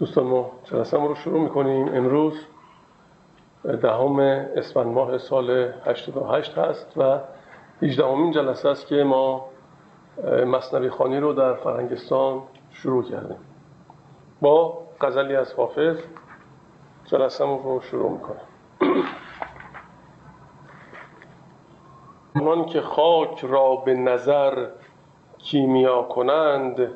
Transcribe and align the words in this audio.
دوستان 0.00 0.26
ما 0.26 0.50
جلسه 0.64 0.96
رو 0.98 1.14
شروع 1.14 1.40
می‌کنیم. 1.40 1.88
امروز 1.88 2.46
دهم 3.82 4.18
اسفند 4.56 4.86
ماه 4.86 5.18
سال 5.18 5.72
88 5.86 6.58
هست 6.58 6.92
و 6.96 7.18
18 7.82 8.06
همین 8.06 8.30
جلسه 8.30 8.68
است 8.68 8.86
که 8.86 9.04
ما 9.04 9.46
مصنوی 10.46 10.90
خانی 10.90 11.20
رو 11.20 11.32
در 11.32 11.54
فرنگستان 11.54 12.42
شروع 12.70 13.02
کردیم. 13.02 13.36
با 14.40 14.78
غزلی 15.00 15.36
از 15.36 15.54
حافظ 15.54 15.98
جلسه 17.04 17.44
رو 17.44 17.80
شروع 17.80 18.10
می‌کنیم. 18.10 19.04
آنان 22.36 22.66
که 22.72 22.80
خاک 22.80 23.44
را 23.44 23.76
به 23.76 23.94
نظر 23.94 24.66
کیمیا 25.38 26.02
کنند 26.02 26.90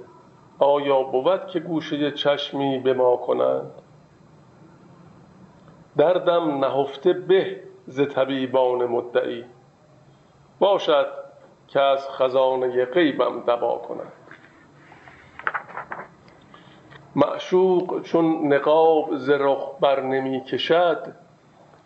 آیا 0.59 1.02
بود 1.02 1.47
که 1.47 1.60
گوشه 1.60 2.10
چشمی 2.10 2.78
به 2.78 2.95
ما 2.95 3.16
کنند؟ 3.16 3.70
دردم 5.97 6.65
نهفته 6.65 7.12
به 7.12 7.61
ز 7.87 8.09
طبیبان 8.09 8.87
مدعی. 8.87 9.45
باشد 10.59 11.06
که 11.69 11.80
از 11.80 12.09
خزانه 12.11 12.84
غیبم 12.84 13.41
دوا 13.41 13.78
کنند 13.78 14.12
معشوق 17.16 18.02
چون 18.02 18.52
نقاب 18.52 19.16
ز 19.16 19.30
رخ 19.30 19.70
بر 19.80 20.00
نمی 20.00 20.45
کشد 20.45 21.14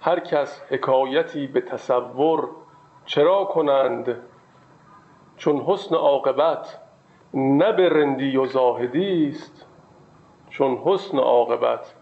هر 0.00 0.20
کس 0.20 0.62
حکایتی 0.68 1.46
به 1.46 1.60
تصور 1.60 2.48
چرا 3.06 3.44
کنند؟ 3.44 4.16
چون 5.36 5.56
حسن 5.56 5.94
عاقبت 5.94 6.78
نه 7.34 7.72
به 7.72 7.88
رندی 7.88 8.36
و 8.36 8.46
زاهدی 8.46 9.28
است 9.28 9.66
چون 10.50 10.76
حسن 10.84 11.18
عاقبت. 11.18 11.94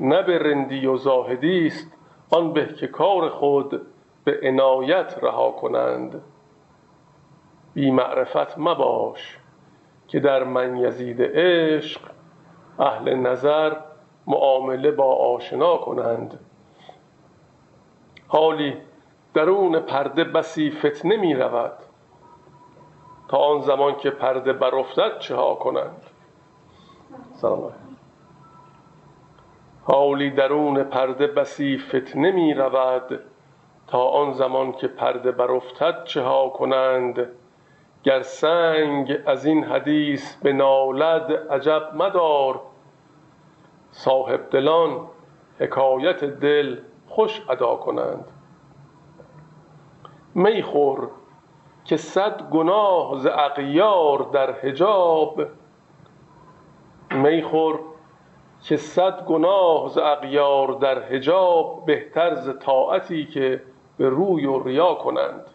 نه 0.00 0.22
به 0.22 0.38
رندی 0.38 0.86
و 0.86 0.96
زاهدی 0.96 1.66
است 1.66 1.92
آن 2.30 2.52
به 2.52 2.66
که 2.66 2.86
کار 2.86 3.28
خود 3.28 3.86
به 4.24 4.40
عنایت 4.42 5.18
رها 5.22 5.50
کنند. 5.50 6.22
بی 7.74 7.90
معرفت 7.90 8.58
مباش 8.58 9.38
که 10.08 10.20
در 10.20 10.44
من 10.44 10.76
یزید 10.76 11.22
عشق 11.22 12.00
اهل 12.78 13.14
نظر 13.14 13.76
معامله 14.26 14.90
با 14.90 15.14
آشنا 15.14 15.76
کنند. 15.76 16.40
حالی 18.28 18.76
درون 19.34 19.80
پرده 19.80 20.24
بسی 20.24 20.70
فتنه 20.70 21.16
می 21.16 21.34
رود. 21.34 21.72
آن 23.36 23.60
زمان 23.60 23.96
که 23.96 24.10
پرده 24.10 24.52
برافتد 24.52 25.18
چه 25.18 25.36
ها 25.36 25.54
کنند؟ 25.54 26.02
سلام 27.32 27.72
حالی 29.84 30.30
درون 30.30 30.82
پرده 30.82 31.26
بسی 31.26 31.78
فتنه 31.78 32.30
می 32.30 32.54
رود. 32.54 33.20
تا 33.86 34.08
آن 34.08 34.32
زمان 34.32 34.72
که 34.72 34.88
پرده 34.88 35.32
برافتد 35.32 36.04
چه 36.04 36.22
ها 36.22 36.48
کنند؟ 36.48 37.28
گر 38.02 38.22
سنگ 38.22 39.18
از 39.26 39.44
این 39.44 39.64
حدیث 39.64 40.36
به 40.36 40.52
نالد 40.52 41.32
عجب 41.50 41.90
مدار. 41.94 42.60
صاحب 43.90 44.50
دلان 44.50 45.08
حکایت 45.58 46.24
دل 46.24 46.78
خوش 47.08 47.42
ادا 47.50 47.76
کنند. 47.76 48.24
می 50.34 50.62
خور 50.62 51.08
که 51.84 51.96
صد 51.96 52.42
گناه 52.50 53.18
ز 53.18 53.26
اغیار 53.26 54.28
در 54.32 54.52
حجاب. 54.52 55.42
می 57.10 57.42
خور 57.42 57.80
که 58.62 58.76
صد 58.76 59.24
گناه 59.24 59.88
ز 59.88 59.98
اغیار 59.98 60.72
در 60.72 61.02
حجاب 61.02 61.86
بهتر 61.86 62.34
ز 62.34 62.58
طاعتی 62.58 63.26
که 63.26 63.62
به 63.98 64.08
روی 64.08 64.46
و 64.46 64.62
ریا 64.62 64.94
کنند. 64.94 65.46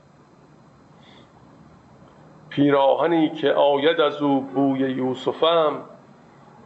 پیراهنی 2.50 3.30
که 3.30 3.54
آید 3.54 4.02
از 4.02 4.22
او 4.22 4.42
بوی 4.42 4.80
یوسفم 4.80 5.84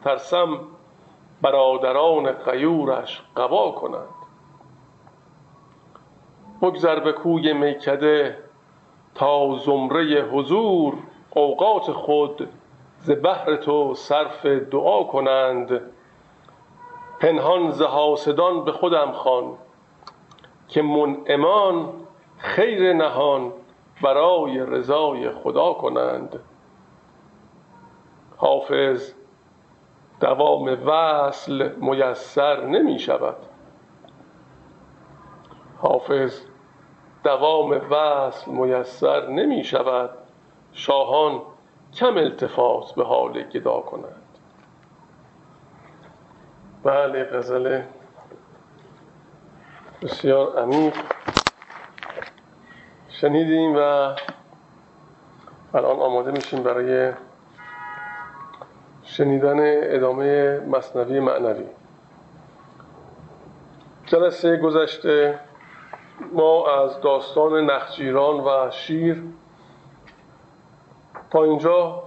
ترسم 0.04 0.60
برادران 1.42 2.32
غیورش 2.32 3.24
قبا 3.38 3.72
کنند. 3.72 4.22
بگذر 6.62 7.00
به 7.00 7.12
کوی 7.12 7.54
میکده 7.54 8.38
تا 9.16 9.56
زمره 9.56 10.22
حضور 10.32 10.94
اوقات 11.30 11.92
خود 11.92 12.50
ز 13.00 13.12
بهر 13.12 13.56
تو 13.56 13.94
صرف 13.94 14.46
دعا 14.46 15.04
کنند. 15.04 15.82
پنهان 17.20 17.72
ز 17.72 17.82
حاسدان 17.82 18.66
به 18.66 18.72
خودم 18.72 19.12
خوان 19.12 19.54
که 20.68 20.82
منعمان 20.82 21.94
خیر 22.38 22.94
نهان 22.94 23.54
برای 24.02 24.60
رضای 24.60 25.30
خدا 25.30 25.74
کنند. 25.74 26.40
حافظ 28.38 29.14
دوام 30.22 30.78
وصل 30.86 31.70
میسر 31.76 32.66
نمی 32.66 33.00
شود. 33.00 33.36
حافظ 35.78 36.42
دوام 37.24 37.82
وصل 37.92 38.52
میسر 38.52 39.28
نمی 39.28 39.64
شود. 39.64 40.10
شاهان 40.74 41.42
کم 41.94 42.18
التفات 42.18 42.96
به 42.96 43.04
حال 43.04 43.44
گدا 43.44 43.80
کنند 43.80 44.22
بله 46.84 47.24
غزل 47.24 47.82
بسیار 50.02 50.60
عمیق. 50.60 50.94
شنیدیم 53.10 53.76
و 53.76 53.80
الان 55.74 56.00
آماده 56.00 56.32
میشیم 56.32 56.64
برای 56.64 57.14
شنیدن 59.04 59.58
ادامه 59.96 60.60
مصنوی 60.60 61.20
معنوی. 61.20 61.66
جلسه 64.06 64.58
گذشته 64.58 65.40
ما 66.34 66.84
از 66.84 67.02
داستان 67.02 67.66
نخجیران 67.72 68.40
و 68.40 68.72
شیر 68.72 69.24
تا 71.32 71.44
اینجا 71.44 72.04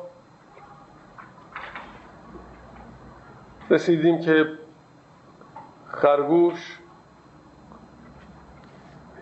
رسیدیم 3.71 4.21
که 4.21 4.59
خرگوش 5.89 6.79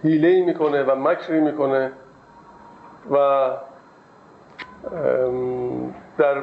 هیله 0.03 0.45
می‌کنه 0.45 0.83
و 0.83 0.95
مکری 0.95 1.41
می‌کنه 1.41 1.93
و 3.11 3.51
در 6.19 6.43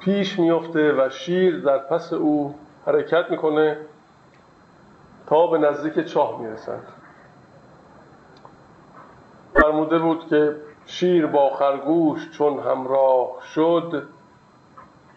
پیش 0.00 0.38
میفته 0.38 0.92
و 0.92 1.08
شیر 1.10 1.60
در 1.60 1.78
پس 1.78 2.12
او 2.12 2.54
حرکت 2.86 3.30
می‌کنه 3.30 3.76
تا 5.26 5.46
به 5.46 5.58
نزدیک 5.58 6.04
چاه 6.04 6.40
می‌رسند 6.42 7.01
فرموده 9.62 9.98
بود 9.98 10.28
که 10.28 10.56
شیر 10.86 11.26
با 11.26 11.50
خرگوش 11.50 12.30
چون 12.30 12.58
همراه 12.58 13.28
شد 13.54 14.02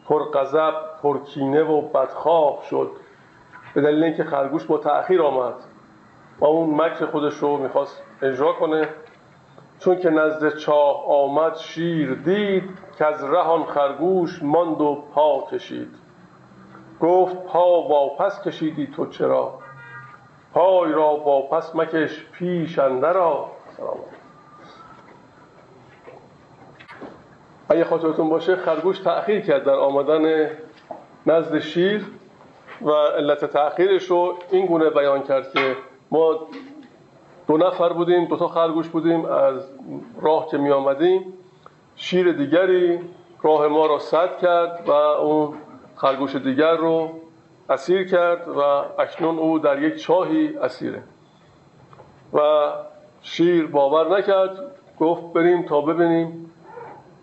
پر 0.08 0.24
غضب 0.32 0.74
پر 1.02 1.20
کینه 1.20 1.64
و 1.64 1.82
بدخواه 1.82 2.64
شد. 2.70 2.92
به 3.74 3.82
دلیل 3.82 4.04
اینکه 4.04 4.24
خرگوش 4.24 4.66
با 4.66 4.78
تأخیر 4.78 5.22
آمد 5.22 5.54
و 6.40 6.46
اون 6.46 6.82
مکر 6.82 7.06
خودش 7.06 7.34
رو 7.34 7.58
می‌خواست 7.58 8.04
اجرا 8.22 8.54
کنه. 8.54 8.90
چون 9.80 10.00
که 10.00 10.10
نزد 10.10 10.58
چاه 10.58 11.06
آمد 11.08 11.56
شیر 11.56 12.14
دید 12.14 12.70
که 12.98 13.06
از 13.06 13.24
رهان 13.24 13.64
خرگوش 13.64 14.44
ماند 14.44 14.82
و 14.82 15.04
پا 15.14 15.48
کشید. 15.52 15.96
گفت 17.02 17.36
پا 17.36 17.82
واپس 17.82 18.44
کشیدی 18.44 18.88
تو 18.88 19.06
چرا؟ 19.06 19.60
پای 20.54 20.92
را 20.92 21.16
واپس 21.16 21.76
مکش 21.76 22.26
پیش 22.32 22.80
اندرا. 22.80 23.46
سلام. 23.78 23.98
اگه 27.70 27.84
خاطرتون 27.84 28.30
باشه 28.30 28.56
خرگوش 28.56 29.00
تأخیر 29.00 29.42
کرد 29.42 29.64
در 29.64 29.76
آمدن 29.76 30.50
نزد 31.26 31.60
شیر 31.60 32.06
و 32.82 32.92
علت 32.92 33.46
تأخیرش 33.46 34.04
رو 34.04 34.38
این 34.52 34.66
گونه 34.66 34.90
بیان 34.90 35.24
کرد 35.24 35.54
که 35.54 35.76
ما 36.12 36.48
دو 37.48 37.58
نفر 37.58 37.94
بودیم 37.94 38.26
دو 38.26 38.38
تا 38.38 38.48
خرگوش 38.48 38.88
بودیم 38.88 39.26
از 39.26 39.70
راه 40.22 40.48
که 40.48 40.58
می 40.58 40.72
آمدیم. 40.72 41.34
شیر 41.96 42.32
دیگری 42.32 43.00
راه 43.42 43.68
ما 43.68 43.86
را 43.86 44.00
سد 44.00 44.38
کرد 44.38 44.84
و 44.88 44.92
اون 44.92 45.54
خرگوش 45.96 46.36
دیگر 46.36 46.76
رو 46.76 47.10
اسیر 47.70 48.08
کرد 48.08 48.48
و 48.48 48.60
اکنون 49.02 49.40
او 49.40 49.60
در 49.60 49.82
یک 49.82 49.96
چاهی 49.96 50.58
اسیره. 50.58 51.04
و 52.34 52.40
شیر 53.22 53.68
باور 53.68 54.18
نکرد 54.18 54.72
گفت 55.00 55.34
بریم 55.34 55.66
تا 55.66 55.82
ببینیم 55.82 56.52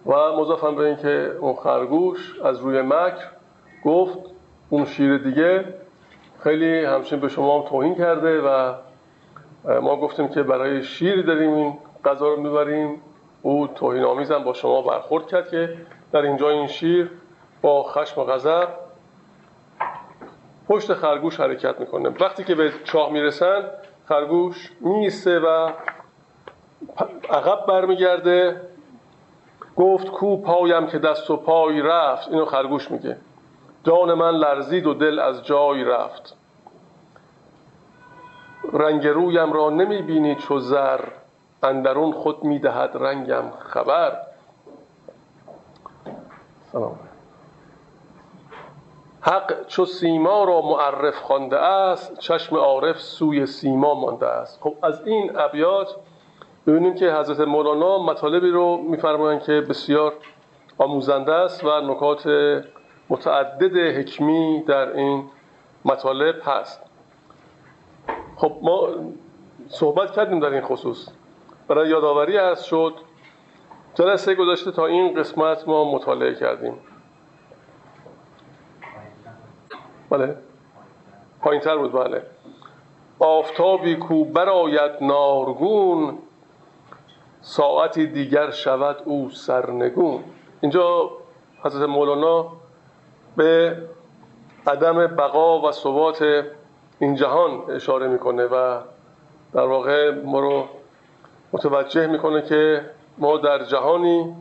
و 0.06 0.32
مضافم 0.32 0.74
به 0.74 0.82
این 0.82 0.96
که 0.96 1.36
اون 1.40 1.54
خرگوش 1.54 2.40
از 2.44 2.60
روی 2.60 2.82
مکر 2.82 3.26
گفت 3.84 4.18
اون 4.70 4.84
شیر 4.84 5.18
دیگه 5.18 5.64
خیلی 6.40 6.84
همچنین 6.84 7.22
به 7.22 7.28
شما 7.28 7.60
هم 7.60 7.68
توهین 7.68 7.94
کرده 7.94 8.40
و 8.40 8.74
ما 9.80 9.96
گفتیم 9.96 10.28
که 10.28 10.42
برای 10.42 10.82
شیر 10.82 11.22
داریم 11.22 11.52
این 11.52 11.78
غذا 12.04 12.28
رو 12.28 12.40
می‌بریم. 12.40 13.00
او 13.42 13.66
توهین 13.66 14.04
آمیزم 14.04 14.44
با 14.44 14.52
شما 14.52 14.82
برخورد 14.82 15.26
کرد 15.26 15.50
که 15.50 15.76
در 16.12 16.22
اینجا 16.22 16.50
این 16.50 16.66
شیر 16.66 17.10
با 17.62 17.82
خشم 17.82 18.20
و 18.20 18.24
غضب 18.24 18.68
پشت 20.68 20.94
خرگوش 20.94 21.40
حرکت 21.40 21.80
می‌کنه. 21.80 22.08
وقتی 22.08 22.44
که 22.44 22.54
به 22.54 22.72
چاه 22.84 23.12
می‌رسن 23.12 23.62
خرگوش 24.08 24.72
میسته 24.80 25.40
و 25.40 25.70
عقب 27.30 27.66
برمیگرده. 27.66 28.60
گفت 29.76 30.06
کو 30.10 30.36
پایم 30.36 30.86
که 30.86 30.98
دست 30.98 31.30
و 31.30 31.36
پای 31.36 31.80
رفت. 31.80 32.28
اینو 32.28 32.44
خرگوش 32.44 32.90
میگه. 32.90 33.16
جان 33.84 34.14
من 34.14 34.30
لرزید 34.30 34.86
و 34.86 34.94
دل 34.94 35.18
از 35.18 35.44
جای 35.44 35.84
رفت. 35.84 36.36
رنگ 38.72 39.06
رویم 39.06 39.52
را 39.52 39.70
نمی‌بینی 39.70 40.34
چو 40.34 40.58
زر. 40.58 41.00
اندرون 41.62 42.12
خود 42.12 42.44
می‌دهد 42.44 42.90
رنگم 42.94 43.50
خبر. 43.58 44.16
سلام. 46.72 46.98
حق 49.20 49.66
چو 49.66 49.84
سیما 49.84 50.44
را 50.44 50.60
معرف 50.60 51.16
خوانده 51.16 51.58
است 51.58 52.18
چشم 52.18 52.56
عارف 52.56 53.00
سوی 53.00 53.46
سیما 53.46 53.94
مانده 53.94 54.26
است. 54.26 54.62
خب 54.62 54.74
از 54.82 55.06
این 55.06 55.38
ابیات 55.38 55.96
ببینیم 56.66 56.94
که 56.94 57.12
حضرت 57.12 57.40
مولانا 57.40 57.98
مطالبی 57.98 58.50
رو 58.50 58.76
میفرمایند 58.76 59.42
که 59.42 59.52
بسیار 59.60 60.12
آموزنده 60.78 61.32
است 61.32 61.64
و 61.64 61.80
نکات 61.80 62.26
متعدد 63.08 63.76
حکمی 63.76 64.62
در 64.66 64.96
این 64.96 65.24
مطالب 65.84 66.34
هست. 66.44 66.82
خب 68.36 68.52
ما 68.62 68.88
صحبت 69.68 70.12
کردیم 70.12 70.40
در 70.40 70.50
این 70.50 70.60
خصوص. 70.62 71.08
برای 71.68 71.88
یادآوری 71.88 72.36
هست 72.36 72.64
شد 72.64 72.94
جلسه 73.94 74.34
گذاشته 74.34 74.70
تا 74.70 74.86
این 74.86 75.14
قسمت 75.14 75.68
ما 75.68 75.92
مطالعه 75.92 76.34
کردیم. 76.34 76.74
بله. 80.10 80.36
پایین 81.40 81.60
تر 81.60 81.76
بود 81.76 81.92
بله. 81.92 82.22
آفتابی 83.18 83.96
کو 83.96 84.24
براید 84.24 84.92
نارگون 85.00 86.18
ساعتی 87.42 88.06
دیگر 88.06 88.50
شود 88.50 88.96
او 89.04 89.30
سرنگون. 89.30 90.24
اینجا 90.60 91.10
حضرت 91.62 91.88
مولانا 91.88 92.52
به 93.36 93.76
عدم 94.66 95.06
بقا 95.06 95.60
و 95.60 95.72
ثبات 95.72 96.44
این 96.98 97.14
جهان 97.14 97.70
اشاره 97.70 98.08
می‌کنه 98.08 98.44
و 98.44 98.80
در 99.52 99.66
واقع 99.66 100.10
ما 100.10 100.40
رو 100.40 100.64
متوجه 101.52 102.06
می‌کنه 102.06 102.42
که 102.42 102.90
ما 103.18 103.36
در 103.36 103.64
جهانی 103.64 104.36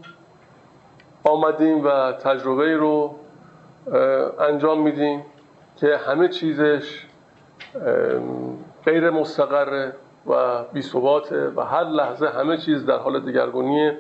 آمدیم 1.24 1.86
و 1.86 2.12
تجربه 2.12 2.76
رو 2.76 3.16
انجام 4.40 4.82
میدیم 4.82 5.26
که 5.76 5.98
همه 5.98 6.28
چیزش 6.28 7.06
غیر 8.86 9.10
مستقره. 9.10 9.94
و 10.28 10.64
بی 10.64 10.82
و 11.56 11.62
هر 11.62 11.84
لحظه 11.84 12.28
همه 12.28 12.58
چیز 12.58 12.86
در 12.86 12.98
حال 12.98 13.20
دگرگونیه. 13.20 13.98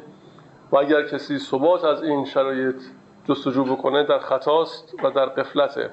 و 0.71 0.77
اگر 0.77 1.07
کسی 1.07 1.38
ثبات 1.39 1.83
از 1.83 2.03
این 2.03 2.25
شرایط 2.25 2.81
جستجو 3.25 3.63
بکنه 3.63 4.03
در 4.03 4.19
خطاست 4.19 4.94
و 5.03 5.12
در 5.12 5.25
قفلته 5.25 5.91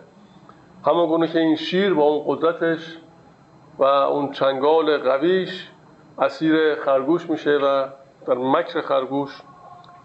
همون 0.87 1.07
گونه 1.07 1.29
که 1.29 1.39
این 1.39 1.57
شیر 1.57 1.95
با 1.95 2.03
اون 2.03 2.25
قدرتش 2.37 2.99
و 3.79 3.85
اون 3.85 4.33
چنگال 4.33 4.99
قویش 4.99 5.71
اسیر 6.19 6.75
خرگوش 6.75 7.31
میشه 7.31 7.51
و 7.51 7.87
در 8.27 8.35
مکر 8.35 8.81
خرگوش 8.81 9.43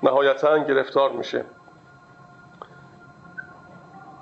نهایتا 0.03 0.57
گرفتار 0.57 1.11
میشه. 1.11 1.45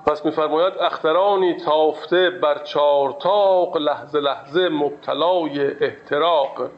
پس 0.06 0.25
میفرماید 0.25 0.74
اخترانی 0.80 1.53
تافته 1.53 2.30
بر 2.30 2.57
چارتاق 2.63 3.77
لحظه 3.77 4.19
لحظه 4.19 4.69
مبتلای 4.69 5.83
احتراق. 5.83 6.69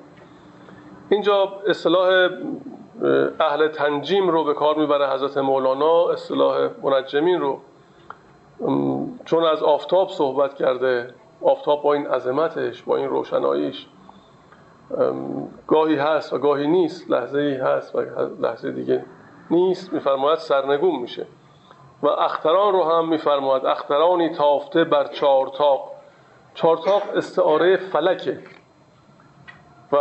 اینجا 1.10 1.54
اصطلاح 1.68 2.30
اهل 3.40 3.68
تنجیم 3.68 4.30
رو 4.30 4.44
به 4.44 4.54
کار 4.54 4.76
می‌بره 4.78 5.10
حضرت 5.10 5.38
مولانا 5.38 6.10
اصطلاح 6.10 6.70
منجمین 6.84 7.42
رو. 7.42 7.60
چون 9.26 9.44
از 9.44 9.64
آفتاب 9.64 10.10
صحبت 10.10 10.54
کرده 10.54 11.14
آفتاب 11.42 11.84
با 11.84 11.94
این 11.94 12.08
عظمتش 12.08 12.84
با 12.84 12.98
این 12.98 13.10
روشناییش. 13.10 13.88
گاهی 15.68 15.96
هست 15.96 16.34
و 16.34 16.38
گاهی 16.38 16.68
نیست 16.68 17.12
لحظه 17.12 17.40
ای 17.40 17.54
هست 17.54 17.96
و 17.96 18.02
لحظه 18.40 18.72
دیگه 18.72 19.06
نیست. 19.52 19.94
میفرماید 19.94 20.38
سرنگون 20.38 21.00
میشه. 21.00 21.28
و 22.04 22.08
اختران 22.08 22.74
رو 22.74 22.84
هم 22.84 23.10
میفرماید. 23.10 23.66
اخترانی 23.66 24.30
تافته 24.30 24.84
بر 24.84 25.08
چارتاق 25.08 25.92
چارتاق 26.54 27.02
استعاره 27.16 27.78
فلکه. 27.78 28.40
و 29.92 29.98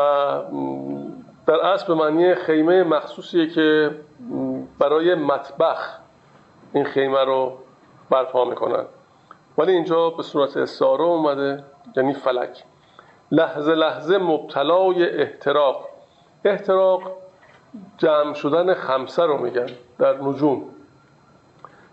در 1.47 1.67
اصل 1.67 1.87
به 1.87 1.95
معنی 1.95 2.35
خیمه 2.35 2.83
مخصوصیه 2.83 3.49
که 3.49 3.91
برای 4.79 5.15
مطبخ 5.15 5.99
این 6.73 6.85
خیمه 6.85 7.25
رو 7.25 7.59
برپا 8.11 8.45
می‌کنن. 8.45 8.85
ولی 9.59 9.73
اینجا 9.73 10.11
به 10.11 10.23
صورت 10.23 10.57
استعاره 10.57 11.03
اومده 11.03 11.65
یعنی 11.97 12.13
فلک. 12.13 12.65
لحظه 13.31 13.75
لحظه 13.75 14.19
مبتلای 14.19 15.21
احتراق. 15.23 15.89
احتراق 16.45 17.03
جمع 17.99 18.35
شدن 18.35 18.75
خمسه 18.75 19.23
رو 19.23 19.39
میگن 19.39 19.67
در 19.99 20.23
نجوم. 20.23 20.65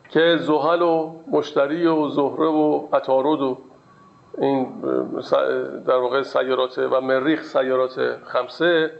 که 0.09 0.37
زحل 0.39 0.81
و 0.81 1.15
مشتری 1.31 1.87
و 1.87 2.09
زهره 2.09 2.47
و 2.47 2.87
عطارد 2.93 3.41
و 3.41 3.57
این 4.37 4.67
در 5.87 5.97
واقع 5.97 6.21
سیارات 6.21 6.77
و 6.77 7.01
مریخ 7.01 7.43
سیارات 7.43 8.17
خمسه 8.23 8.91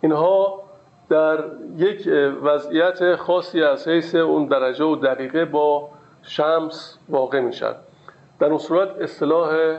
اینها 0.00 0.62
در 1.08 1.44
یک 1.76 2.08
وضعیت 2.42 3.16
خاصی 3.16 3.62
از 3.62 3.88
حیث 3.88 4.14
اون 4.14 4.46
درجه 4.46 4.84
و 4.84 4.96
دقیقه 4.96 5.44
با 5.44 5.88
شمس 6.22 6.98
واقع 7.08 7.40
میشن. 7.40 7.74
در 8.38 8.46
اون 8.46 8.58
صورت 8.58 8.88
اصطلاح 9.00 9.78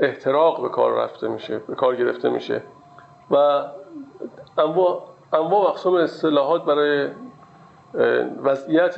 احتراق 0.00 0.62
به 0.62 0.68
کار 0.68 0.92
رفته 0.92 1.28
میشه 1.28 1.58
به 1.58 1.74
کار 1.74 1.96
گرفته 1.96 2.28
میشه. 2.28 2.62
و 3.30 3.36
انواع 4.58 5.02
انواع 5.32 5.68
اقسام 5.68 5.94
اصطلاحات 5.94 6.64
برای 6.64 7.08
وضعیت 8.42 8.96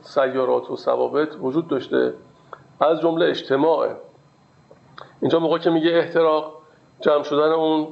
سیارات 0.00 0.70
و 0.70 0.76
ثوابت 0.76 1.28
وجود 1.40 1.68
داشته. 1.68 2.14
از 2.80 3.00
جمله 3.00 3.26
اجتماع. 3.26 3.88
اینجا 5.20 5.38
موقع 5.38 5.58
که 5.58 5.70
میگه 5.70 5.90
احتراق 5.90 6.52
جمع 7.00 7.22
شدن 7.22 7.52
اون 7.52 7.88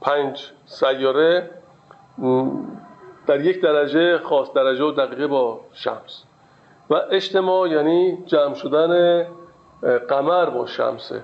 پنج 0.00 0.52
سیاره 0.64 1.50
در 3.26 3.40
یک 3.40 3.60
درجه 3.60 4.18
خاص 4.18 4.52
درجه 4.52 4.84
و 4.84 4.90
دقیقه 4.90 5.26
با 5.26 5.60
شمس. 5.72 6.24
و 6.90 6.94
اجتماع 7.10 7.68
یعنی 7.68 8.22
جمع 8.26 8.54
شدن 8.54 9.22
قمر 10.08 10.50
با 10.50 10.66
شمسه. 10.66 11.22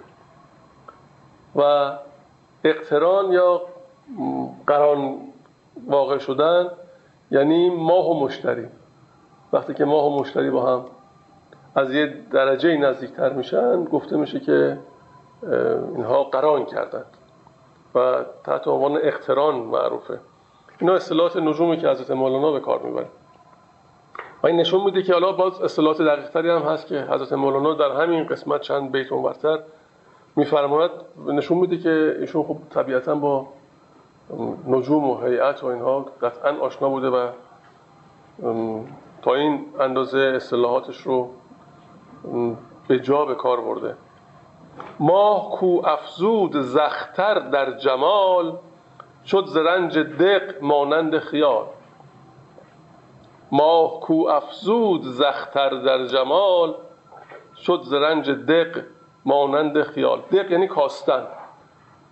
و 1.57 1.92
اقتران 2.64 3.33
یا 3.33 3.62
قران 4.66 5.21
واقع 5.87 6.19
شدن 6.19 6.69
یعنی 7.32 7.70
ماه 7.70 8.10
و 8.10 8.24
مشتری. 8.24 8.66
وقتی 9.52 9.74
که 9.74 9.84
ماه 9.84 10.06
و 10.06 10.20
مشتری 10.20 10.50
با 10.50 10.66
هم 10.66 10.84
از 11.74 11.94
یه 11.94 12.14
درجه 12.32 12.76
نزدیکتر 12.76 13.32
میشن 13.32 13.84
گفته 13.84 14.16
میشه 14.16 14.40
که 14.40 14.78
اینها 15.96 16.24
قران 16.24 16.64
کردند 16.64 17.06
و 17.94 18.24
تحت 18.44 18.68
عنوان 18.68 18.98
اقتران 19.02 19.54
معروفه. 19.54 20.20
اینا 20.80 20.94
اصطلاحات 20.94 21.36
نجومی 21.36 21.76
که 21.76 21.88
حضرت 21.88 22.10
مولانا 22.10 22.52
به 22.52 22.60
کار 22.60 22.82
می‌بره. 22.82 23.06
و 24.42 24.46
این 24.46 24.56
نشون 24.56 24.84
میده 24.84 25.02
که 25.02 25.12
حالا 25.12 25.32
باز 25.32 25.60
اصطلاحات 25.60 26.02
دقیقتری 26.02 26.50
هم 26.50 26.62
هست 26.62 26.86
که 26.86 27.00
حضرت 27.10 27.32
مولانا 27.32 27.74
در 27.74 27.90
همین 28.02 28.26
قسمت 28.26 28.60
چند 28.60 28.92
بیت 28.92 29.12
اونورتر 29.12 29.58
میفرماید. 30.36 30.90
نشون 31.26 31.58
میده 31.58 31.78
که 31.78 32.16
ایشون 32.20 32.42
خب 32.42 32.56
طبیعتا 32.70 33.14
با 33.14 33.46
نجوم 34.67 35.11
و 35.11 35.21
هیئت 35.21 35.64
و 35.64 35.67
اینها 35.67 36.00
قطعا 36.23 36.57
آشنا 36.61 36.88
بوده 36.88 37.09
و 37.11 37.29
تا 39.23 39.35
این 39.35 39.67
اندازه 39.81 40.33
اصطلاحاتش 40.37 41.00
رو 41.00 41.31
به 42.88 42.99
جا 42.99 43.25
به 43.25 43.35
کار 43.35 43.61
برده. 43.61 43.97
ماه 45.00 45.50
کو 45.50 45.81
افزود 45.85 46.61
زختر 46.61 47.38
در 47.38 47.79
جمال 47.79 48.59
شد 49.25 49.45
زرنج 49.47 49.99
دق 49.99 50.62
مانند 50.62 51.19
خیال. 51.19 51.67
ماه 53.52 54.00
کو 54.00 54.29
افزود 54.29 55.02
زختر 55.02 55.71
در 55.71 56.07
جمال 56.07 56.75
شد 57.57 57.81
ز 57.83 57.93
رنج 57.93 58.31
دق 58.31 58.83
مانند 59.25 59.83
خیال. 59.83 60.21
دق 60.21 60.50
یعنی 60.50 60.69
کاستن. 60.69 61.26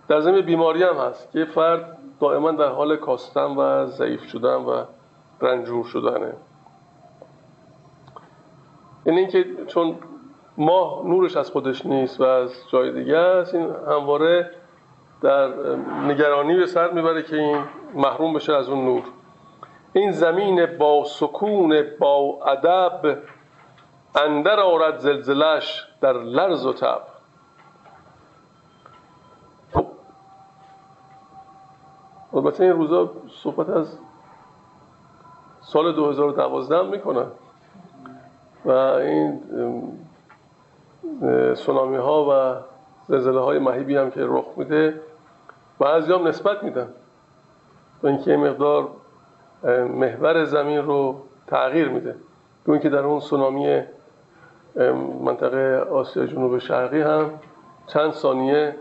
در 0.07 0.19
زمین 0.19 0.41
بیماری 0.41 0.83
هم 0.83 0.95
هست. 0.95 1.31
که 1.31 1.45
فرد 1.45 1.97
دائما 2.21 2.51
در 2.51 2.69
حال 2.69 2.95
کاستن 2.95 3.55
و 3.55 3.85
ضعیف 3.85 4.23
شدن 4.23 4.55
و 4.55 4.83
رنجور 5.41 5.85
شدنه. 5.85 6.33
یعنی 9.05 9.19
اینکه 9.19 9.45
چون 9.67 9.95
ماه 10.57 11.01
نورش 11.05 11.37
از 11.37 11.51
خودش 11.51 11.85
نیست 11.85 12.21
و 12.21 12.23
از 12.23 12.53
جای 12.71 12.91
دیگه 12.91 13.17
است 13.17 13.55
این 13.55 13.69
همواره 13.87 14.51
در 15.21 15.47
نگرانی 16.07 16.55
به 16.55 16.65
سر 16.65 16.91
می‌بره 16.91 17.23
که 17.23 17.35
این 17.35 17.63
محروم 17.93 18.33
بشه 18.33 18.53
از 18.53 18.69
اون 18.69 18.85
نور. 18.85 19.03
این 19.93 20.11
زمین 20.11 20.77
با 20.77 21.03
سکون 21.03 21.83
با 21.99 22.39
ادب 22.47 23.17
اندر 24.15 24.59
آرد 24.59 24.97
زلزلش 24.97 25.87
در 26.01 26.13
لرز 26.13 26.65
و 26.65 26.73
تب. 26.73 27.10
البته 32.33 32.63
این 32.63 32.73
روزا 32.73 33.09
صحبت 33.29 33.69
از 33.69 33.97
سال 35.61 35.95
2012 35.95 36.81
می‌کنن 36.89 37.27
و 38.65 38.71
این 38.71 39.41
سونامی 41.53 41.97
ها 41.97 42.25
و 42.29 42.61
زلزله 43.07 43.39
های 43.39 43.59
مهیبی 43.59 43.95
هم 43.95 44.11
که 44.11 44.21
رخ 44.23 44.45
میده 44.57 45.01
بعضی 45.79 46.13
هم 46.13 46.27
نسبت 46.27 46.63
میدن. 46.63 46.87
به 48.01 48.09
اینکه 48.09 48.37
مقدار 48.37 48.87
محور 49.89 50.45
زمین 50.45 50.77
رو 50.77 51.21
تغییر 51.47 51.89
میده. 51.89 52.15
به 52.65 52.71
اینکه 52.71 52.89
در 52.89 53.05
اون 53.05 53.19
سونامی 53.19 53.81
منطقه 55.21 55.87
آسیا 55.91 56.25
جنوب 56.25 56.57
شرقی 56.57 57.01
هم 57.01 57.29
چند 57.87 58.11
ثانیه 58.11 58.75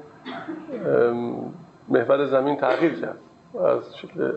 محور 1.89 2.27
زمین 2.27 2.57
تغییر 2.57 3.01
کرد. 3.01 3.19
از 3.59 3.97
شکل 3.97 4.33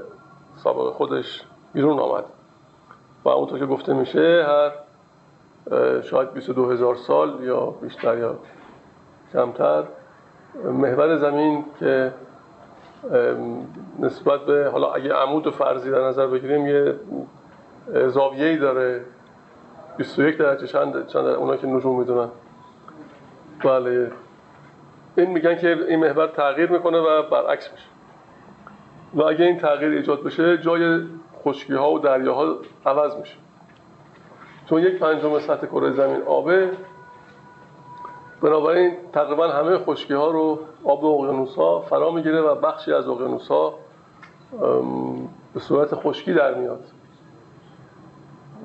سابق 0.56 0.94
خودش 0.94 1.44
بیرون 1.74 2.00
آمد. 2.00 2.24
و 3.26 3.30
اونطور 3.30 3.60
که 3.60 3.66
گفته 3.66 3.94
میشه 3.94 4.46
هر 4.48 4.72
شاید 6.02 6.34
22 6.34 6.72
هزار 6.72 6.96
سال 6.96 7.44
یا 7.44 7.66
بیشتر 7.66 8.18
یا 8.18 8.36
کمتر 9.34 9.84
محور 10.64 11.18
زمین 11.18 11.66
که 11.80 12.14
نسبت 14.00 14.42
به 14.42 14.70
حالا 14.72 14.94
اگه 14.94 15.14
عمود 15.14 15.50
فرضی 15.50 15.92
در 15.92 16.08
نظر 16.08 16.28
بگیریم 16.28 16.68
یه 16.68 16.96
زاویه‌ای 18.08 18.58
داره. 18.58 19.06
21 19.98 20.38
درجه 20.38 20.68
چند 20.68 21.08
چند 21.08 21.26
اونا 21.26 21.58
که 21.58 21.68
نجوم 21.68 22.00
می‌دونن. 22.00 22.30
بله. 23.64 24.12
این 25.18 25.30
میگن 25.30 25.56
که 25.56 25.78
این 25.88 26.00
محور 26.00 26.28
تغییر 26.28 26.72
می‌کنه 26.72 26.98
و 26.98 27.30
برعکس 27.30 27.72
میشه. 27.72 27.86
و 29.16 29.22
اگه 29.22 29.46
این 29.46 29.58
تغییر 29.58 29.92
ایجاد 29.92 30.24
بشه 30.24 30.58
جای 30.58 31.02
خشکی 31.44 31.74
ها 31.74 31.92
و 31.92 32.00
دریاها 32.00 32.56
عوض 32.86 33.16
میشه. 33.16 33.36
چون 34.70 34.82
یک 34.82 35.00
پنجم 35.00 35.40
سطح 35.40 35.68
کره 35.68 35.92
زمین 35.92 36.22
آبه 36.22 36.72
بنابراین 38.42 38.94
تقریبا 39.14 39.48
همه 39.48 39.78
خشکی 39.78 40.14
ها 40.14 40.32
رو 40.32 40.60
آب 40.84 41.06
اقیانوس 41.06 41.56
ها 41.56 41.82
فرا 41.82 42.12
می‌گیره 42.12 42.42
و 42.42 42.56
بخشی 42.56 42.94
از 42.94 43.08
اقیانوس 43.08 43.48
ها 43.48 43.74
به 45.54 45.60
صورت 45.60 45.96
خشکی 45.96 46.34
در 46.34 46.54
میاد. 46.54 46.84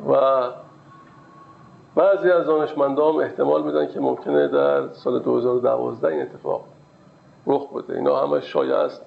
و 0.08 0.40
بعضی 1.94 2.30
از 2.30 2.46
دانشمندان 2.46 3.16
احتمال 3.16 3.62
میدن 3.62 3.86
که 3.86 4.00
ممکنه 4.00 4.48
در 4.48 4.88
سال 4.92 5.18
2012 5.18 6.08
این 6.08 6.22
اتفاق 6.22 6.64
رخ 7.46 7.72
بده. 7.72 7.94
اینا 7.94 8.26
همه 8.26 8.40
شایع 8.40 8.74
است. 8.74 9.04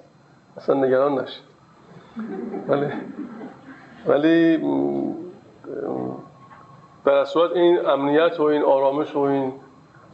اصلا 0.56 0.74
نگران 0.74 1.20
نشید 1.20 1.44
ولی 2.68 2.86
ولی 4.06 4.58
در 7.04 7.24
صورت 7.24 7.52
این 7.52 7.86
امنیت 7.86 8.40
و 8.40 8.42
این 8.42 8.62
آرامش 8.62 9.16
و 9.16 9.18
این 9.18 9.52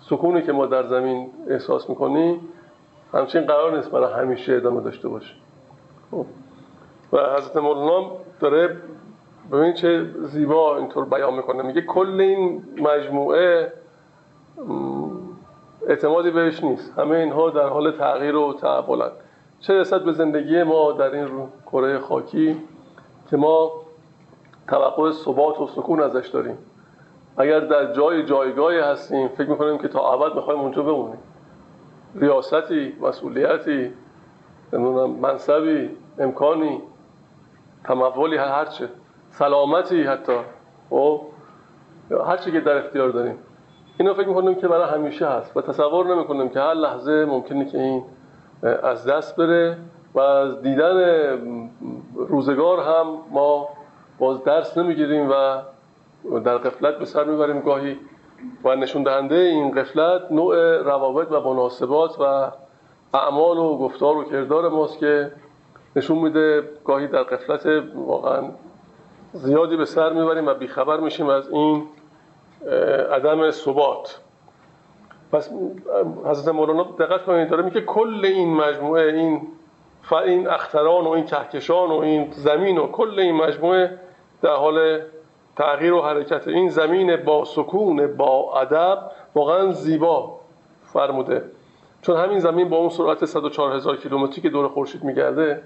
سکونی 0.01 0.43
که 0.43 0.53
ما 0.53 0.67
در 0.67 0.87
زمین 0.87 1.31
احساس 1.49 1.91
می‌کنیم 1.91 2.41
همچنین 3.15 3.47
قرار 3.47 3.77
نیست 3.77 3.91
برای 3.91 4.13
همیشه 4.13 4.53
ادامه 4.53 4.81
داشته 4.81 5.09
باشه 5.09 5.35
خب. 6.11 6.27
و 7.13 7.19
حضرت 7.37 7.57
مولانا 7.57 8.11
داره 8.41 8.77
ببین 9.53 9.73
چه 9.73 10.07
زیبا 10.23 10.77
اینطور 10.77 11.05
بیان 11.05 11.35
می‌کنه. 11.35 11.63
میگه 11.63 11.83
کل 11.83 12.21
این 12.21 12.65
مجموعه 12.79 13.73
اعتمادی 15.89 16.31
بهش 16.31 16.65
نیست. 16.65 16.99
همه 16.99 17.17
اینها 17.17 17.51
در 17.51 17.69
حال 17.69 17.91
تغییر 17.91 18.37
و 18.37 18.53
تعبولن 18.53 19.11
چه 19.61 19.81
رسد 19.81 20.05
به 20.05 20.13
زندگی 20.13 20.63
ما 20.63 20.93
در 20.93 21.15
این 21.15 21.29
کره 21.67 21.99
خاکی 21.99 22.57
که 23.31 23.37
ما 23.37 23.71
توقع 24.69 25.11
ثبات 25.13 25.61
و 25.61 25.67
سکون 25.67 26.01
ازش 26.01 26.29
داریم. 26.29 26.59
اگر 27.37 27.61
در 27.61 27.93
جای 27.93 28.25
جایگاهی 28.25 28.79
هستیم 28.79 29.29
فکر 29.29 29.51
می‌کنیم 29.51 29.79
که 29.79 29.89
تا 29.89 30.13
ابد 30.13 30.35
می‌خوایم 30.35 30.61
اونجا 30.61 30.83
بمونیم. 30.83 31.19
ریاستی 32.15 32.93
مسئولیتی 33.01 33.93
منصبی 35.23 35.91
امکانی 36.19 36.83
تمولی 37.85 38.37
هرچه 38.37 38.89
سلامتی 39.31 40.03
حتی. 40.03 40.33
و 40.33 40.41
خب؟ 40.91 41.21
هرچی 42.27 42.53
که 42.53 42.61
در 42.61 42.77
اختیار 42.79 43.11
داریم. 43.11 43.39
اینو 43.99 44.15
فکر 44.15 44.29
می‌کنیم 44.29 44.55
که 44.55 44.69
برای 44.69 44.89
همیشه 44.89 45.27
هست. 45.27 45.57
و 45.57 45.61
تصور 45.61 46.15
نمی‌کنیم 46.15 46.49
که 46.49 46.61
هر 46.61 46.75
لحظه 46.75 47.25
ممکنه 47.25 47.65
که 47.65 47.79
این 47.79 48.03
از 48.63 49.07
دست 49.07 49.37
بره 49.37 49.77
و 50.15 50.21
از 50.21 50.63
دیدن 50.63 50.99
روزگار 52.15 52.81
هم 52.81 53.07
ما 53.31 53.69
باز 54.19 54.45
درس 54.45 54.79
نمی‌گیریم 54.79 55.31
و 55.31 55.63
در 56.41 56.59
قفلت 56.59 56.99
به 56.99 57.05
سر 57.05 57.25
می‌بریم 57.25 57.61
گاهی. 57.61 57.97
و 58.65 58.77
نشون 58.77 59.03
دهنده 59.03 59.35
این 59.35 59.71
قفلت 59.71 60.33
نوع 60.33 60.83
روابط 60.83 61.33
و 61.33 61.41
مناسبات 61.41 62.21
و 62.21 62.51
اعمال 63.15 63.59
و 63.59 63.79
گفتار 63.79 64.17
و 64.17 64.25
کردار 64.25 64.69
ماست 64.69 64.99
که 64.99 65.33
نشون 65.97 66.19
میده 66.19 66.63
گاهی 66.85 67.07
در 67.07 67.23
قفلت 67.23 67.67
واقعا 67.95 68.43
زیادی 69.33 69.77
به 69.77 69.85
سر 69.85 70.13
می‌بریم 70.13 70.47
و 70.47 70.55
بیخبر 70.55 71.01
میشیم 71.01 71.29
از 71.29 71.49
این 71.49 71.87
عدم 73.13 73.51
ثبات. 73.51 74.21
پس 75.33 75.51
حضرت 76.25 76.55
مولانا 76.55 76.83
دقت 76.83 77.25
کنید 77.25 77.49
داره 77.49 77.63
میگه 77.63 77.81
کل 77.81 78.21
این 78.25 78.55
مجموعه 78.55 79.13
این 79.13 79.49
این 80.13 80.49
اختران 80.49 81.05
و 81.05 81.09
این 81.09 81.25
کهکشان 81.25 81.91
و 81.91 81.95
این 81.95 82.31
زمین 82.31 82.79
و 82.79 82.87
کل 82.87 83.19
این 83.19 83.35
مجموعه 83.35 83.99
در 84.43 84.55
حال 84.55 85.01
تغییر 85.57 85.93
و 85.93 86.03
حرکت 86.03 86.49
این 86.49 86.69
زمین 86.69 87.17
با 87.17 87.45
سکون 87.45 88.17
با 88.17 88.61
ادب 88.61 89.11
واقعا 89.35 89.73
زیبا 89.73 90.41
فرموده. 90.83 91.45
چون 92.03 92.17
همین 92.17 92.39
زمین 92.39 92.69
با 92.69 92.77
اون 92.77 92.89
سرعت 92.89 93.25
104 93.25 93.73
هزار 93.73 93.97
کیلومتری 93.97 94.41
که 94.41 94.49
دور 94.49 94.69
خورشید 94.69 95.05
میگرده 95.05 95.63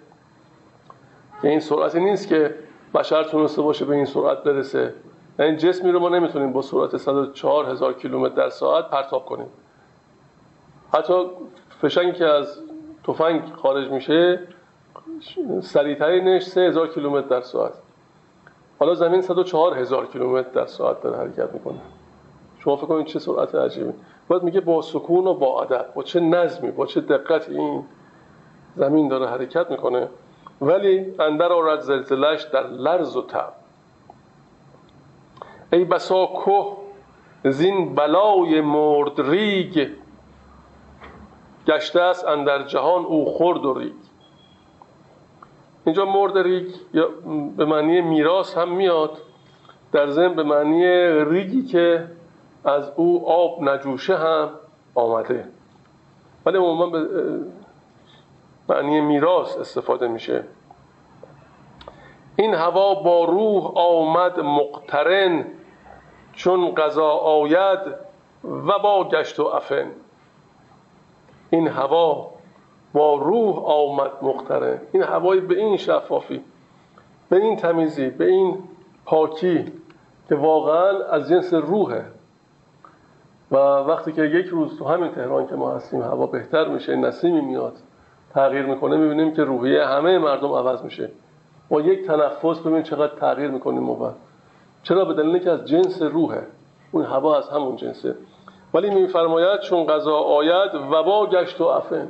که 1.43 1.49
این 1.49 1.61
سرعتی 1.61 2.01
نیست 2.01 2.29
که 2.29 2.55
بشر 2.95 3.25
تونسته 3.25 3.63
باشه 3.63 3.85
به 3.85 3.95
این 3.95 4.05
سرعت 4.05 4.43
برسه. 4.43 4.95
این 5.39 5.57
جسمی 5.57 5.91
رو 5.91 5.99
ما 5.99 6.09
نمی‌تونیم 6.09 6.53
با 6.53 6.63
سرعت 6.63 6.97
104 6.97 7.65
هزار 7.65 7.93
کیلومتر 7.93 8.35
در 8.35 8.49
ساعت 8.49 8.91
پرتاب 8.91 9.27
کنیم. 9.27 9.49
حتی 10.95 11.15
فشنگی 11.83 12.13
که 12.13 12.25
از 12.25 12.61
تفنگ 13.05 13.43
خارج 13.53 13.91
میشه 13.91 14.41
سریعترینش 15.61 16.43
3000 16.43 16.69
هزار 16.69 16.89
کیلومتر 16.89 17.29
در 17.29 17.41
ساعت. 17.41 17.73
حالا 18.79 18.95
زمین 18.95 19.23
104 19.23 19.75
هزار 19.75 20.07
کیلومتر 20.07 20.49
در 20.51 20.67
ساعت 20.67 21.03
داره 21.03 21.17
حرکت 21.17 21.53
می‌کنه. 21.53 21.79
شما 22.59 22.77
فکر 22.77 22.87
کنید 22.87 23.07
چه 23.07 23.19
سرعت 23.19 23.55
عجیبی. 23.55 23.93
باید 24.29 24.43
میگه 24.43 24.61
با 24.61 24.83
سکون 24.83 25.27
و 25.27 25.35
با 25.35 25.63
ادب 25.63 25.87
با 25.95 26.03
چه 26.03 26.21
نظمی 26.21 26.71
با 26.71 26.87
چه 26.87 27.01
دقتی 27.01 27.55
این 27.55 27.85
زمین 28.77 29.09
داره 29.09 29.27
حرکت 29.27 29.71
می‌کنه. 29.71 30.09
ولی 30.61 31.15
اندر 31.21 31.53
آرد 31.53 31.81
زلزلش 31.81 32.43
در 32.43 32.67
لرز 32.67 33.17
و 33.17 33.23
تب. 33.23 33.62
ای 35.73 35.85
بسا 35.85 36.27
که 36.27 37.51
زین 37.51 37.95
بلای 37.95 38.61
مرد 38.61 39.21
ریگ 39.21 39.89
گشته 41.67 42.01
است 42.01 42.27
اندر 42.27 42.63
جهان 42.63 43.05
او 43.05 43.25
خورد 43.25 43.65
و 43.65 43.75
ریگ. 43.75 43.93
اینجا 45.85 46.05
مرد 46.05 46.39
ریگ 46.39 46.67
یا 46.95 47.09
به 47.57 47.65
معنی 47.65 48.01
میراث 48.01 48.59
هم 48.59 48.73
میاد 48.73 49.19
در 49.93 50.07
ضمن 50.11 50.35
به 50.35 50.43
معنی 50.43 50.85
ریگی 51.25 51.63
که 51.63 52.09
از 52.65 52.93
او 52.97 53.29
آب 53.29 53.63
نجوشه 53.63 54.17
هم 54.17 54.51
آمده. 54.95 55.49
ولی 56.47 56.59
عموما 56.59 56.87
به 56.87 57.09
معنی 58.69 59.01
میراث 59.01 59.57
استفاده 59.57 60.09
میشه. 60.09 60.45
این 62.37 62.55
هوا 62.55 62.95
با 62.95 63.25
روح 63.25 63.73
آمد 63.75 64.41
مقترن 64.41 65.47
چون 66.33 66.75
قضا 66.75 67.09
آید 67.09 67.79
و 68.45 68.79
با 68.79 69.09
گشت 69.09 69.41
و 69.41 69.43
افن. 69.43 69.87
این 71.51 71.69
هوا 71.69 72.31
با 72.93 73.15
روح 73.15 73.59
آمد 73.65 74.11
مختره 74.23 74.81
این 74.93 75.03
هوای 75.03 75.41
به 75.41 75.59
این 75.59 75.77
شفافی 75.77 76.45
به 77.29 77.37
این 77.37 77.57
تمیزی 77.57 78.11
به 78.11 78.25
این 78.25 78.59
پاکی 79.05 79.73
که 80.29 80.35
واقعا 80.35 81.05
از 81.05 81.29
جنس 81.29 81.55
روحه. 81.55 82.05
و 83.51 83.57
وقتی 83.57 84.13
که 84.13 84.23
یک 84.23 84.47
روز 84.47 84.79
تو 84.79 84.85
همین 84.85 85.13
تهران 85.13 85.47
که 85.47 85.55
ما 85.55 85.75
هستیم 85.75 86.03
هوا 86.03 86.27
بهتر 86.27 86.69
میشه 86.69 86.97
نسیمی 86.97 87.41
میاد 87.41 87.77
تغییر 88.35 88.67
می‌کنه 88.67 88.97
می‌بینیم 88.97 89.35
که 89.35 89.45
روحیه 89.45 89.87
همه 89.87 90.19
مردم 90.19 90.53
عوض 90.53 90.83
میشه. 90.83 91.11
با 91.69 91.81
یک 91.81 92.07
تنفس 92.07 92.61
ببین 92.61 92.83
چقدر 92.83 93.15
تغییر 93.17 93.51
می‌کنیم 93.51 93.83
ما. 93.83 94.15
چرا؟ 94.83 95.05
به 95.05 95.15
دلیل 95.15 95.39
که 95.39 95.51
از 95.51 95.65
جنس 95.65 96.03
روحه. 96.03 96.47
اون 96.93 97.05
هوا 97.05 97.39
از 97.39 97.49
همون 97.49 97.77
جنسه. 97.77 98.17
ولی 98.75 98.91
میفرماید 98.91 99.61
چون 99.61 99.87
غذا 99.87 100.17
آید 100.17 100.75
وبا 100.75 101.27
گشت 101.27 101.61
و 101.61 101.65
افن 101.65 102.09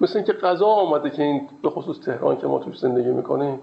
مثل 0.00 0.18
اینکه 0.18 0.32
غذا 0.32 0.66
آمده 0.66 1.10
که 1.10 1.22
این 1.22 1.48
به 1.62 1.70
خصوص 1.70 2.00
تهران 2.00 2.36
که 2.36 2.46
ما 2.46 2.58
توش 2.58 2.78
زندگی 2.78 3.08
می‌کنیم 3.08 3.60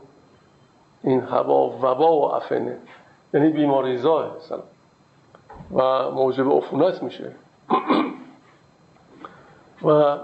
این 1.04 1.22
هوا 1.22 1.70
وبا 1.70 2.20
و 2.20 2.36
افنه 2.36 2.78
یعنی 3.34 3.50
بیماریزاه 3.50 4.38
و 5.72 6.12
موجب 6.12 6.52
عفونت 6.52 7.04
میشه. 7.04 7.32
و 9.88 10.18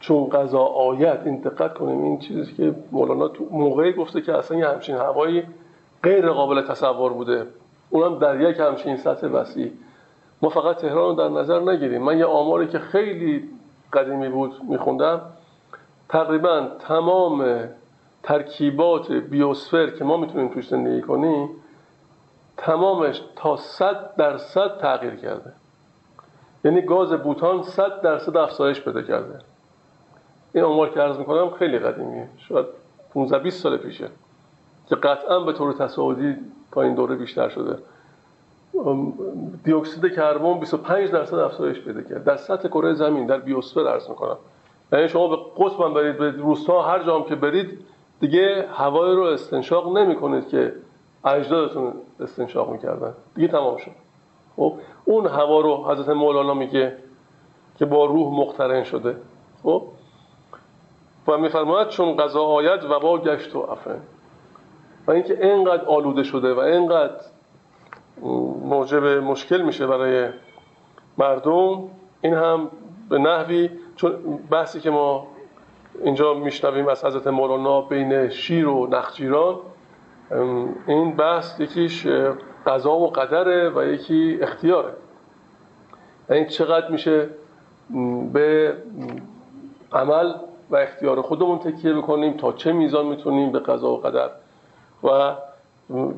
چون 0.00 0.28
غذا 0.28 0.60
آید 0.60 1.20
این 1.24 1.36
دقت 1.36 1.74
کنیم 1.74 2.02
این 2.02 2.18
چیزی 2.18 2.52
که 2.52 2.74
مولانا 2.92 3.28
تو 3.28 3.46
موقعی 3.50 3.92
گفته 3.92 4.20
که 4.20 4.38
اصلا 4.38 4.58
یه 4.58 4.68
همچین 4.68 4.96
هوایی 4.96 5.42
غیر 6.02 6.30
قابل 6.30 6.62
تصور 6.62 7.12
بوده. 7.12 7.46
اونم 7.90 8.18
در 8.18 8.40
یک 8.40 8.60
همچین 8.60 8.96
سطح 8.96 9.26
وسیع. 9.26 9.72
ما 10.42 10.48
فقط 10.48 10.76
تهران 10.76 11.08
رو 11.08 11.14
در 11.14 11.28
نظر 11.28 11.60
نگیریم. 11.60 12.02
من 12.02 12.18
یه 12.18 12.24
آماری 12.24 12.66
که 12.66 12.78
خیلی 12.78 13.48
قدیمی 13.92 14.28
بود 14.28 14.52
میخوندم. 14.68 15.20
تقریبا 16.08 16.68
تمام 16.78 17.68
ترکیبات 18.22 19.12
بیوسفر 19.12 19.90
که 19.90 20.04
ما 20.04 20.16
می‌تونیم 20.16 20.48
توش 20.48 20.68
زندگی 20.68 21.00
کنیم 21.00 21.48
تمامش 22.56 23.22
تا 23.36 23.56
صد 23.56 24.16
درصد 24.16 24.78
تغییر 24.78 25.14
کرده. 25.14 25.52
یعنی 26.64 26.82
گاز 26.82 27.12
بوتان 27.12 27.62
صد 27.62 28.00
درصد 28.00 28.36
افزایش 28.36 28.80
پیدا 28.80 29.02
کرده. 29.02 29.38
این 30.52 30.64
آمار 30.64 30.88
که 30.90 31.00
عرض 31.00 31.18
می‌کنم 31.18 31.50
خیلی 31.50 31.78
قدیمیه. 31.78 32.28
شاید 32.36 32.66
15 33.14 33.38
20 33.38 33.62
سال 33.62 33.76
پیشه. 33.76 34.08
که 34.88 34.96
قطعا 34.96 35.40
به 35.40 35.52
طور 35.52 35.72
تصاعدی 35.72 36.36
تا 36.72 36.82
این 36.82 36.94
دوره 36.94 37.16
بیشتر 37.16 37.48
شده. 37.48 37.78
دیوکسید 39.64 40.14
کربن 40.14 40.58
25 40.58 41.10
درصد 41.10 41.38
افزایش 41.38 41.80
پیدا 41.80 42.02
کرد. 42.02 42.24
در 42.24 42.36
سطح 42.36 42.68
کره 42.68 42.94
زمین 42.94 43.26
در 43.26 43.38
بیوسفر 43.38 43.88
عرض 43.88 44.08
می‌کنم. 44.08 44.36
یعنی 44.92 45.08
شما 45.08 45.28
به 45.28 45.36
قطب 45.56 45.94
برید 45.94 46.18
به 46.18 46.30
روستا 46.30 46.82
هر 46.82 47.02
جام 47.02 47.24
که 47.24 47.34
برید 47.34 47.78
دیگه 48.20 48.68
هوای 48.72 49.16
رو 49.16 49.22
استنشاق 49.22 49.98
نمی 49.98 50.16
کنید 50.16 50.48
که 50.48 50.72
اجدادتون 51.24 51.92
استنشاق 52.20 52.72
می‌کردن. 52.72 53.14
دیگه 53.34 53.48
تمام 53.48 53.76
شد. 53.76 53.90
خب؟ 54.56 54.74
اون 55.04 55.26
هوا 55.26 55.60
رو 55.60 55.84
حضرت 55.84 56.08
مولانا 56.08 56.54
میگه 56.54 56.96
که 57.78 57.86
با 57.86 58.04
روح 58.04 58.40
مقترن 58.40 58.84
شده. 58.84 59.16
خب؟ 59.62 59.82
و 61.28 61.38
میفرماید 61.38 61.88
چون 61.88 62.16
غذا 62.16 62.42
آید 62.42 62.84
و 62.84 63.00
با 63.00 63.18
گشت 63.18 63.56
و 63.56 63.58
افن 63.58 64.00
و 65.06 65.10
اینکه 65.10 65.46
اینقدر 65.46 65.84
آلوده 65.84 66.22
شده 66.22 66.54
و 66.54 66.58
اینقدر 66.58 67.20
موجب 68.64 69.04
مشکل 69.04 69.62
میشه 69.62 69.86
برای 69.86 70.28
مردم 71.18 71.88
این 72.20 72.34
هم 72.34 72.70
به 73.08 73.18
نحوی 73.18 73.70
چون 73.96 74.12
بحثی 74.50 74.80
که 74.80 74.90
ما 74.90 75.26
اینجا 76.04 76.34
میشنویم 76.34 76.88
از 76.88 77.04
حضرت 77.04 77.26
مولانا 77.26 77.80
بین 77.80 78.28
شیر 78.28 78.68
و 78.68 78.86
نخجیران 78.86 79.56
این 80.86 81.16
بحث 81.16 81.60
یکیش 81.60 82.06
قضا 82.66 82.92
و 82.92 83.10
قدره 83.10 83.70
و 83.70 83.84
یکی 83.84 84.38
اختیاره. 84.42 84.92
این 86.30 86.46
چقدر 86.46 86.90
میشه 86.90 87.28
به 88.32 88.76
عمل 89.92 90.34
و 90.70 90.76
اختیار 90.76 91.22
خودمون 91.22 91.58
تکیه 91.58 91.94
بکنیم 91.94 92.36
تا 92.36 92.52
چه 92.52 92.72
میزان 92.72 93.06
می‌تونیم 93.06 93.52
به 93.52 93.58
قضا 93.58 93.90
و 93.90 94.00
قدر. 94.00 94.30
و 95.04 95.36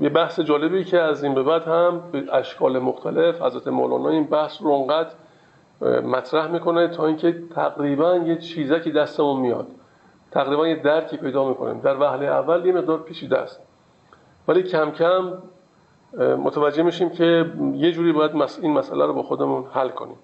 یه 0.01 0.09
بحث 0.09 0.41
جالبی 0.41 0.85
که 0.85 1.01
از 1.01 1.25
این 1.25 1.35
به 1.35 1.43
بعد 1.43 1.63
هم 1.63 2.03
به 2.13 2.25
اشکال 2.33 2.79
مختلف 2.79 3.43
حضرت 3.43 3.69
مولانا 3.69 4.09
این 4.09 4.25
بحث 4.25 4.63
رو 4.63 4.71
اونقدر 4.71 5.11
مطرح 6.05 6.47
می‌کنه 6.47 6.89
تا 6.89 7.07
اینکه 7.07 7.43
تقریبا 7.55 8.15
یه 8.15 8.37
چیزکی 8.37 8.91
دستمون 8.93 9.41
میاد. 9.41 9.67
تقریبا 10.31 10.69
یه 10.69 10.83
درکی 10.83 11.17
پیدا 11.17 11.49
می‌کنیم. 11.49 11.81
در 11.81 12.01
وهله 12.01 12.27
اول 12.27 12.67
یه 12.67 12.73
مقدار 12.73 12.99
پیچیده 12.99 13.39
است. 13.39 13.63
ولی 14.49 14.63
کم 14.63 14.91
کم 14.91 15.33
متوجه 16.19 16.83
میشیم 16.83 17.11
که 17.11 17.53
یه 17.75 17.93
جوری 17.93 18.13
باید 18.13 18.31
این 18.63 18.73
مسئله 18.73 19.07
رو 19.07 19.13
با 19.13 19.23
خودمون 19.23 19.65
حل 19.73 19.89
کنیم. 19.89 20.17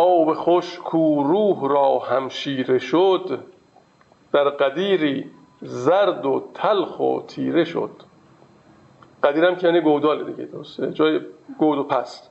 آب 0.00 0.34
خوش 0.34 0.78
کو 0.78 1.22
روح 1.22 1.70
را 1.70 1.98
همشیره 1.98 2.78
شد 2.78 3.38
در 4.32 4.44
قدیری 4.44 5.30
زرد 5.62 6.26
و 6.26 6.42
تلخ 6.54 7.00
و 7.00 7.20
تیره 7.26 7.64
شد. 7.64 7.90
قدیرم 9.22 9.56
که 9.56 9.66
یعنی 9.66 9.80
گودال 9.80 10.24
دیگه 10.24 10.44
درسته؟ 10.44 10.92
جای 10.92 11.20
گود 11.58 11.78
و 11.78 11.84
پست. 11.84 12.30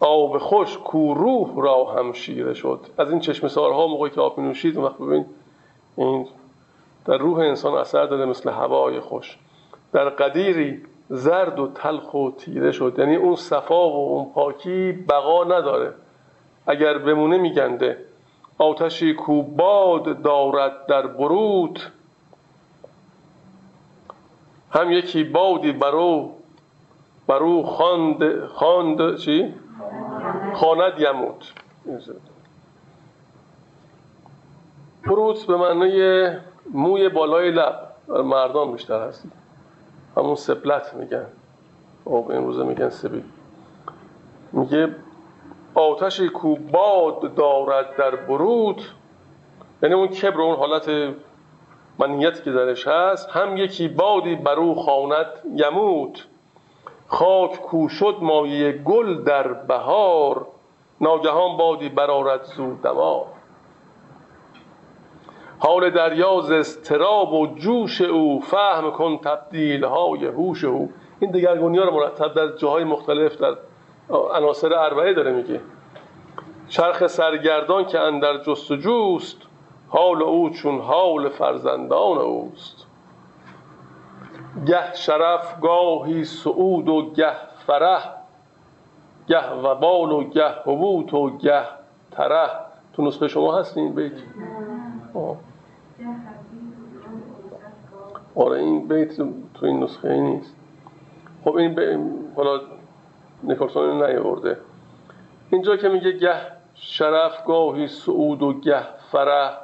آب 0.00 0.38
خوش 0.38 0.78
کو 0.78 1.14
روح 1.14 1.50
را 1.56 1.84
همشیره 1.84 2.54
شد. 2.54 2.80
از 2.98 3.10
این 3.10 3.20
چشم 3.20 3.48
سارها 3.48 3.86
موقعی 3.86 4.10
که 4.10 4.20
آب 4.20 4.40
نوشید 4.40 4.76
اون 4.76 4.86
وقت 4.86 4.98
ببین 4.98 5.26
این 5.96 6.26
در 7.04 7.18
روح 7.18 7.38
انسان 7.38 7.74
اثر 7.74 8.06
داده 8.06 8.24
مثل 8.24 8.50
هوای 8.50 9.00
خوش. 9.00 9.38
در 9.92 10.08
قدیری 10.08 10.82
زرد 11.08 11.58
و 11.58 11.66
تلخ 11.66 12.14
و 12.14 12.30
تیره 12.30 12.72
شد. 12.72 12.94
یعنی 12.98 13.16
اون 13.16 13.36
صفا 13.36 13.90
و 13.90 14.08
اون 14.08 14.32
پاکی 14.32 14.92
بقا 14.92 15.44
نداره. 15.44 15.94
اگر 16.68 16.98
بمونه 16.98 17.38
میگنده. 17.38 18.04
آتشی 18.58 19.14
کو 19.14 19.42
باد 19.42 20.22
دارد 20.22 20.86
در 20.86 21.06
بروت. 21.06 21.90
هم 24.70 24.92
یکی 24.92 25.24
بادی 25.24 25.72
برو 25.72 26.32
برو 27.26 27.62
خواند 27.62 28.44
خواند 28.46 29.16
چی؟ 29.16 29.54
خواند 30.54 30.92
یموت. 31.00 31.52
بروت 35.04 35.46
به 35.46 35.56
معنی 35.56 36.28
موی 36.72 37.08
بالای 37.08 37.50
لب. 37.50 37.88
مردان 38.08 38.72
بیشتر 38.72 39.08
هستی 39.08 39.30
همون 40.16 40.34
سپلت 40.34 40.94
میگن. 40.94 41.26
خب 42.04 42.26
این 42.30 42.44
روزه 42.44 42.64
میگن 42.64 42.88
سبی 42.88 43.24
میگه 44.52 44.94
آتشی 45.74 46.28
کو 46.28 46.56
باد 46.56 47.34
دارد 47.34 47.96
در 47.96 48.16
برود. 48.16 48.82
یعنی 49.82 49.94
اون 49.94 50.08
کبر 50.08 50.40
اون 50.40 50.56
حالت 50.56 51.14
منیتی 51.98 52.42
که 52.42 52.52
درش 52.52 52.86
هست 52.86 53.30
هم 53.30 53.56
یکی 53.56 53.88
بادی 53.88 54.36
برو 54.36 54.74
خواند 54.74 55.26
یموت. 55.54 56.26
خاک 57.06 57.60
کو 57.62 57.88
شد 57.88 58.16
مایه 58.20 58.72
گل 58.72 59.22
در 59.22 59.52
بهار 59.52 60.46
ناگهان 61.00 61.56
بادی 61.56 61.88
برارد 61.88 62.42
زود 62.44 62.82
دمار 62.82 63.26
حال 65.58 65.90
دریا 65.90 66.40
ز 66.40 66.50
استراب 66.50 67.32
و 67.32 67.46
جوش 67.46 68.00
او 68.00 68.40
فهم 68.40 68.90
کن 68.90 69.18
تبدیل 69.18 69.84
های 69.84 70.26
هوش 70.26 70.64
او. 70.64 70.92
این 71.20 71.30
دگرگونی 71.30 71.78
ها 71.78 71.84
رو 71.84 71.94
مرتب 71.94 72.34
در 72.34 72.56
جاهای 72.56 72.84
مختلف 72.84 73.36
در 73.36 73.54
عناصر 74.10 74.74
اربعه 74.74 75.14
داره 75.14 75.32
میگه. 75.32 75.60
چرخ 76.68 77.06
سرگردان 77.06 77.86
که 77.86 78.00
اندر 78.00 78.38
جستجوست 78.38 79.36
حال 79.88 80.22
او 80.22 80.50
چون 80.50 80.80
حال 80.80 81.28
فرزندان 81.28 82.18
اوست. 82.18 82.86
گه 84.66 84.94
شرف 84.94 85.60
گاهی 85.60 86.24
سعود 86.24 86.88
و 86.88 87.10
گه 87.10 87.32
فرح 87.66 88.14
گه 89.26 89.50
وبال 89.50 90.12
و 90.12 90.24
گه 90.24 90.50
حبوط 90.64 91.14
و 91.14 91.38
گه 91.38 91.62
تره 92.10 92.50
تو 92.92 93.02
نسخه 93.02 93.28
شما 93.28 93.58
هستین 93.58 93.94
بیت؟ 93.94 94.12
آره 98.34 98.58
این 98.58 98.88
بیت 98.88 99.16
تو 99.54 99.66
این 99.66 99.82
نسخه 99.82 100.20
نیست. 100.20 100.56
خب 101.44 101.56
این 101.56 101.74
ب... 101.74 101.80
حالا 102.36 102.60
نیکلسون 103.42 104.02
نیورده 104.02 104.58
اینجا 105.50 105.76
که 105.76 105.88
میگه 105.88 106.12
گه 106.12 106.36
شرف 106.74 107.44
گاهی 107.46 107.88
سعود 107.88 108.42
و 108.42 108.52
گه 108.52 108.82
فرح. 109.12 109.58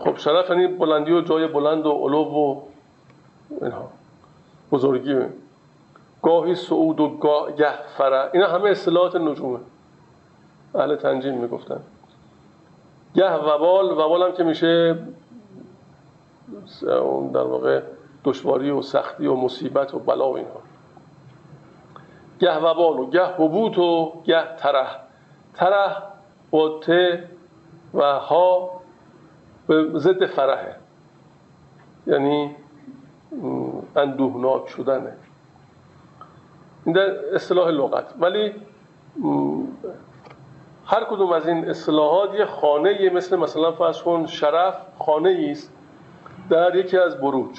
خب 0.00 0.16
شرف 0.16 0.50
یعنی 0.50 0.66
بلندی 0.66 1.12
و 1.12 1.20
جای 1.20 1.46
بلند 1.46 1.86
و 1.86 1.92
علو 1.92 2.24
و 2.24 2.60
اینها. 3.62 3.88
بزرگی. 4.72 5.16
گاهی 6.22 6.54
سعود 6.54 7.00
و 7.00 7.18
گه 7.56 7.72
فره 7.98 8.30
اینا 8.32 8.46
همه 8.46 8.70
اصطلاحات 8.70 9.16
نجومه. 9.16 9.58
اهل 10.74 10.96
تنجیم 10.96 11.34
می‌گفتن. 11.34 11.80
گه 13.14 13.34
وبال 13.34 13.90
وبال 13.90 14.22
هم 14.22 14.32
که 14.32 14.44
میشه 14.44 14.98
در 17.32 17.42
واقع 17.42 17.82
دشواری 18.24 18.70
و 18.70 18.82
سختی 18.82 19.26
و 19.26 19.34
مصیبت 19.34 19.94
و 19.94 19.98
بلا 19.98 20.30
و 20.30 20.36
اینها. 20.36 20.60
گه 22.40 22.58
وبال 22.58 22.98
و 22.98 23.10
گه 23.10 23.26
حبوط 23.26 23.78
و 23.78 24.22
گه 24.24 24.56
تره 24.56 24.86
تره 25.54 25.96
با 26.50 26.80
ت 26.80 26.88
و 27.94 28.02
ها 28.02 28.70
به 29.66 29.98
ضد 29.98 30.26
فرحه. 30.26 30.76
یعنی 32.06 32.56
اندوهناک 33.96 34.68
شدنه. 34.68 35.12
این 36.84 36.94
در 36.94 37.34
اصطلاح 37.34 37.68
لغت. 37.68 38.14
ولی 38.20 38.54
هر 40.86 41.04
کدوم 41.04 41.32
از 41.32 41.48
این 41.48 41.70
اصطلاحات 41.70 42.34
یه 42.34 42.44
خانه 42.44 43.10
مثل 43.10 43.36
مثلا 43.36 43.72
فرض 43.72 44.02
کن 44.02 44.26
شرف 44.26 44.76
خانه 44.98 45.48
است 45.50 45.72
در 46.50 46.76
یکی 46.76 46.98
از 46.98 47.20
بروج. 47.20 47.58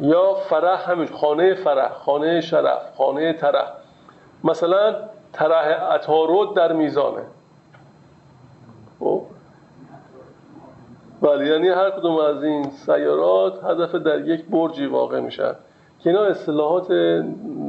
یا 0.00 0.34
فرح 0.34 0.90
همین 0.90 1.06
خانه 1.06 1.54
فرح 1.54 1.92
خانه 1.92 2.40
شرف 2.40 2.94
خانه 2.96 3.32
ترح 3.32 3.72
مثلا 4.44 4.94
ترح 5.32 5.68
عطارد 5.94 6.54
در 6.54 6.72
میزانه. 6.72 7.22
خب؟ 9.00 9.22
بله 11.22 11.46
یعنی 11.46 11.68
هر 11.68 11.90
کدوم 11.90 12.16
از 12.16 12.44
این 12.44 12.70
سیارات 12.70 13.64
هدف 13.64 13.94
در 13.94 14.28
یک 14.28 14.44
برجی 14.44 14.86
واقع 14.86 15.20
میشن. 15.20 15.52
که 15.98 16.10
اینا 16.10 16.24
اصطلاحات 16.24 16.90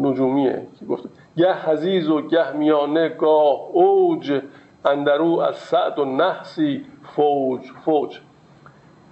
نجومیه 0.01 0.67
که 0.79 0.85
گفت 0.85 1.03
گه 1.37 1.53
حزیز 1.53 2.09
و 2.09 2.21
گه 2.21 2.51
میانه 2.51 3.09
گاه 3.09 3.69
اوج 3.73 4.41
اندرو 4.85 5.39
از 5.39 5.55
سعد 5.55 5.99
و 5.99 6.05
نحسی 6.05 6.85
فوج 7.03 7.61
فوج. 7.85 8.19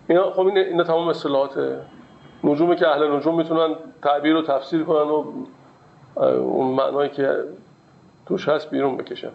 اینا 0.07 0.31
خب 0.31 0.47
این 0.47 0.57
اینا 0.57 0.83
تمام 0.83 1.07
اصطلاحات 1.07 1.79
نجومی 2.45 2.75
که 2.75 2.87
اهل 2.87 3.15
نجوم 3.15 3.37
می‌تونن 3.37 3.75
تعبیر 4.01 4.35
و 4.35 4.41
تفسیر 4.41 4.83
کنن 4.83 5.09
و 5.09 5.23
اون 6.25 6.75
معنایی 6.75 7.09
که 7.09 7.43
توش 8.25 8.49
هست 8.49 8.69
بیرون 8.69 8.97
بکشن. 8.97 9.31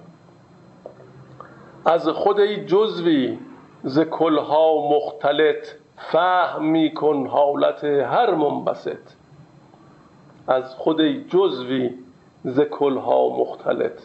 از 1.85 2.09
خود 2.09 2.41
ای 2.41 2.65
جزوی 2.65 3.39
ز 3.85 4.01
کلها 4.01 4.89
مختلط 4.91 5.67
فهم 5.97 6.65
میکن 6.65 7.27
حالت 7.27 7.85
هر 7.85 8.35
منبسط. 8.35 8.99
از 10.49 10.75
خود 10.75 11.01
ای 11.01 11.25
جزوی 11.25 11.95
ز 12.45 12.61
کلها 12.61 13.29
مختلط. 13.29 14.01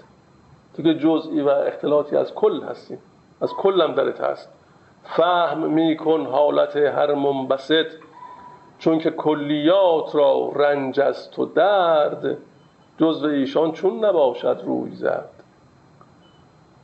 تو 0.73 0.83
که 0.83 0.93
جزئی 0.93 1.41
و 1.41 1.49
اختلاطی 1.49 2.17
از 2.17 2.33
کل 2.33 2.63
هستی. 2.63 2.97
از 3.41 3.53
کلم 3.53 3.93
درت 3.93 4.21
هست 4.21 4.53
فهم 5.03 5.69
میکن 5.69 6.25
حالت 6.25 6.75
هر 6.75 7.13
منبسط. 7.13 7.87
چون 8.79 8.99
که 8.99 9.11
کلیات 9.11 10.15
را 10.15 10.49
رنج 10.55 10.99
است 10.99 11.39
و 11.39 11.45
درد 11.45 12.37
جزو 12.97 13.27
ایشان 13.27 13.71
چون 13.71 14.05
نباشد 14.05 14.61
روی 14.65 14.91
زرد. 14.95 15.43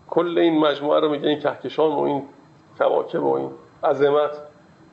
کل 0.09 0.37
این 0.37 0.59
مجموعه 0.59 0.99
رو 0.99 1.09
میگه 1.09 1.27
این 1.27 1.39
کهکشان 1.39 1.91
و 1.91 1.99
این 1.99 2.23
کواکب 2.77 3.23
و 3.23 3.33
این 3.33 3.49
عظمت. 3.83 4.41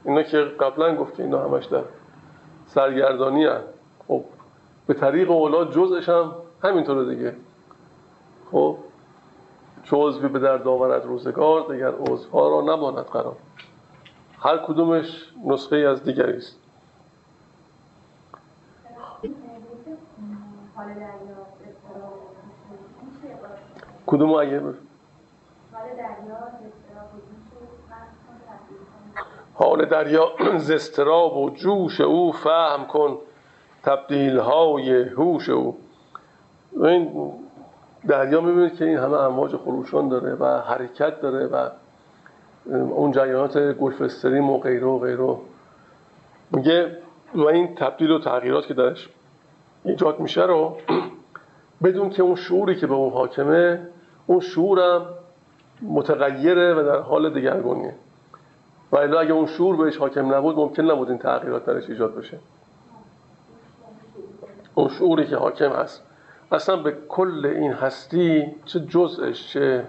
اینا 0.04 0.22
که 0.22 0.38
قبلا 0.38 0.96
گفته 0.96 1.22
اینا 1.22 1.44
همش 1.44 1.64
در 1.64 1.82
سرگردانی 2.66 3.44
هست 3.44 3.64
خب 4.08 4.24
به 4.86 4.94
طریق 4.94 5.30
اولا 5.30 5.64
جزش 5.64 6.08
هم 6.08 6.34
همینطوره 6.62 7.14
دیگه. 7.14 7.34
خب 8.52 8.76
چو 9.82 10.12
به 10.12 10.38
درد 10.38 10.68
آورد 10.68 11.04
روزگار 11.04 11.72
دیگر 11.72 11.92
عضوها 11.92 12.48
را 12.48 12.60
نماند 12.60 13.04
قرار. 13.04 13.36
هر 14.38 14.58
کدومش 14.58 15.32
نسخه 15.46 15.76
از 15.76 16.04
دیگری 16.04 16.36
است. 16.36 16.67
کدوم 24.06 24.30
اگه؟ 24.34 24.62
حال 29.54 29.84
دریا 29.84 30.32
زستراب 30.68 31.36
و 31.36 31.50
جوش 31.50 32.00
او 32.00 32.32
فهم 32.32 32.86
کن 32.86 33.18
تبدیل 33.82 34.38
های 34.38 35.02
هوش 35.02 35.48
او. 35.48 35.78
این 36.82 37.32
دریا 38.08 38.40
می‌بینید 38.40 38.76
که 38.76 38.84
این 38.84 38.98
همه 38.98 39.16
امواج 39.16 39.56
خروشان 39.56 40.08
داره 40.08 40.34
و 40.34 40.60
حرکت 40.60 41.20
داره 41.20 41.46
و 41.46 41.70
اون 42.72 43.12
جریانات 43.12 43.58
گلف 43.58 44.02
استریم 44.02 44.50
و 44.50 44.58
غیره 44.58 44.86
و 44.86 44.98
غیره. 44.98 45.36
میگه 46.50 46.98
و 47.34 47.44
این 47.44 47.74
تبدیل 47.74 48.10
و 48.10 48.18
تغییرات 48.18 48.66
که 48.66 48.74
درش 48.74 49.08
ایجاد 49.84 50.20
میشه 50.20 50.42
رو 50.42 50.76
بدون 51.82 52.10
که 52.10 52.22
اون 52.22 52.34
شعوری 52.34 52.76
که 52.76 52.86
به 52.86 52.94
اون 52.94 53.12
حاکمه 53.12 53.88
اون 54.26 54.40
شعورم 54.40 55.06
متغیره 55.82 56.74
و 56.74 56.82
در 56.82 57.00
حال 57.00 57.30
دگرگونیه. 57.30 57.94
و 58.92 58.96
اگه 58.96 59.32
اون 59.32 59.46
شعور 59.46 59.76
بهش 59.76 59.96
حاکم 59.96 60.34
نبود 60.34 60.56
ممکن 60.56 60.82
نبود 60.82 61.08
این 61.08 61.18
تغییرات 61.18 61.64
درش 61.64 61.90
ایجاد 61.90 62.14
بشه. 62.14 62.38
اون 64.74 64.88
شعوری 64.88 65.26
که 65.26 65.36
حاکم 65.36 65.70
هست. 65.70 66.02
اصلا 66.52 66.76
به 66.76 66.96
کل 67.08 67.46
این 67.46 67.72
هستی 67.72 68.54
چه 68.64 68.80
جزءش 68.80 69.52
چه 69.52 69.84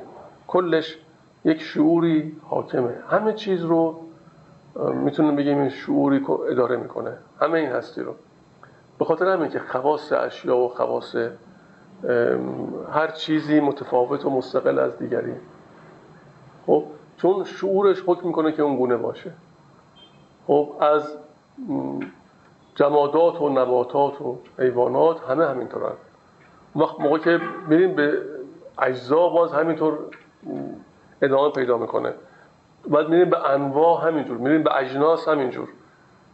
کلش 0.47 0.97
یک 1.45 1.61
شعوری 1.61 2.35
حاکمه. 2.43 2.95
همه 3.09 3.33
چیز 3.33 3.63
رو 3.63 3.99
می‌تونیم 4.75 5.35
بگیم 5.35 5.59
این 5.59 5.69
شعوری 5.69 6.25
اداره 6.49 6.77
می‌کنه. 6.77 7.17
همه 7.41 7.59
این 7.59 7.69
هستی 7.69 8.01
رو. 8.01 8.15
به 8.99 9.05
خاطر 9.05 9.27
همین 9.27 9.49
که 9.49 9.59
خواص 9.59 10.11
اشیا 10.11 10.57
و 10.57 10.67
خواص 10.69 11.15
هر 12.91 13.07
چیزی 13.07 13.59
متفاوت 13.59 14.25
و 14.25 14.29
مستقل 14.29 14.79
از 14.79 14.97
دیگری. 14.97 15.33
خب 16.65 16.83
چون 17.17 17.43
شعورش 17.43 18.03
حکم 18.07 18.27
می‌کنه 18.27 18.51
که 18.51 18.61
اون 18.61 18.77
گونه 18.77 18.97
باشه. 18.97 19.31
خب 20.47 20.73
از 20.79 21.17
جمادات 22.75 23.41
و 23.41 23.49
نباتات 23.49 24.21
و 24.21 24.37
حیوانات 24.57 25.29
همه 25.29 25.45
همینطورن. 25.45 25.93
وقت 26.75 26.99
موقع 26.99 27.17
که 27.17 27.41
میریم 27.67 27.95
به 27.95 28.21
اجزا 28.81 29.29
باز 29.29 29.53
همینطور 29.53 29.99
ادامه 31.21 31.51
پیدا 31.51 31.77
می‌کنه. 31.77 32.13
بعد 32.87 33.09
میریم 33.09 33.29
به 33.29 33.49
انواع 33.49 34.07
همینجور. 34.07 34.37
میریم 34.37 34.63
به 34.63 34.77
اجناس 34.77 35.27
همینجور. 35.27 35.69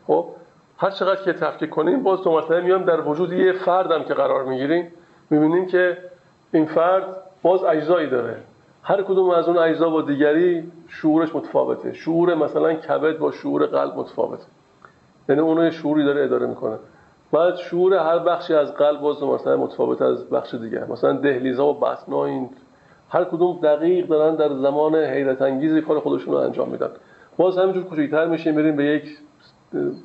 خب 0.08 0.30
هر 0.77 0.89
چقدر 0.89 1.23
که 1.23 1.33
تفکیک 1.33 1.69
کنیم 1.69 2.03
باز 2.03 2.21
دو 2.21 2.31
مرتبه 2.31 2.61
میام 2.61 2.83
در 2.83 3.01
وجود 3.01 3.33
یه 3.33 3.51
فردم 3.51 4.03
که 4.03 4.13
قرار 4.13 4.43
می‌گیریم 4.43 4.91
می‌بینیم 5.29 5.65
که 5.65 5.97
این 6.53 6.65
فرد 6.65 7.05
باز 7.41 7.63
اجزایی 7.63 8.07
داره. 8.07 8.38
هر 8.83 9.01
کدوم 9.01 9.29
از 9.29 9.47
اون 9.47 9.57
اجزا 9.57 9.89
با 9.89 10.01
دیگری 10.01 10.71
شعورش 10.88 11.35
متفاوته. 11.35 11.93
شعور 11.93 12.35
مثلا 12.35 12.73
کبد 12.73 13.17
با 13.17 13.31
شعور 13.31 13.65
قلب 13.65 13.97
متفاوته. 13.97 14.43
یعنی 15.29 15.41
اون 15.41 15.69
شعوری 15.69 16.05
داره 16.05 16.23
اداره 16.23 16.47
می‌کنه. 16.47 16.75
بعد 17.31 17.55
شعور 17.55 17.93
هر 17.93 18.19
بخشی 18.19 18.53
از 18.53 18.73
قلب 18.73 19.01
باز 19.01 19.23
مثلا 19.23 19.57
متفاوت 19.57 20.01
از 20.01 20.29
بخش 20.29 20.53
دیگه. 20.53 20.91
مثلا 20.91 21.13
دهلیزا 21.13 21.65
و 21.65 21.79
بطنا 21.79 22.25
این 22.25 22.49
هر 23.09 23.23
کدوم 23.23 23.59
دقیق 23.63 24.07
دارن 24.07 24.35
در 24.35 24.53
زمان 24.53 24.95
حیرت 24.95 25.41
انگیزی 25.41 25.81
کار 25.81 25.99
خودشون 25.99 26.33
رو 26.33 26.39
انجام 26.39 26.69
میدن. 26.69 26.89
باز 27.38 27.57
همینجور 27.57 27.83
کوچیک‌تر 27.83 28.25
میشه 28.25 28.51
میریم 28.51 28.75
به 28.75 28.85
یک 28.85 29.17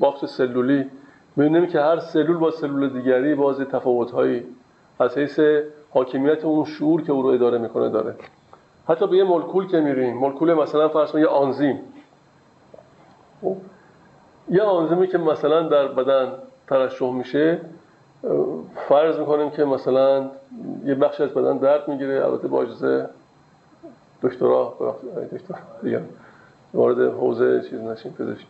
box 0.00 0.24
سلولی. 0.24 0.90
می‌بینیم 1.36 1.66
که 1.66 1.80
هر 1.80 1.98
سلول 1.98 2.36
با 2.36 2.50
سلول 2.50 2.88
دیگری 2.88 3.34
باز 3.34 3.60
تفاوت‌هایی 3.60 4.46
از 5.00 5.18
حیث 5.18 5.40
حاکمیت 5.90 6.44
اون 6.44 6.64
شعور 6.64 7.02
که 7.02 7.12
او 7.12 7.22
رو 7.22 7.28
اداره 7.28 7.58
می‌کنه 7.58 7.88
داره. 7.88 8.14
حتی 8.88 9.06
به 9.06 9.16
یه 9.16 9.24
مولکول 9.24 9.66
که 9.66 9.80
میریم 9.80 10.16
مولکول 10.16 10.54
مثلا 10.54 10.88
فرض 10.88 11.14
یه 11.14 11.26
آنزیم. 11.26 11.80
خب؟ 13.42 13.56
یه 14.50 14.62
آنزیمی 14.62 15.06
که 15.06 15.18
مثلا 15.18 15.68
در 15.68 15.88
بدن 15.88 16.32
ترشح 16.68 17.12
میشه 17.12 17.60
فرض 18.88 19.18
می‌کنیم 19.18 19.50
که 19.50 19.64
مثلا 19.64 20.30
یه 20.84 20.94
بخش 20.94 21.20
از 21.20 21.30
بدن 21.30 21.56
درد 21.56 21.88
می‌گیره 21.88 22.26
البته 22.26 22.48
با 22.48 22.62
اجازه 22.62 23.08
دکترا 24.22 24.74
دکترا 25.32 25.58
دیگه 25.82 26.02
وارد 26.74 27.00
حوزه 27.00 27.62
چیز 27.70 27.80
نشیم 27.80 28.12
پزشکی 28.12 28.46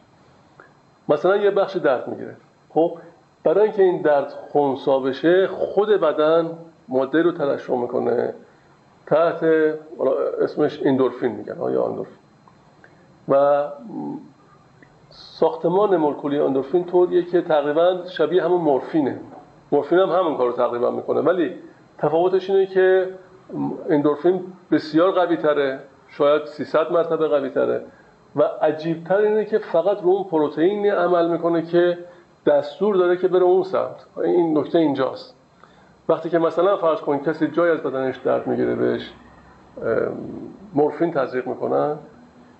مثلا 1.10 1.36
یه 1.36 1.50
بخش 1.50 1.76
درد 1.76 2.08
می‌گیره. 2.08 2.36
خب 2.68 2.98
برای 3.44 3.62
اینکه 3.62 3.82
این 3.82 4.02
درد 4.02 4.28
خونسا 4.28 4.98
بشه 4.98 5.46
خود 5.46 5.88
بدن 5.88 6.50
ماده 6.88 7.22
رو 7.22 7.32
ترشح 7.32 7.74
می‌کنه. 7.74 8.34
تحت 9.06 9.42
اسمش 10.40 10.80
اندورفین 10.84 11.32
میگن 11.32 11.56
یا 11.72 11.84
اندورفین. 11.84 12.16
و 13.28 13.62
ساختمان 15.10 15.96
مولکولی 15.96 16.38
اندورفین 16.38 16.84
طوریه 16.84 17.22
که 17.22 17.42
تقریبا 17.42 17.98
شبیه 18.06 18.44
همون 18.44 18.60
مورفینه. 18.60 19.20
مورفین 19.72 19.98
هم 19.98 20.08
همون 20.10 20.36
کارو 20.36 20.52
تقریبا 20.52 20.90
می‌کنه. 20.90 21.20
ولی 21.20 21.54
تفاوتش 21.98 22.50
اینه 22.50 22.66
که 22.66 23.08
اندورفین 23.88 24.44
بسیار 24.70 25.10
قوی 25.10 25.36
تره 25.36 25.80
شاید 26.08 26.44
300 26.44 26.92
مرتبه 26.92 27.28
قوی 27.28 27.50
تره. 27.50 27.84
و 28.36 28.42
عجیب 28.42 29.04
تر 29.04 29.16
اینه 29.16 29.44
که 29.44 29.58
فقط 29.58 30.02
رو 30.02 30.08
اون 30.08 30.24
پروتئین 30.24 30.86
عمل 30.86 31.30
می‌کنه 31.30 31.62
که 31.62 31.98
دستور 32.46 32.96
داره 32.96 33.16
که 33.16 33.28
بره 33.28 33.42
اون 33.42 33.62
سمت. 33.62 34.06
این 34.24 34.58
نکته 34.58 34.78
اینجاست. 34.78 35.36
وقتی 36.08 36.30
که 36.30 36.38
مثلا 36.38 36.76
فرض 36.76 37.00
کن 37.00 37.18
کسی 37.18 37.48
جای 37.48 37.70
از 37.70 37.80
بدنش 37.80 38.16
درد 38.16 38.46
می‌گیره 38.46 38.74
بهش 38.74 39.12
مورفین 40.74 41.10
تزریق 41.10 41.46
می‌کنن 41.46 41.96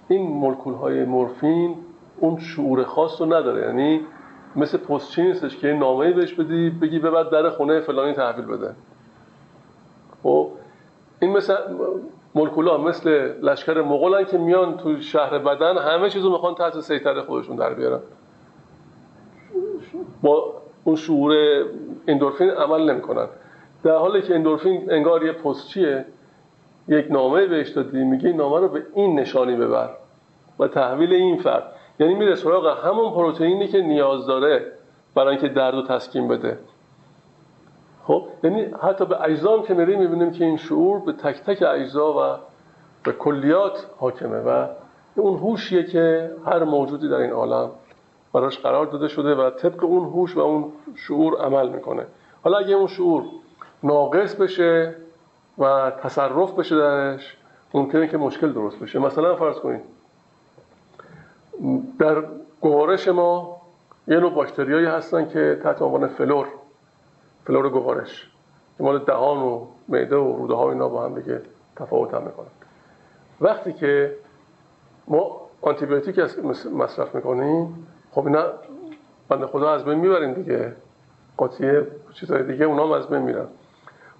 این 0.08 0.30
مولکول 0.30 0.74
های 0.74 1.04
مورفین 1.04 1.76
اون 2.18 2.38
شعور 2.38 2.84
خاص 2.84 3.20
رو 3.20 3.26
نداره. 3.26 3.66
یعنی 3.66 4.00
مثل 4.56 4.78
پستچی 4.78 5.22
نیستش 5.22 5.56
که 5.56 5.72
نامه 5.72 6.12
بهش 6.12 6.34
بدی 6.34 6.70
بگی 6.70 6.98
ببر 6.98 7.22
در 7.22 7.50
خونه 7.50 7.80
فلانی 7.80 8.12
تحویل 8.12 8.46
بده. 8.46 8.74
خب 10.22 10.48
این 11.20 11.32
مثل 11.32 11.54
مولکولا 12.34 12.76
مثل 12.76 13.10
لشکر 13.42 13.82
مغولن 13.82 14.24
که 14.24 14.38
میان 14.38 14.76
تو 14.76 15.00
شهر 15.00 15.38
بدن 15.38 15.78
همه 15.78 16.10
چیزو 16.10 16.30
می‌خوان 16.30 16.54
تحت 16.54 16.80
سیطره 16.80 17.22
خودشون 17.22 17.56
در 17.56 17.74
بیارن. 17.74 18.00
با 20.22 20.54
اون 20.84 20.96
شعور 20.96 21.34
اندورفین 22.08 22.50
عمل 22.50 22.90
نمی‌کنن. 22.90 23.26
در 23.82 23.96
حالی 23.96 24.22
که 24.22 24.34
اندورفین 24.34 24.92
انگار 24.92 25.24
یه 25.24 25.32
پستچیه 25.32 26.04
یک 26.88 27.06
نامه 27.10 27.46
بهش 27.46 27.68
دادی 27.68 28.04
میگه 28.04 28.26
این 28.26 28.36
نامه 28.36 28.60
رو 28.60 28.68
به 28.68 28.82
این 28.94 29.20
نشانی 29.20 29.56
ببر 29.56 29.90
و 30.58 30.68
تحویل 30.68 31.12
این 31.12 31.38
فرد. 31.38 31.72
یعنی 32.00 32.14
میره 32.14 32.34
سراغ 32.34 32.86
همون 32.86 33.10
پروتئینی 33.10 33.68
که 33.68 33.80
نیاز 33.80 34.26
داره 34.26 34.72
برای 35.14 35.30
اینکه 35.30 35.48
درد 35.48 35.74
رو 35.74 35.82
تسکین 35.82 36.28
بده. 36.28 36.58
خب 38.10 38.28
یعنی 38.42 38.62
حتی 38.82 39.04
به 39.04 39.22
اجزام 39.22 39.62
که 39.62 39.74
میریم 39.74 39.98
می‌بینیم 39.98 40.30
که 40.30 40.44
این 40.44 40.56
شعور 40.56 41.00
به 41.00 41.12
تک 41.12 41.42
تک 41.42 41.62
اجزا 41.62 42.12
و 42.12 42.38
به 43.04 43.12
کلیات 43.12 43.86
حاکمه 43.98 44.38
و 44.38 44.66
اون 45.14 45.38
هوشیه 45.38 45.82
که 45.84 46.30
هر 46.46 46.64
موجودی 46.64 47.08
در 47.08 47.16
این 47.16 47.30
عالم 47.30 47.70
براش 48.34 48.58
قرار 48.58 48.86
داده 48.86 49.08
شده 49.08 49.34
و 49.34 49.50
طبق 49.50 49.84
اون 49.84 50.04
هوش 50.04 50.36
و 50.36 50.40
اون 50.40 50.72
شعور 50.94 51.40
عمل 51.40 51.68
می‌کنه. 51.68 52.06
حالا 52.44 52.58
اگه 52.58 52.74
اون 52.74 52.86
شعور 52.86 53.24
ناقص 53.82 54.34
بشه 54.34 54.94
و 55.58 55.92
تصرف 56.02 56.52
بشه 56.52 56.76
درش 56.76 57.36
ممکنه 57.74 58.08
که 58.08 58.16
مشکل 58.16 58.52
درست 58.52 58.78
بشه. 58.80 58.98
مثلا 58.98 59.36
فرض 59.36 59.56
کنید 59.56 59.80
در 61.98 62.22
گوارش 62.60 63.08
ما 63.08 63.60
یه 64.08 64.20
نوع 64.20 64.30
باکتریایی 64.34 64.86
هستن 64.86 65.28
که 65.28 65.60
تحت 65.62 65.82
عنوان 65.82 66.06
فلور 66.06 66.46
فلور 67.44 67.68
گوارش 67.68 68.30
مال 68.80 68.98
دهان 68.98 69.38
و 69.38 69.66
معده 69.88 70.16
و 70.16 70.36
روده 70.36 70.54
ها 70.54 70.70
اینا 70.70 70.88
با 70.88 71.04
هم 71.04 71.14
دیگه 71.14 71.42
تفاوت 71.76 72.14
هم 72.14 72.22
می‌کنن. 72.22 72.46
وقتی 73.40 73.72
که 73.72 74.16
ما 75.08 75.40
آنتیبیوتیک 75.62 76.18
مصرف 76.72 77.14
می‌کنیم 77.14 77.86
خب 78.10 78.26
اینا 78.26 78.44
بنده 79.28 79.46
خدا 79.46 79.70
از 79.70 79.84
بین 79.84 79.94
می‌بریم 79.94 80.32
دیگه. 80.32 80.76
قاطیه 81.36 81.86
چیزهای 82.12 82.42
دیگه 82.42 82.64
اونا 82.64 82.86
هم 82.86 82.92
از 82.92 83.08
بین 83.08 83.22
میرن. 83.22 83.46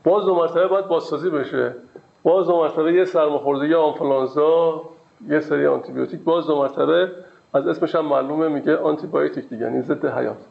باز 0.05 0.25
دو 0.25 0.35
مرتبه 0.35 0.67
باید 0.67 0.89
بازسازی 0.89 1.31
بشه. 1.31 1.75
باز 2.23 2.47
دو 2.47 2.57
مرتبه 2.57 2.93
یه 2.93 3.05
سرماخوردگی 3.05 3.75
آنفلانزا 3.75 4.83
یه 5.29 5.41
سری 5.41 5.67
آنتیبیوتیک. 5.67 6.21
باز 6.21 6.47
دو 6.47 6.59
مرتبه 6.59 7.13
از 7.55 7.67
اسمش 7.67 7.95
هم 7.95 8.05
معلومه 8.07 8.49
میگه 8.49 8.77
آنتی 8.77 9.07
بایوتیک 9.07 9.49
دیگه 9.49 9.63
یعنی 9.63 9.83
ضد 9.83 10.07
حیات. 10.07 10.47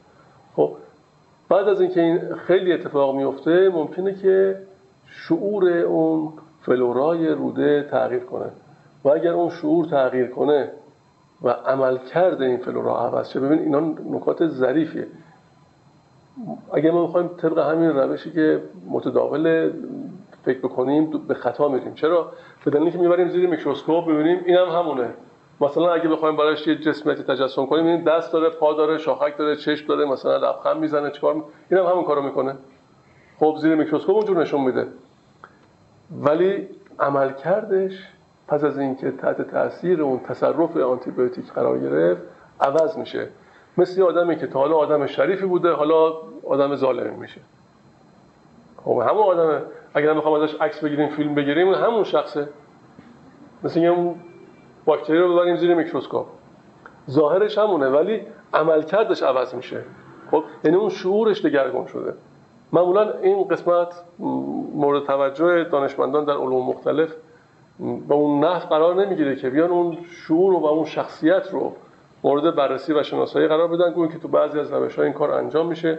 خب 0.55 0.75
بعد 1.49 1.67
از 1.67 1.81
اینکه 1.81 2.01
این 2.01 2.35
خیلی 2.35 2.73
اتفاق 2.73 3.15
میفته 3.15 3.69
ممکنه 3.69 4.13
که 4.13 4.61
شعور 5.05 5.67
اون 5.69 6.33
فلورای 6.61 7.27
روده 7.27 7.87
تغییر 7.91 8.23
کنه. 8.23 8.51
و 9.03 9.09
اگر 9.09 9.31
اون 9.31 9.49
شعور 9.49 9.85
تغییر 9.85 10.27
کنه 10.27 10.71
و 11.41 11.49
عمل 11.49 11.97
کرده 11.97 12.45
این 12.45 12.57
فلورا 12.57 12.99
عوض 12.99 13.29
شه 13.29 13.39
ببین 13.39 13.59
اینا 13.59 13.79
نکات 14.09 14.47
ظریفیه. 14.47 15.07
اگر 16.73 16.91
ما 16.91 17.01
می‌خوایم 17.01 17.27
طبق 17.27 17.57
همین 17.59 17.89
روشی 17.89 18.31
که 18.31 18.61
متداول 18.89 19.71
فکر 20.45 20.59
بکنیم 20.59 21.11
به 21.27 21.33
خطا 21.33 21.67
میریم. 21.67 21.93
چرا؟ 21.93 22.31
به 22.65 22.71
دلیلی 22.71 22.91
که 22.91 22.97
می‌بریم 22.97 23.29
زیر 23.29 23.49
میکروسکوپ 23.49 24.07
ببینیم 24.07 24.41
اینم 24.45 24.69
هم 24.69 24.79
همونه. 24.79 25.09
مثلا 25.61 25.93
اگه 25.93 26.09
بخوایم 26.09 26.37
براش 26.37 26.67
یه 26.67 26.75
جسمیتی 26.75 27.23
تجسم 27.23 27.65
کنیم 27.65 27.85
این 27.85 28.03
دست 28.03 28.33
داره 28.33 28.49
پا 28.49 28.73
داره 28.73 28.97
شاخک 28.97 29.37
داره 29.37 29.55
چشم 29.55 29.87
داره 29.87 30.05
مثلا 30.05 30.37
لبخند 30.37 30.77
می‌زنه 30.77 31.11
چیکار 31.11 31.33
می... 31.33 31.41
اینم 31.71 31.85
همون 31.85 32.03
کارو 32.03 32.21
می‌کنه. 32.21 32.55
خب 33.39 33.55
زیر 33.61 33.75
میکروسکوپ 33.75 34.15
اونجور 34.15 34.37
نشون 34.37 34.61
میده. 34.61 34.87
ولی 36.21 36.67
عمل 36.99 37.33
کردش 37.33 38.07
پس 38.47 38.63
از 38.63 38.77
اینکه 38.77 39.11
تحت 39.11 39.41
تاثیر 39.41 40.01
اون 40.01 40.19
تصرف 40.19 40.77
آنتی 40.77 41.11
بیوتیک 41.11 41.51
قرار 41.51 41.79
گرفت 41.79 42.21
عوض 42.61 42.97
میشه. 42.97 43.27
مثل 43.77 44.01
آدمی 44.01 44.35
که 44.35 44.47
تا 44.47 44.59
حالا 44.59 44.75
آدم 44.75 45.05
شریفی 45.05 45.45
بوده 45.45 45.71
حالا 45.71 46.13
آدم 46.47 46.75
ظالمی 46.75 47.15
میشه. 47.15 47.41
خب 48.77 49.03
همون 49.09 49.23
آدم 49.23 49.61
اگر 49.93 50.13
می‌خوام 50.13 50.41
ازش 50.41 50.55
عکس 50.61 50.83
بگیریم 50.83 51.09
فیلم 51.09 51.35
بگیریم 51.35 51.73
همون 51.73 52.03
شخصه. 52.03 52.49
مثل 53.63 53.85
اون 53.85 54.15
باکتری 54.89 55.17
رو 55.17 55.33
ببریم 55.33 55.55
زیر 55.55 55.75
میکروسکوپ. 55.75 56.25
ظاهرش 57.09 57.57
همونه 57.57 57.87
ولی 57.87 58.21
عملکردش 58.53 59.23
عوض 59.23 59.55
میشه. 59.55 59.81
خب 60.31 60.43
یعنی 60.63 60.77
اون 60.77 60.89
شعورش 60.89 61.45
دگرگون 61.45 61.85
شده. 61.85 62.13
معمولا 62.73 63.13
این 63.13 63.43
قسمت 63.43 63.93
مورد 64.73 65.03
توجه 65.03 65.63
دانشمندان 65.63 66.25
در 66.25 66.33
علوم 66.33 66.65
مختلف 66.65 67.15
به 67.79 68.13
اون 68.13 68.45
نحو 68.45 68.67
قرار 68.69 68.95
نمی‌گیره 68.95 69.35
که 69.35 69.49
بیان 69.49 69.69
اون 69.69 69.97
شعور 70.27 70.53
و 70.53 70.65
اون 70.65 70.85
شخصیت 70.85 71.49
رو 71.51 71.73
مورد 72.23 72.55
بررسی 72.55 72.93
و 72.93 73.03
شناسایی 73.03 73.47
قرار 73.47 73.67
بدن 73.67 73.91
گویا 73.91 74.07
که 74.07 74.17
تو 74.17 74.27
بعضی 74.27 74.59
از 74.59 74.73
روش 74.73 74.95
ها 74.95 75.03
این 75.03 75.13
کار 75.13 75.31
انجام 75.31 75.67
میشه. 75.67 75.97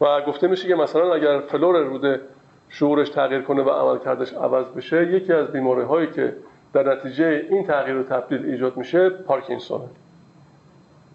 و 0.00 0.22
گفته 0.22 0.46
میشه 0.48 0.68
که 0.68 0.74
مثلا 0.74 1.14
اگر 1.14 1.40
فلور 1.40 1.78
روده 1.78 2.20
شعورش 2.68 3.08
تغییر 3.08 3.42
کنه 3.42 3.62
و 3.62 3.70
عمل 3.70 3.98
کردش 3.98 4.32
عوض 4.32 4.68
بشه 4.68 5.12
یکی 5.12 5.32
از 5.32 5.52
بیماری 5.52 5.82
هایی 5.82 6.06
که 6.06 6.36
در 6.72 6.94
نتیجه 6.94 7.46
این 7.50 7.66
تغییر 7.66 7.96
و 7.96 8.02
تبدیل 8.02 8.46
ایجاد 8.46 8.76
میشه 8.76 9.10
پارکینسون. 9.10 9.80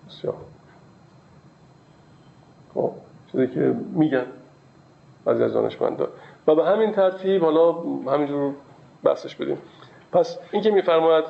بسیار. 0.08 0.36
خب 2.74 2.92
چیزی 3.32 3.48
که 3.48 3.76
میگن 3.94 4.26
بعضی 5.26 5.44
از 5.44 5.54
دانشمندان 5.54 6.08
و 6.48 6.56
به 6.56 6.66
همین 6.66 6.92
ترتیب 6.92 7.44
حالا 7.44 7.72
همینجور 8.12 8.54
بحثش 9.04 9.36
بدیم. 9.36 9.58
پس 10.12 10.40
این 10.52 10.62
که 10.62 10.72
میفرماید 10.72 11.26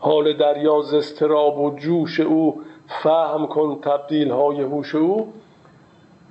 حال 0.00 0.36
دریا 0.36 0.78
استراب 0.78 1.58
و 1.58 1.76
جوش 1.76 2.20
او 2.20 2.62
فهم 2.86 3.46
کن 3.46 3.80
تبدیل 3.80 4.30
های 4.30 4.62
هوش 4.62 4.94
او. 4.94 5.32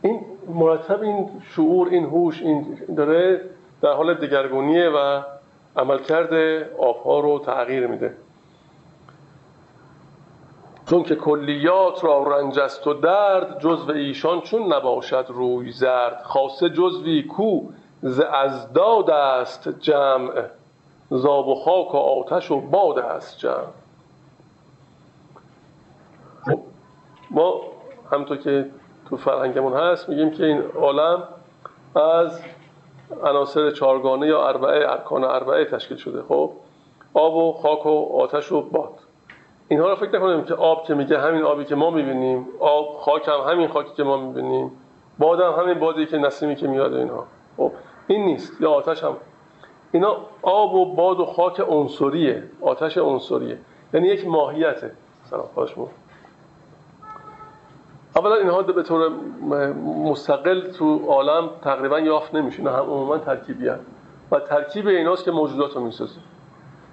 این 0.02 0.22
مرتب 0.48 1.02
این 1.02 1.30
شعور 1.42 1.88
این 1.88 2.06
هوش 2.06 2.42
این 2.42 2.78
داره 2.98 3.42
در 3.82 3.92
حال 3.92 4.14
دگرگونیه 4.14 4.90
و 4.90 5.22
عملکرد 5.78 6.34
آبها 6.80 7.20
رو 7.20 7.40
تغییر 7.40 7.88
میده. 7.88 8.16
چون 10.86 11.04
که 11.04 11.16
کلیات 11.16 12.04
را 12.04 12.24
رنج 12.24 12.60
است 12.60 12.88
و 12.88 12.94
درد 12.94 13.60
جزو 13.60 13.92
ایشان 13.92 14.42
چون 14.42 14.74
نباشد 14.74 15.26
روی 15.30 15.72
زرد. 15.72 16.22
خاصه 16.24 16.70
جزوی 16.70 17.24
کو 17.24 17.62
ز 18.02 18.20
ازداد 18.20 19.10
است 19.10 19.70
جمع. 19.80 20.32
زاب 21.10 21.48
و 21.48 21.56
خاک 21.56 21.94
و 21.94 21.98
آتش 21.98 22.52
و 22.52 22.62
باد 22.62 23.00
است 23.00 23.38
جمع. 23.38 23.68
خب، 26.46 26.60
ما 27.32 27.62
همطور 28.12 28.38
که 28.38 28.70
تو 29.10 29.18
فرهنگمون 29.18 29.74
هست 29.74 30.10
میگیم 30.10 30.32
که 30.32 30.46
این 30.46 30.62
عالم 30.62 31.24
از 31.96 32.42
عناصر 33.24 33.72
چارگانه 33.72 34.28
یا 34.28 34.48
اربعه 34.48 34.91
ارکان 34.91 35.24
اربعه 35.24 35.65
تشکیل 35.65 35.98
شده. 35.98 36.22
خب 36.22 36.52
آب 37.13 37.36
و 37.36 37.54
خاک 37.54 37.86
و 37.86 38.20
آتش 38.22 38.52
و 38.52 38.62
باد. 38.62 39.00
اینها 39.68 39.89
رو 39.89 39.96
فکر 39.96 40.18
نکنیم 40.18 40.44
که 40.44 40.54
آب 40.54 40.84
که 40.84 40.94
میگه 40.94 41.20
همین 41.20 41.44
آبی 41.44 41.65
که 41.65 41.76
ما 41.76 41.89
می‌بینیم 41.89 42.48
آب 42.60 42.98
خاک 43.00 43.28
هم 43.28 43.52
همین 43.52 43.68
خاکی 43.68 43.94
که 43.98 44.04
ما 44.04 44.18
می‌بینیم 44.18 44.72
باد 45.20 45.41
هم 45.41 45.63
همین 45.63 45.80
بادی 45.80 46.06
که 46.06 46.18
نسیمی 46.18 46.56
که 46.56 46.68
میاد 46.68 46.94
اینها. 46.94 47.26
خب 47.58 47.72
این 48.08 48.26
نیست. 48.26 48.62
یا 48.62 48.72
آتش 48.72 49.04
هم. 49.04 49.18
اینا 49.91 50.18
آب 50.41 50.74
و 50.74 50.96
باد 50.96 51.20
و 51.20 51.26
خاک 51.26 51.60
عنصریه. 51.60 52.44
آتش 52.62 52.98
عنصریه. 52.98 53.58
یعنی 53.94 54.08
یک 54.08 54.28
ماهیته. 54.28 54.91
سلام 55.24 55.50
اولا 58.15 58.36
اینها 58.36 58.62
به 58.62 58.84
طور 58.84 59.10
مستقل 60.04 60.62
تو 60.62 61.06
عالم 61.08 61.49
تقریبا 61.62 61.99
یافت 61.99 62.36
نمیشه 62.36 62.63
نه 62.63 62.71
هم 62.71 62.84
عموما 62.84 63.17
ترکیبی 63.17 63.67
هم. 63.67 63.80
و 64.32 64.39
ترکیب 64.39 64.88
ایناست 64.88 65.23
که 65.23 65.32
موجودات 65.32 65.75
رو 65.75 65.82
می‌سازه 65.82 66.19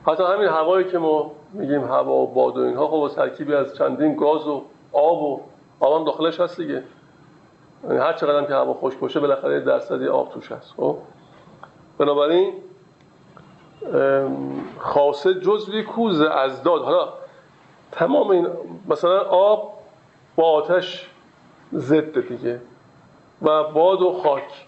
حتی 0.07 0.23
همین 0.23 0.49
هوایی 0.49 0.85
که 0.85 0.99
ما 0.99 1.33
میگیم 1.53 1.85
هوا 1.85 2.13
و 2.13 2.27
باد 2.27 2.59
و 2.59 2.61
اینها 2.61 2.89
خب 2.89 3.15
ترکیبی 3.15 3.55
از 3.55 3.77
چندین 3.77 4.17
گاز 4.17 4.47
و 4.47 4.63
آب 4.93 5.23
و 5.23 5.41
آب 5.81 5.99
هم 5.99 6.05
داخلش 6.05 6.41
هست 6.41 6.57
دیگه. 6.57 6.83
یعنی 7.85 7.99
هر 7.99 8.13
چقدر 8.13 8.47
که 8.47 8.55
هوا 8.55 8.75
خوش 8.75 8.97
باشه 8.97 9.21
بالاخره 9.21 9.61
درصدی 9.61 10.09
آب 10.09 10.31
توش 10.31 10.53
هست 10.53 10.75
خب؟ 10.77 10.97
بنابراین 11.99 12.53
خاصه 14.79 15.35
جزوی 15.35 15.83
کوز 15.83 16.21
از 16.21 16.63
داد. 16.63 16.83
حالا 16.83 17.09
تمام 17.93 18.31
این 18.31 18.49
مثلا 18.89 19.21
آب 19.21 19.73
با 20.37 20.45
آتش 20.45 21.12
ضد 21.75 22.29
دیگه. 22.29 22.61
و 23.43 23.65
باد 23.65 24.03
و 24.03 24.13
خاک. 24.13 24.67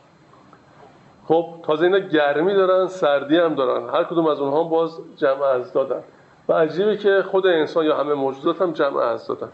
خب 1.24 1.54
تازه 1.62 1.84
اینا 1.84 1.98
گرمی 1.98 2.54
دارن 2.54 2.86
سردی 2.86 3.36
هم 3.36 3.54
دارن. 3.54 3.88
هر 3.88 4.04
کدوم 4.04 4.26
از 4.26 4.40
اونها 4.40 4.64
باز 4.64 5.00
جمع 5.16 5.42
از 5.42 5.72
دادن. 5.72 6.02
و 6.48 6.52
عجیبه 6.52 6.96
که 6.96 7.22
خود 7.22 7.46
انسان 7.46 7.84
یا 7.84 7.96
همه 7.96 8.14
موجودات 8.14 8.62
هم 8.62 8.72
جمع 8.72 8.96
از 8.96 9.26
دادن. 9.26 9.48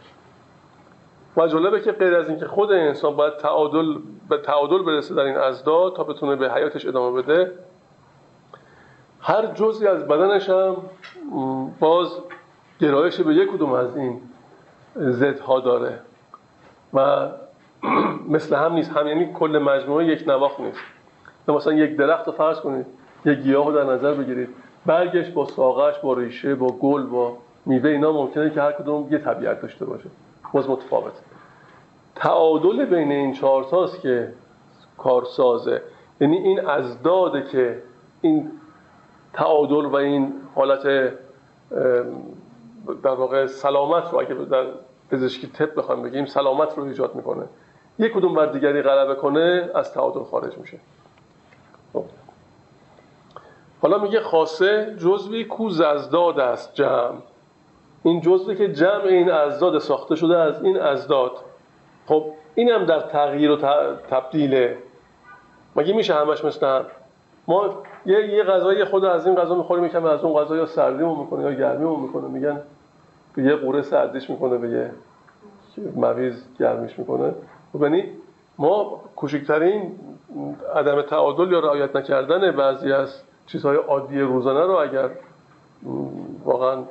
و 1.36 1.46
جالبه 1.46 1.80
که 1.80 1.92
غیر 1.92 2.14
از 2.14 2.28
اینکه 2.28 2.46
خود 2.46 2.72
انسان 2.72 3.16
باید 3.16 3.36
تعادل 3.36 3.94
به 4.28 4.38
تعادل 4.38 4.82
برسه 4.82 5.14
در 5.14 5.22
این 5.22 5.36
ازداد 5.36 5.96
تا 5.96 6.04
بتونه 6.04 6.36
به 6.36 6.52
حیاتش 6.52 6.86
ادامه 6.86 7.22
بده 7.22 7.52
هر 9.20 9.46
جزی 9.46 9.86
از 9.86 10.08
بدنش 10.08 10.50
هم 10.50 10.76
باز 11.80 12.08
گرایش 12.80 13.20
به 13.20 13.34
یک 13.34 13.50
کدوم 13.50 13.72
از 13.72 13.96
این 13.96 14.20
زدها 14.96 15.60
داره. 15.60 16.00
و 16.94 17.28
مثل 18.34 18.56
هم 18.56 18.72
نیست. 18.72 18.90
هم 18.92 19.06
یعنی 19.06 19.32
کل 19.32 19.58
مجموعه 19.58 20.06
یک 20.06 20.24
نواخ 20.28 20.60
نیست. 20.60 20.80
مثلا 21.48 21.72
یک 21.72 21.96
درخت 21.96 22.26
رو 22.26 22.32
فرض 22.32 22.60
کنید. 22.60 22.86
یک 23.24 23.38
گیاه 23.38 23.66
رو 23.66 23.72
در 23.72 23.84
نظر 23.84 24.14
بگیرید. 24.14 24.48
برگش 24.86 25.30
با 25.30 25.46
ساقش 25.46 25.98
با 25.98 26.14
ریشه 26.14 26.54
با 26.54 26.66
گل 26.66 27.02
با 27.02 27.36
میوه 27.66 27.90
اینا 27.90 28.12
ممکنه 28.12 28.50
که 28.50 28.62
هر 28.62 28.72
کدوم 28.72 29.08
یه 29.10 29.18
طبیعت 29.18 29.62
داشته 29.62 29.84
باشه. 29.84 30.10
باز 30.52 30.70
متفاوت. 30.70 31.12
تعادل 32.14 32.84
بین 32.84 33.12
این 33.12 33.32
چهار 33.32 33.64
تاست 33.64 34.00
که 34.00 34.32
کارسازه. 34.98 35.82
یعنی 36.20 36.36
این 36.36 36.66
ازداده 36.66 37.42
که 37.42 37.82
این 38.20 38.50
تعادل 39.32 39.84
و 39.84 39.94
این 39.94 40.32
حالت 40.54 40.82
در 43.02 43.14
واقع 43.14 43.46
سلامت 43.46 44.12
رو 44.12 44.18
اگه 44.18 44.34
در 44.34 44.66
پزشکی 45.10 45.46
تپ 45.46 45.74
بخوایم 45.74 46.02
بگیم 46.02 46.26
سلامت 46.26 46.78
رو 46.78 46.84
ایجاد 46.84 47.14
می‌کنه. 47.14 47.44
یک 47.98 48.12
کدوم 48.12 48.34
بر 48.34 48.46
دیگری 48.46 48.82
غلبه 48.82 49.14
کنه 49.14 49.70
از 49.74 49.92
تعادل 49.92 50.22
خارج 50.22 50.58
میشه. 50.58 50.78
خب. 51.92 52.04
حالا 53.82 53.98
میگه 53.98 54.20
خاصه 54.20 54.96
جزوی 54.98 55.44
کو 55.44 55.70
ززداد 55.70 56.40
است 56.40 56.74
جمع. 56.74 57.18
این 58.02 58.20
جزوی 58.20 58.56
که 58.56 58.72
جمع 58.72 59.04
این 59.04 59.30
ازداد 59.30 59.78
ساخته 59.78 60.16
شده 60.16 60.38
از 60.38 60.64
این 60.64 60.80
ازداد 60.80 61.32
خب 62.06 62.24
این 62.54 62.70
هم 62.70 62.84
در 62.84 63.00
تغییر 63.00 63.50
و 63.50 63.56
تبدیله. 64.10 64.78
مگه 65.76 65.92
میشه 65.92 66.14
همش 66.14 66.44
مثل 66.44 66.66
هم؟ 66.66 66.84
ما 67.48 67.82
یه 68.06 68.34
یه 68.34 68.42
غذای 68.42 68.84
خود 68.84 69.04
از 69.04 69.26
این 69.26 69.36
غذا 69.36 69.54
می‌خوریم 69.54 69.84
یکم 69.84 70.04
از 70.04 70.24
اون 70.24 70.40
غذا 70.40 70.56
یا 70.56 70.66
سردیمون 70.66 71.18
می‌کنه 71.18 71.42
یا 71.42 71.52
گرمیمون 71.52 72.00
می‌کنه. 72.00 72.28
میگن 72.28 72.62
یه 73.36 73.56
قوره 73.56 73.82
سردیش 73.82 74.30
می‌کنه 74.30 74.58
به 74.58 74.68
یه 74.68 74.90
مویز 75.96 76.44
گرمیش 76.58 76.98
می‌کنه. 76.98 77.34
یعنی 77.80 78.04
ما 78.58 79.00
کوچکترین 79.16 79.92
عدم 80.74 81.02
تعادل 81.02 81.52
یا 81.52 81.60
رعایت 81.60 81.96
نکردن 81.96 82.50
بعضی 82.50 82.92
از 82.92 83.22
چیزهای 83.46 83.76
عادی 83.76 84.20
روزانه 84.20 84.60
رو 84.60 84.72
اگر 84.72 85.10
واقعا 86.44 86.82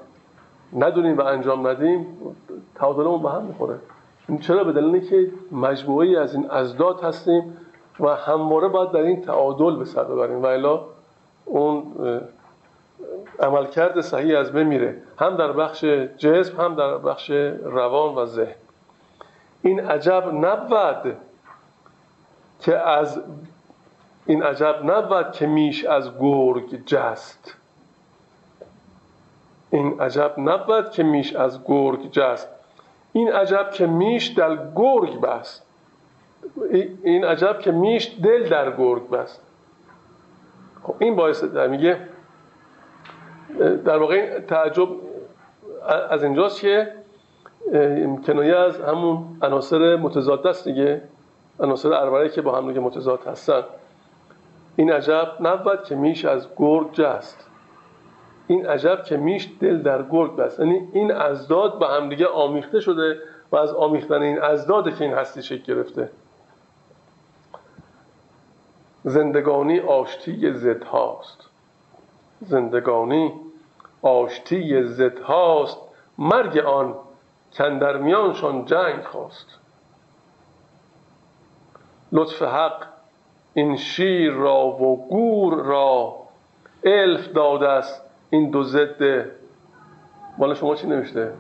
ندونیم 0.74 1.18
و 1.18 1.22
انجام 1.22 1.68
ندیم 1.68 2.06
تعادلمون 2.76 3.22
به 3.22 3.30
هم 3.30 3.44
می‌خوره. 3.44 3.76
چرا؟ 4.42 4.64
به 4.64 4.72
دلیل 4.72 5.10
که 5.10 5.32
مجموعی 5.52 6.16
از 6.16 6.36
این 6.36 6.50
ازداد 6.50 7.02
هستیم 7.02 7.58
و 8.00 8.08
همواره 8.08 8.68
باید 8.68 8.92
در 8.92 9.02
این 9.02 9.22
تعادل 9.22 9.76
به 9.76 9.86
سر 9.86 10.04
ببریم. 10.04 10.44
و 10.44 10.46
الا 10.46 10.82
اون 11.46 11.84
عملکرد 13.40 14.02
صحیح 14.02 14.40
از 14.40 14.52
بمیره 14.52 15.02
هم 15.20 15.36
در 15.36 15.52
بخش 15.52 15.84
جسم 16.18 16.62
هم 16.62 16.76
در 16.76 16.98
بخش 16.98 17.30
روان 17.64 18.16
و 18.16 18.26
ذهن. 18.26 18.56
این 19.62 19.80
عجب 19.80 20.30
نبود 20.34 21.18
که 22.60 22.78
از 22.78 23.22
این 24.26 24.44
عجب 24.44 24.80
نبود 24.84 25.32
که 25.32 25.48
میش 25.48 25.86
از 25.86 26.20
گرگ 26.20 26.86
جست. 26.86 27.56
این 29.72 30.02
عجب 30.02 30.34
نبود 30.38 30.92
که 30.92 31.04
میش 31.04 31.36
از 31.36 31.64
گرگ 31.64 32.12
جست. 32.12 32.48
این 33.14 33.32
عجب 33.32 33.72
که 33.72 33.88
میش 33.88 34.28
در 34.28 34.72
گرگ 34.76 35.22
بست. 35.22 35.66
این 37.04 37.26
عجب 37.26 37.60
که 37.60 37.72
میش 37.72 38.16
دل 38.24 38.50
در 38.50 38.78
گرگ 38.78 39.10
بست. 39.10 39.42
خب 40.84 40.96
این 41.00 41.16
باعث 41.16 41.44
در 41.44 41.68
میگه 41.68 42.00
در 43.58 43.98
واقع 43.98 44.40
تعجب 44.40 44.88
از 46.10 46.24
اینجاست 46.24 46.62
که 46.62 46.94
کنایه 48.28 48.56
از 48.56 48.82
همون 48.82 49.38
عناصر 49.42 49.96
متضاد 49.96 50.48
است 50.48 50.68
دیگه. 50.68 51.02
عناصر 51.60 52.28
که 52.28 52.42
با 52.42 52.58
هم 52.58 52.68
دیگه 52.68 52.80
متضاد 52.80 53.24
هستن. 53.28 53.64
این 54.76 54.92
عجب 54.92 55.28
نبود 55.40 55.84
که 55.84 55.96
میش 55.96 56.26
از 56.26 56.48
گرگ 56.58 56.92
جست 56.92 57.50
این 58.48 58.66
عجب 58.66 59.04
که 59.04 59.18
میش 59.18 59.50
دل 59.60 59.82
در 59.82 60.04
گرگ 60.04 60.36
بست. 60.36 60.60
یعنی 60.60 60.90
این 60.94 61.12
ازداد 61.12 61.80
به 61.80 61.88
هم 61.88 62.10
دیگه 62.10 62.28
آمیخته 62.28 62.80
شده 62.80 63.18
و 63.52 63.56
از 63.56 63.74
آمیختن 63.74 64.22
این 64.22 64.42
ازداده 64.42 64.92
که 64.92 65.04
این 65.04 65.14
هستی 65.14 65.44
شکل 65.44 65.74
گرفته. 65.74 66.10
زندگانی 69.04 69.80
آشتی 69.80 70.54
زد 70.54 70.84
هاست 70.84 71.49
زندگانی. 72.42 73.34
آشتی 74.02 74.84
زد 74.84 75.20
هاست 75.20 75.78
مرگ 76.18 76.58
آن 76.58 76.96
کندر 77.54 77.98
میانشان 77.98 78.66
جنگ 78.66 79.04
خواست. 79.04 79.60
لطف 82.12 82.42
حق 82.42 82.86
این 83.54 83.76
شیر 83.76 84.34
را 84.34 84.68
و 84.68 85.08
گور 85.10 85.64
را 85.64 86.16
الف 86.84 87.28
داده 87.28 87.70
است 87.70 88.04
این 88.30 88.50
دو 88.50 88.64
ضد. 88.64 89.26
مال 90.38 90.54
شما 90.54 90.76
چی 90.76 90.88
نوشته؟ 90.88 91.34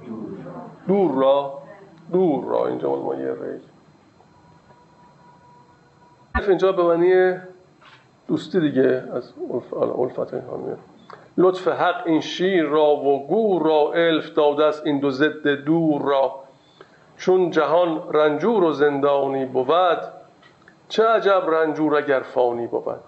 دور 0.88 1.12
را. 1.12 1.62
دور 2.12 2.46
را 2.46 2.68
اینجا 2.68 2.90
مال 2.90 3.00
ما 3.00 3.16
یه 3.16 3.34
ری 3.34 3.60
اینجا 6.48 6.72
به 6.72 6.84
معنی 6.84 7.40
دوستی 8.28 8.60
دیگه 8.60 9.04
از 9.14 9.34
الفت 9.74 10.34
اینها 10.34 10.58
میاد. 10.58 10.80
لطف 11.41 11.67
حق 11.67 12.02
این 12.06 12.21
شیر 12.21 12.63
را 12.63 12.95
و 12.95 13.28
گور 13.28 13.63
را 13.63 13.91
الف 13.93 14.34
داده 14.34 14.65
است 14.65 14.86
این 14.86 14.99
دو 14.99 15.12
ضد 15.12 15.47
دور 15.47 16.02
را. 16.02 16.36
چون 17.17 17.49
جهان 17.49 18.13
رنجور 18.13 18.63
و 18.63 18.71
زندانی 18.71 19.45
بود 19.45 19.97
چه 20.89 21.04
عجب 21.04 21.43
رنجور 21.47 21.95
اگر 21.95 22.19
فانی 22.19 22.67
بود. 22.67 22.99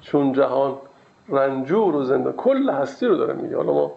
چون 0.00 0.32
جهان 0.32 0.76
رنجور 1.28 1.96
و 1.96 2.02
زندانی 2.02 2.36
کل 2.36 2.70
هستی 2.70 3.06
رو 3.06 3.16
داره 3.16 3.34
میگه 3.34 3.56
حالا 3.56 3.72
ما 3.72 3.92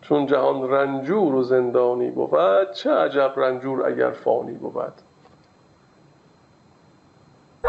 چون 0.00 0.26
جهان 0.26 0.70
رنجور 0.70 1.34
و 1.34 1.42
زندانی 1.42 2.10
بود 2.10 2.70
چه 2.70 2.90
عجب 2.90 3.32
رنجور 3.36 3.86
اگر 3.86 4.10
فانی 4.10 4.54
بود. 4.54 4.92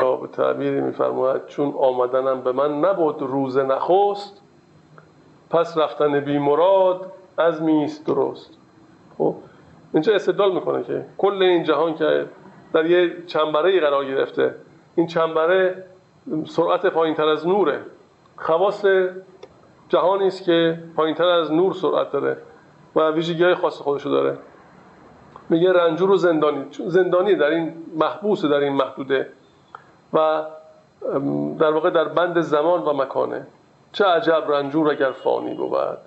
به 0.02 0.28
تعبیری 0.32 0.82
میفرماید 0.82 1.46
چون 1.46 1.74
آمدنم 1.78 2.42
به 2.42 2.52
من 2.52 2.80
نبود 2.80 3.22
روز 3.22 3.58
نخست 3.58 4.42
پس 5.50 5.78
رفتن 5.78 6.20
بی 6.20 6.38
مراد 6.38 7.12
از 7.38 7.62
میست 7.62 8.08
درست. 8.08 8.58
خب 9.18 9.36
اینجا 9.94 10.16
استدلال 10.16 10.54
می‌کنه 10.54 10.84
که 10.84 11.06
کل 11.18 11.44
این 11.44 11.64
جهان 11.64 11.96
که 11.96 12.26
در 12.74 12.86
یه 12.86 13.24
چنبره 13.28 13.80
قرار 13.80 14.06
گرفته 14.06 14.56
این 14.96 15.08
چنبره 15.08 15.84
سرعت 16.46 16.86
پایین 16.86 17.16
تر 17.16 17.28
از 17.28 17.48
نوره. 17.48 17.80
خواص 18.38 18.86
جهانی 19.90 20.28
است 20.28 20.44
که 20.44 20.80
پایین 20.96 21.16
تر 21.16 21.28
از 21.28 21.52
نور 21.52 21.74
سرعت 21.74 22.12
داره 22.12 22.38
و 22.96 23.12
ویژگی 23.12 23.54
خاص 23.54 23.82
خودشو 23.82 24.10
داره. 24.10 24.38
میگه 25.50 25.74
رنجور 25.74 26.12
و 26.12 26.18
زندانی. 26.18 26.66
زندانی 26.72 27.36
در 27.36 27.50
این 27.50 27.74
محبوس 27.96 28.46
در 28.46 28.60
این 28.60 28.74
محدوده. 28.74 29.30
و 30.14 30.44
در 31.60 31.72
واقع 31.72 31.90
در 31.90 32.08
بند 32.08 32.42
زمان 32.42 32.82
و 32.82 32.94
مکانه. 32.94 33.48
چه 33.92 34.06
عجب 34.06 34.44
رنجور 34.48 34.92
اگر 34.92 35.12
فانی 35.12 35.54
بود. 35.54 35.98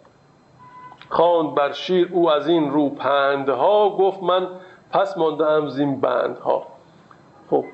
خواند 1.09 1.55
بر 1.55 1.73
شیر 1.73 2.09
او 2.13 2.31
از 2.31 2.49
این 2.49 2.71
رو 2.71 2.91
پندها 2.91 3.91
گفت 3.91 4.23
من 4.23 4.47
پس 4.93 5.19
مانده 5.19 5.47
ام 5.47 5.69
زین 5.69 6.01
بندها. 6.01 6.67
خب 7.51 7.65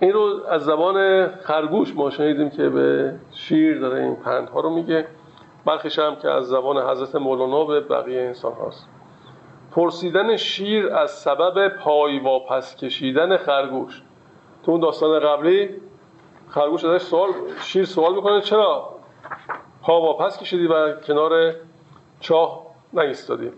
این 0.00 0.12
رو 0.12 0.40
از 0.48 0.64
زبان 0.64 1.28
خرگوش 1.28 1.94
ما 1.94 2.10
شنیدیم 2.10 2.50
که 2.50 2.68
به 2.68 3.14
شیر 3.32 3.80
داره 3.80 4.02
این 4.02 4.16
پندها 4.16 4.60
رو 4.60 4.70
میگه. 4.70 5.06
برخیش 5.64 5.98
هم 5.98 6.16
که 6.16 6.28
از 6.30 6.48
زبان 6.48 6.90
حضرت 6.90 7.14
مولانا 7.14 7.64
به 7.64 7.80
بقیه 7.80 8.22
انسان 8.22 8.52
هاست. 8.52 8.88
پرسیدن 9.72 10.36
شیر 10.36 10.94
از 10.94 11.10
سبب 11.10 11.68
پای 11.68 12.18
واپس 12.18 12.76
کشیدن 12.76 13.36
خرگوش. 13.36 14.02
تو 14.62 14.70
اون 14.70 14.80
داستان 14.80 15.20
قبلی 15.20 15.80
خرگوش 16.48 16.84
ازش 16.84 17.04
سوال 17.04 17.30
شیر 17.60 17.84
سوال 17.84 18.14
می‌کنه 18.14 18.40
چرا 18.40 18.94
پا 19.82 20.00
واپس 20.00 20.38
کشیدی 20.38 20.66
و 20.66 21.00
کنار 21.00 21.54
چاه 22.20 22.66
نگیستادی 22.92 23.50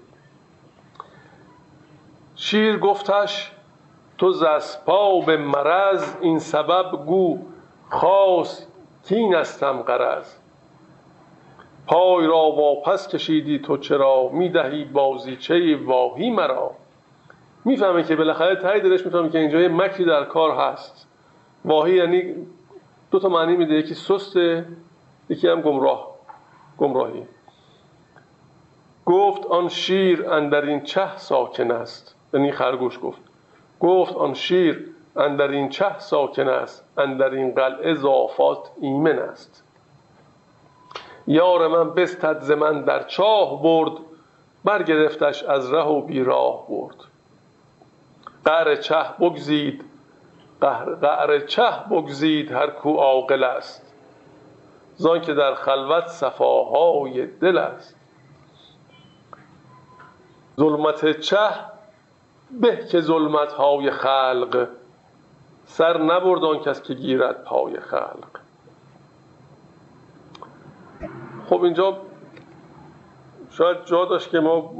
شیر 2.34 2.78
گفتش 2.78 3.52
تو 4.18 4.32
زسپا 4.32 5.20
به 5.20 5.36
مرض 5.36 6.16
این 6.20 6.38
سبب 6.38 7.06
گو 7.06 7.38
خاص 7.90 8.66
کین 9.08 9.34
استم 9.34 9.82
قرض 9.82 10.34
پای 11.86 12.26
را 12.26 12.50
واپس 12.50 13.08
کشیدی 13.08 13.58
تو 13.58 13.76
چرا 13.76 14.28
می‌دهی 14.32 14.84
بازیچه 14.84 15.76
واهی 15.76 16.30
مرا؟ 16.30 16.70
می‌فهمه 17.64 18.02
که 18.02 18.16
بالاخره 18.16 18.56
تایی 18.56 18.80
دلش 18.80 19.06
می‌فهمه 19.06 19.28
که 19.28 19.38
اینجا 19.38 19.60
یه 19.60 19.68
مکری 19.68 20.04
در 20.04 20.24
کار 20.24 20.50
هست. 20.50 21.08
واهی 21.64 21.96
یعنی 21.96 22.34
دو 23.10 23.18
تا 23.18 23.28
معنی 23.28 23.56
میده. 23.56 23.74
یکی 23.74 23.94
سسته 23.94 24.66
یکی 25.28 25.48
هم 25.48 25.60
گمراه. 25.60 26.14
گمراهی. 26.78 27.22
گفت 29.06 29.46
آن 29.46 29.68
شیر 29.68 30.30
اندر 30.30 30.64
این 30.64 30.80
چه 30.80 31.16
ساکن 31.16 31.70
است. 31.70 32.16
یعنی 32.34 32.52
خرگوش 32.52 32.98
گفت. 33.02 33.20
گفت 33.80 34.16
آن 34.16 34.34
شیر 34.34 34.94
اندر 35.16 35.48
این 35.48 35.68
چه 35.68 35.98
ساکن 35.98 36.48
است. 36.48 36.84
اندر 36.98 37.30
این 37.30 37.54
قلعه 37.54 37.94
زافات 37.94 38.70
ایمن 38.80 39.18
است. 39.18 39.64
یار 41.26 41.68
من 41.68 41.94
بستد 41.94 42.40
ز 42.40 42.50
من 42.50 42.82
در 42.84 43.02
چاه 43.02 43.62
برد. 43.62 43.92
برگرفتش 44.64 45.42
از 45.42 45.72
ره 45.72 45.84
و 45.84 46.00
بیراه 46.00 46.68
برد. 46.68 47.11
قعر 48.44 48.76
چه 48.76 49.04
بگزید. 49.20 49.84
قعر 51.00 51.46
چه 51.46 51.70
بگزید 51.90 52.52
هر 52.52 52.70
کو 52.70 52.96
عاقل 52.96 53.44
است. 53.44 53.94
زان 54.94 55.20
که 55.20 55.34
در 55.34 55.54
خلوت 55.54 56.06
صفاهای 56.06 57.26
دل 57.26 57.58
است. 57.58 57.96
ظلمت 60.60 61.20
چه؟ 61.20 61.48
به 62.60 62.86
که 62.90 63.00
ظلمت 63.00 63.52
های 63.52 63.90
خلق. 63.90 64.68
سر 65.64 65.98
نبرد 65.98 66.44
آن 66.44 66.58
کس 66.58 66.82
که 66.82 66.94
گیرد 66.94 67.44
پای 67.44 67.80
خلق. 67.80 68.42
خب 71.48 71.62
اینجا 71.62 71.98
شاید 73.50 73.84
جا 73.84 74.04
داشت 74.04 74.30
که 74.30 74.40
ما 74.40 74.72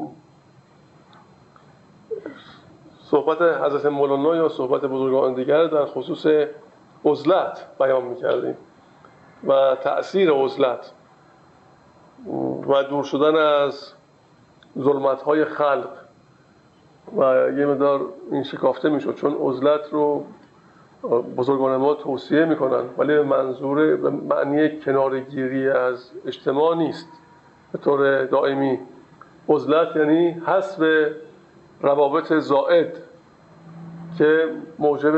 صحبت 3.12 3.42
حضرت 3.42 3.86
مولانا 3.86 4.36
یا 4.36 4.48
صحبت 4.48 4.80
بزرگان 4.80 5.34
دیگر 5.34 5.66
در 5.66 5.84
خصوص 5.84 6.26
عزلت 7.04 7.66
بیان 7.78 8.04
می‌کردیم 8.04 8.56
و 9.46 9.76
تأثیر 9.82 10.30
عزلت 10.30 10.92
و 12.68 12.82
دور 12.82 13.04
شدن 13.04 13.36
از 13.36 13.92
ظلمت 14.78 15.22
های 15.22 15.44
خلق 15.44 15.88
و 17.16 17.22
یه 17.58 17.66
مدار 17.66 18.00
این 18.30 18.42
شکافته 18.42 18.88
می‌شد 18.88 19.14
چون 19.14 19.36
عزلت 19.40 19.80
رو 19.90 20.24
بزرگان 21.36 21.76
ما 21.76 21.94
توصیه 21.94 22.44
می‌کنن 22.44 22.84
ولی 22.98 23.14
به 23.14 23.22
منظور 23.22 23.96
به 23.96 24.10
معنی 24.10 24.80
کنارگیری 24.80 25.68
از 25.68 26.10
اجتماع 26.26 26.76
نیست. 26.76 27.08
به 27.72 27.78
طور 27.78 28.24
دائمی 28.24 28.78
عزلت 29.48 29.96
یعنی 29.96 30.30
حسب 30.46 31.10
روابط 31.82 32.32
زائد 32.32 32.98
که 34.18 34.48
موجب 34.78 35.14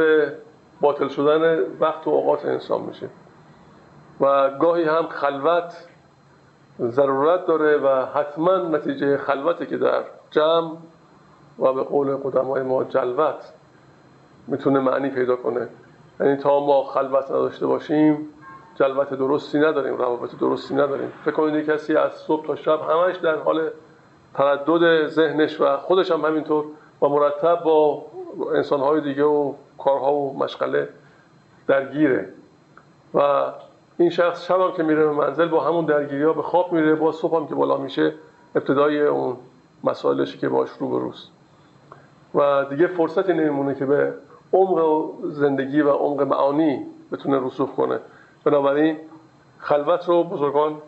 باطل 0.80 1.08
شدن 1.08 1.58
وقت 1.80 2.06
و 2.06 2.10
اوقات 2.10 2.44
انسان 2.44 2.80
میشه. 2.80 3.08
و 4.20 4.50
گاهی 4.50 4.84
هم 4.84 5.06
خلوت 5.08 5.88
ضرورت 6.80 7.46
داره 7.46 7.76
و 7.76 8.06
حتما 8.06 8.56
نتیجه 8.56 9.16
خلوته 9.16 9.66
که 9.66 9.76
در 9.76 10.04
جمع 10.30 10.76
و 11.58 11.72
به 11.72 11.82
قول 11.82 12.16
قدمای 12.16 12.62
ما 12.62 12.84
جلوت 12.84 13.52
می‌تونه 14.46 14.80
معنی 14.80 15.10
پیدا 15.10 15.36
کنه. 15.36 15.68
یعنی 16.20 16.36
تا 16.36 16.60
ما 16.60 16.84
خلوت 16.84 17.24
نداشته 17.24 17.66
باشیم 17.66 18.28
جلوت 18.74 19.14
درستی 19.14 19.58
نداریم 19.58 19.94
روابط 19.94 20.38
درستی 20.40 20.74
نداریم. 20.74 21.12
فکر 21.24 21.34
کنید 21.34 21.66
کسی 21.66 21.96
از 21.96 22.12
صبح 22.12 22.46
تا 22.46 22.56
شب 22.56 22.80
همش 22.90 23.16
در 23.16 23.36
حال 23.36 23.70
تردد 24.34 25.06
ذهنش 25.06 25.60
و 25.60 25.76
خودش 25.76 26.10
هم 26.10 26.24
همینطور 26.24 26.64
و 27.02 27.08
مرتب 27.08 27.62
با 27.64 28.04
انسانهای 28.54 29.00
دیگه 29.00 29.24
و 29.24 29.54
کارها 29.78 30.12
و 30.12 30.38
مشغله 30.38 30.88
درگیره. 31.66 32.28
و 33.14 33.52
این 33.98 34.10
شخص 34.10 34.44
شب 34.44 34.60
هم 34.60 34.72
که 34.72 34.82
میره 34.82 35.04
به 35.04 35.12
منزل 35.12 35.48
با 35.48 35.64
همون 35.64 35.84
درگیری 35.84 36.22
ها 36.22 36.32
به 36.32 36.42
خواب 36.42 36.72
میره 36.72 36.94
با 36.94 37.12
صبح 37.12 37.36
هم 37.36 37.46
که 37.46 37.54
بالا 37.54 37.76
میشه 37.76 38.14
ابتدای 38.54 39.00
اون 39.00 39.36
مسائلشی 39.84 40.38
که 40.38 40.48
باش 40.48 40.70
رو 40.80 40.88
بروست 40.88 41.28
و 42.34 42.64
دیگه 42.70 42.86
فرصتی 42.86 43.32
نمیمونه 43.32 43.74
که 43.74 43.86
به 43.86 44.14
عمق 44.52 45.04
زندگی 45.22 45.80
و 45.80 45.90
عمق 45.90 46.22
معانی 46.22 46.86
بتونه 47.12 47.46
رسوخ 47.46 47.70
کنه. 47.70 47.98
بنابراین 48.44 48.98
خلوت 49.58 50.08
رو 50.08 50.24
بزرگان 50.24 50.82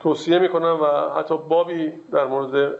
توصیه 0.00 0.38
می‌کنن 0.38 0.70
و 0.70 1.10
حتی 1.18 1.38
بابی 1.38 1.92
در 2.12 2.26
مورد 2.26 2.78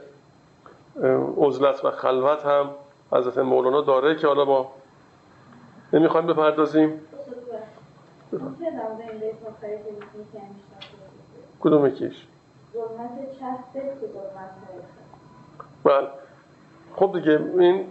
عزلت 1.36 1.84
و 1.84 1.90
خلوت 1.90 2.46
هم 2.46 2.70
حضرت 3.12 3.38
مولانا 3.38 3.80
داره 3.80 4.14
که 4.14 4.26
حالا 4.26 4.44
ما 4.44 4.72
نمی‌خوایم 5.92 6.26
بپردازیم. 6.26 7.00
کدوم 11.60 11.86
یکیش؟ 11.86 12.26
بله. 15.84 16.08
خب 16.96 17.12
دیگه 17.14 17.40
این 17.58 17.86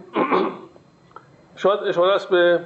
شاید 1.56 1.80
اشاره 1.80 2.14
است 2.14 2.28
به 2.28 2.60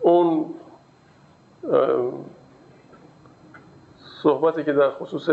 اون 0.00 0.54
صحبتی 4.22 4.64
که 4.64 4.72
در 4.72 4.90
خصوص 4.90 5.30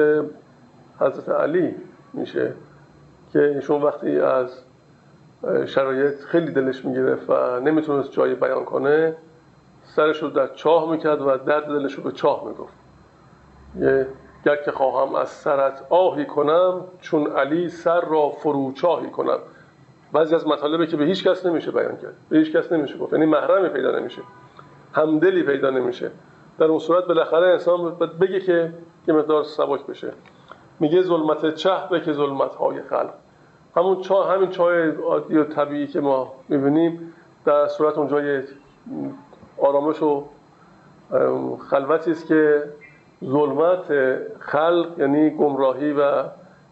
حضرت 0.99 1.29
علی 1.29 1.75
میشه 2.13 2.53
که 3.33 3.39
ایشون 3.55 3.81
وقتی 3.81 4.19
از 4.19 4.63
شرایط 5.65 6.19
خیلی 6.19 6.51
دلش 6.51 6.85
می‌گرفت 6.85 7.29
و 7.29 7.59
نمی‌تونست 7.59 8.11
جایی 8.11 8.35
بیان 8.35 8.65
کنه 8.65 9.15
سرش 9.83 10.23
رو 10.23 10.29
در 10.29 10.47
چاه 10.47 10.91
می‌کرد 10.91 11.21
و 11.21 11.37
درد 11.37 11.65
دلش 11.65 11.93
رو 11.93 12.03
به 12.03 12.11
چاه 12.11 12.47
می‌گفت. 12.47 12.73
یه 13.79 14.07
گر 14.45 14.55
که 14.55 14.71
خواهم 14.71 15.15
از 15.15 15.29
سرت 15.29 15.83
آهی 15.89 16.25
کنم 16.25 16.81
چون 17.01 17.27
علی 17.27 17.69
سر 17.69 18.01
را 18.01 18.29
فروچاهی 18.29 19.09
کنم. 19.09 19.39
بعضی 20.13 20.35
از 20.35 20.47
مطالبه 20.47 20.87
که 20.87 20.97
به 20.97 21.05
هیچ 21.05 21.27
کس 21.27 21.45
نمیشه 21.45 21.71
بیان 21.71 21.97
کرد. 21.97 22.15
به 22.29 22.37
هیچ 22.37 22.55
کس 22.55 22.71
نمیشه 22.71 22.97
گفت. 22.97 23.13
یعنی 23.13 23.25
محرمی 23.25 23.69
پیدا 23.69 23.99
نمیشه. 23.99 24.21
همدلی 24.93 25.43
پیدا 25.43 25.69
نمیشه. 25.69 26.11
در 26.59 26.65
اون 26.65 26.79
صورت 26.79 27.05
بالاخره 27.05 27.47
انسان 27.47 27.95
بگه 27.95 28.39
که 28.39 28.73
یه 29.07 29.13
مقدار 29.13 29.43
سبک 29.43 29.85
بشه. 29.85 30.13
میگه 30.79 31.01
ظلمت 31.01 31.55
چه 31.55 31.71
به 31.91 32.01
که 32.01 32.13
ظلمت 32.13 32.55
های 32.55 32.81
خلق 32.81 33.13
همون 33.75 34.01
چاه 34.01 34.31
همین 34.33 34.49
چای 34.49 34.89
عادی 34.89 35.37
و 35.37 35.43
طبیعی 35.43 35.87
که 35.87 36.01
ما 36.01 36.33
می‌بینیم 36.49 37.13
در 37.45 37.67
صورت 37.67 37.97
اونجا 37.97 38.41
آرامش 39.61 40.03
و 40.03 40.25
خلوتی 41.69 42.11
است 42.11 42.27
که 42.27 42.63
ظلمت 43.25 43.93
خلق 44.39 44.99
یعنی 44.99 45.29
گمراهی 45.29 45.93
و 45.93 46.23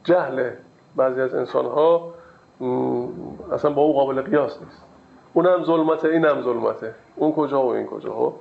جهل 0.04 0.50
بعضی 0.96 1.22
از 1.22 1.36
انسان 1.36 1.66
ها 1.66 2.14
اصلا 3.52 3.72
با 3.72 3.82
او 3.82 3.94
قابل 3.94 4.22
قیاس 4.22 4.62
نیست. 4.62 4.86
اونم 5.34 5.64
ظلمته 5.64 6.08
اینم 6.08 6.42
ظلمته. 6.42 6.96
اون 7.16 7.32
کجا 7.32 7.66
و 7.66 7.70
این 7.70 7.88
کجا 7.88 8.14
ها؟ 8.14 8.34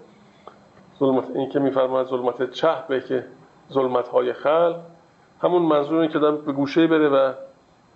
ظلمت 1.03 1.31
این 1.35 1.49
که 1.49 1.59
میفرماید 1.59 2.07
ظلمت 2.07 2.51
چه 2.51 2.75
به 2.89 3.01
که 3.01 3.25
ظلمت 3.73 4.09
های 4.09 4.33
خلق 4.33 4.81
همون 5.43 5.63
منظور 5.63 6.07
که 6.07 6.19
دارم 6.19 6.37
به 6.37 6.53
گوشه 6.53 6.87
بره 6.87 7.09
و 7.09 7.33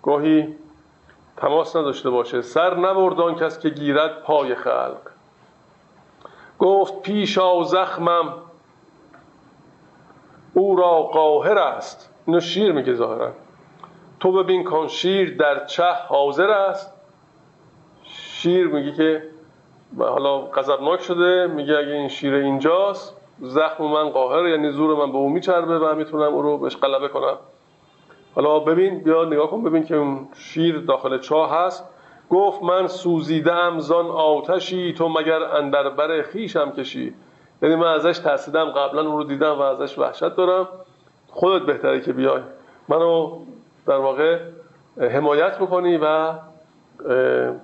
گاهی 0.03 0.55
تماس 1.37 1.75
نداشته 1.75 2.09
باشه. 2.09 2.41
سر 2.41 2.75
نبردان 2.75 3.35
کس 3.35 3.59
که 3.59 3.69
گیرد 3.69 4.21
پای 4.21 4.55
خلق. 4.55 4.97
گفت 6.59 7.01
پیشا 7.01 7.63
زخمم 7.63 8.33
او 10.53 10.75
را 10.75 11.01
قاهر 11.01 11.57
است. 11.57 12.13
اینو 12.25 12.39
شیر 12.39 12.71
میگه 12.71 12.93
ظاهرا. 12.93 13.31
تو 14.19 14.31
ببین 14.31 14.63
کن 14.63 14.87
شیر 14.87 15.37
در 15.37 15.65
چه 15.65 15.83
حاضر 16.07 16.49
است. 16.49 16.93
شیر 18.03 18.67
میگه 18.67 18.91
که 18.91 19.23
حالا 19.99 20.37
غضبناک 20.37 21.01
شده 21.01 21.47
میگه 21.47 21.77
اگه 21.77 21.91
این 21.91 22.07
شیر 22.07 22.33
اینجاست 22.33 23.21
زخم 23.41 23.83
من 23.83 24.09
قاهر 24.09 24.47
یعنی 24.47 24.71
زور 24.71 25.05
من 25.05 25.11
به 25.11 25.17
اون 25.17 25.31
میچربه 25.31 25.79
و 25.79 25.95
می‌تونم 25.95 26.33
او 26.33 26.41
رو 26.41 26.57
بهش 26.57 26.77
غلبه 26.77 27.07
کنم. 27.07 27.37
حالا 28.35 28.59
ببین 28.59 29.03
بیا 29.03 29.25
نگاه 29.25 29.49
کن 29.49 29.63
ببین 29.63 29.85
که 29.85 29.95
اون 29.95 30.27
شیر 30.35 30.77
داخل 30.77 31.17
چاه 31.17 31.51
هست. 31.51 31.89
گفت 32.29 32.63
من 32.63 32.87
سوزیدم 32.87 33.79
زان 33.79 34.05
آتشی 34.05 34.93
تو 34.93 35.09
مگر 35.09 35.43
اندر 35.43 35.89
بر 35.89 36.21
خیشم 36.21 36.71
کشی؟ 36.71 37.13
یعنی 37.61 37.75
من 37.75 37.87
ازش 37.87 38.19
ترسیدم 38.19 38.65
قبلا 38.65 39.01
اون 39.01 39.17
رو 39.17 39.23
دیدم 39.23 39.59
و 39.59 39.61
ازش 39.61 39.99
وحشت 39.99 40.35
دارم. 40.35 40.67
خودت 41.27 41.65
بهتره 41.65 42.01
که 42.01 42.13
بیای. 42.13 42.41
منو 42.89 43.39
در 43.87 43.97
واقع 43.97 44.39
حمایت 44.97 45.59
بکنی 45.59 45.97
و 45.97 46.33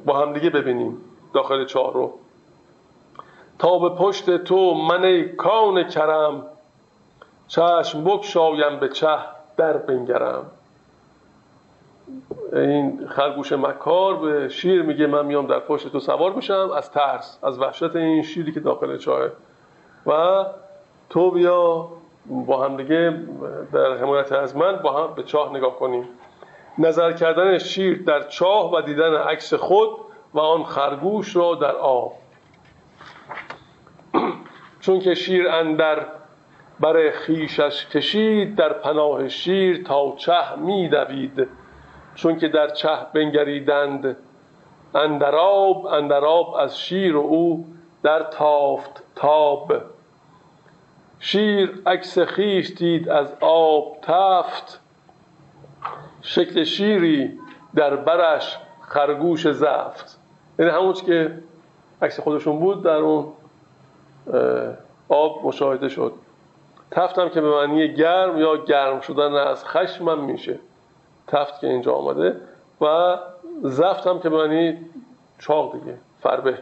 با 0.05 0.13
همدیگه 0.13 0.49
ببینیم 0.49 0.97
داخل 1.34 1.65
چاه 1.65 1.93
رو. 1.93 2.13
تا 3.60 3.80
به 3.80 3.89
پشت 3.89 4.38
تو 4.38 4.74
من 4.74 5.06
ای 5.06 5.30
کان 5.30 5.84
کرم. 5.84 6.45
چشم 7.47 8.04
بکشایم 8.04 8.80
به 8.80 8.89
چه 8.89 9.18
در 9.58 9.78
بنگرم. 9.78 10.45
این 12.54 13.08
خرگوش 13.08 13.54
مکار 13.54 14.16
به 14.16 14.49
شیر 14.49 14.82
میگه 14.82 15.08
من 15.08 15.26
میام 15.26 15.47
در 15.47 15.60
پشت 15.60 15.88
تو 15.88 15.99
سوار 15.99 16.34
میشم 16.34 16.72
از 16.76 16.91
ترس 16.91 17.39
از 17.43 17.60
وحشت 17.60 17.95
این 17.95 18.24
شیری 18.24 18.51
که 18.51 18.60
داخل 18.60 18.97
چاه. 18.97 19.22
و 20.06 20.45
تو 21.10 21.32
بیا 21.32 21.89
با 22.26 22.66
هم 22.66 22.78
دیگه 22.78 23.20
در 23.74 23.97
حمایت 23.97 24.32
از 24.32 24.58
من 24.58 24.76
با 24.78 25.04
هم 25.04 25.14
به 25.14 25.24
چاه 25.24 25.54
نگاه 25.56 25.76
کنیم. 25.76 26.10
نظر 26.78 27.14
کردن 27.14 27.58
شیر 27.58 28.04
در 28.04 28.22
چاه 28.22 28.72
و 28.72 28.82
دیدن 28.82 29.14
عکس 29.14 29.54
خود 29.54 29.89
و 30.34 30.39
آن 30.39 30.64
خرگوش 30.64 31.36
را 31.36 31.56
در 31.56 31.76
آب. 31.76 32.14
چون 34.84 34.99
که 34.99 35.15
شیر 35.15 35.49
اندر 35.49 36.05
بر 36.79 37.11
خیشش 37.11 37.86
کشید 37.86 38.55
در 38.55 38.73
پناه 38.73 39.27
شیر 39.27 39.84
تا 39.84 40.15
چه 40.17 40.55
می 40.57 40.89
دوید. 40.89 41.47
چون 42.15 42.38
که 42.38 42.47
در 42.47 42.67
چه 42.67 42.89
بنگریدند 43.13 44.17
اندراب 44.95 45.86
اندراب 45.86 46.53
از 46.53 46.79
شیر 46.79 47.15
و 47.15 47.19
او 47.19 47.65
در 48.03 48.23
تافت 48.23 49.03
تاب. 49.15 49.73
شیر 51.19 51.81
عکس 51.86 52.19
خیش 52.19 52.73
دید 52.73 53.09
از 53.09 53.34
آب 53.41 53.97
تفت. 54.01 54.81
شکل 56.21 56.63
شیری 56.63 57.39
در 57.75 57.95
برش 57.95 58.57
خرگوش 58.81 59.51
زفت. 59.51 60.19
یعنی 60.59 60.71
همون 60.71 60.93
که 60.93 61.39
عکس 62.01 62.19
خودشون 62.19 62.59
بود 62.59 62.84
در 62.84 62.95
اون 62.95 63.34
آب 65.09 65.45
مشاهده 65.45 65.89
شد. 65.89 66.13
تفتم 66.91 67.30
که 67.30 67.41
به 67.41 67.49
معنی 67.49 67.93
گرم 67.93 68.38
یا 68.38 68.57
گرم 68.57 68.99
شدن 68.99 69.34
از 69.34 69.65
خشمم 69.65 70.24
میشه. 70.24 70.59
تفت 71.28 71.59
که 71.59 71.67
اینجا 71.67 71.93
آمده 71.93 72.36
و 72.82 73.17
زفت 73.61 74.07
هم 74.07 74.19
که 74.19 74.30
به 74.30 74.38
معنی 74.38 74.86
چاق 75.39 75.80
دیگه 75.80 75.97
فربه. 76.21 76.59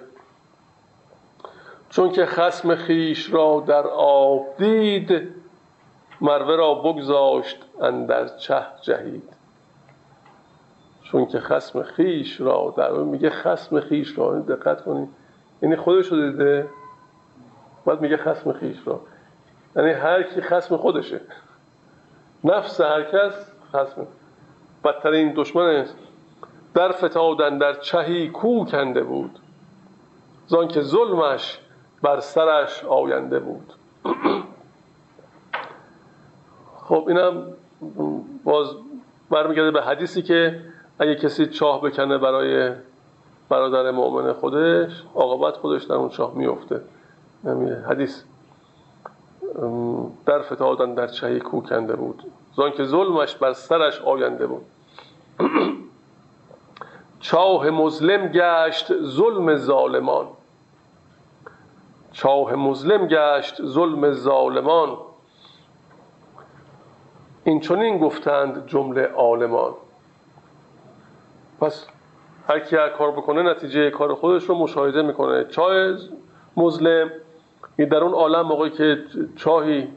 چون 1.90 2.12
که 2.12 2.26
خسم 2.26 2.76
خیش 2.76 3.34
را 3.34 3.64
در 3.68 3.88
آب 3.88 4.48
دید 4.58 5.28
مروه 6.22 6.56
را 6.56 6.74
بگذاشت 6.74 7.58
اندر 7.82 8.28
چه 8.28 8.62
جهید. 8.82 9.34
چون 11.04 11.26
که 11.26 11.40
خسم 11.40 11.84
خیش 11.84 12.42
را 12.42 12.74
در 12.78 12.92
میگه 12.92 13.30
خسم 13.30 13.80
خیش 13.80 14.18
را 14.18 14.40
دقت 14.40 14.82
کنید. 14.82 15.10
یعنی 15.62 15.76
خودش 15.76 16.08
رو 16.08 16.32
دیده 16.32 16.70
بعد 17.86 18.02
میگه 18.02 18.18
خسم 18.18 18.54
خیش 18.54 18.78
را. 18.86 19.02
یعنی 19.76 19.92
هر 19.92 20.24
کی 20.24 20.42
خسم 20.42 20.78
خودشه. 20.78 21.22
نفس 22.44 22.82
هر 22.82 23.04
کس 23.04 23.52
خسم. 23.74 24.08
بدترین 24.84 25.34
دشمن 25.36 25.66
است 25.66 25.96
در 26.74 26.92
فتادن 26.92 27.58
در 27.58 27.74
چهی 27.74 28.30
کو 28.30 28.66
کنده 28.66 29.04
بود. 29.04 29.40
زان 30.48 30.68
که 30.68 30.82
ظلمش 30.82 31.60
بر 32.02 32.20
سرش 32.20 32.86
آینده 32.86 33.40
بود. 33.40 33.74
خب 36.88 37.06
اینم 37.08 37.54
باز 38.44 38.68
برمیگرده 39.30 39.72
به 39.72 39.82
حدیثی 39.82 40.22
که 40.22 40.62
اگه 41.00 41.16
کسی 41.16 41.48
چاه 41.48 41.82
بکنه 41.82 42.18
برای 42.18 42.72
برادر 43.50 43.92
مؤمن 43.92 44.34
خودش 44.34 45.04
عاقبت 45.16 45.58
خودش 45.58 45.84
در 45.84 45.96
اون 45.96 46.10
چاه 46.10 46.36
میفته 46.36 46.82
حدیث. 47.90 48.24
در 50.26 50.42
فتادن 50.42 50.94
در 50.94 51.08
چهی 51.08 51.40
کو 51.40 51.62
کنده 51.62 51.96
بود. 51.96 52.24
زان 52.56 52.72
که 52.72 52.84
ظلمش 52.84 53.36
بر 53.36 53.54
سرش 53.54 54.02
آینده 54.02 54.48
بود. 54.48 54.66
چاه 57.20 57.70
مظلم 57.70 58.28
گشت 58.28 59.02
ظلم 59.04 59.56
ظالمان. 59.56 60.28
چاه 62.12 62.56
مظلم 62.56 63.08
گشت 63.08 63.66
ظلم 63.66 64.12
ظالمان. 64.12 64.98
این 67.44 67.60
چنین 67.60 67.98
گفتند 67.98 68.68
جمله 68.68 69.08
عالمان. 69.08 69.74
پس 71.62 71.88
هر 72.48 72.60
کی 72.60 72.76
هر 72.76 72.90
کار 72.90 73.12
بکنه 73.12 73.42
نتیجه 73.44 73.90
کار 73.90 74.14
خودش 74.14 74.44
رو 74.44 74.56
مشاهده 74.56 75.02
می‌کنه. 75.02 75.44
چاه 75.44 75.74
مظلم 76.58 77.12
این 77.82 77.90
در 77.90 78.04
اون 78.04 78.14
عالم 78.14 78.42
موقعی 78.42 78.70
که 78.70 79.04
چاهی 79.36 79.88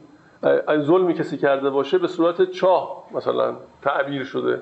ظلمی 0.77 1.13
کسی 1.13 1.37
کرده 1.37 1.69
باشه 1.69 1.97
به 1.97 2.07
صورت 2.07 2.51
چاه 2.51 3.03
مثلا 3.11 3.55
تعبیر 3.81 4.23
شده. 4.23 4.61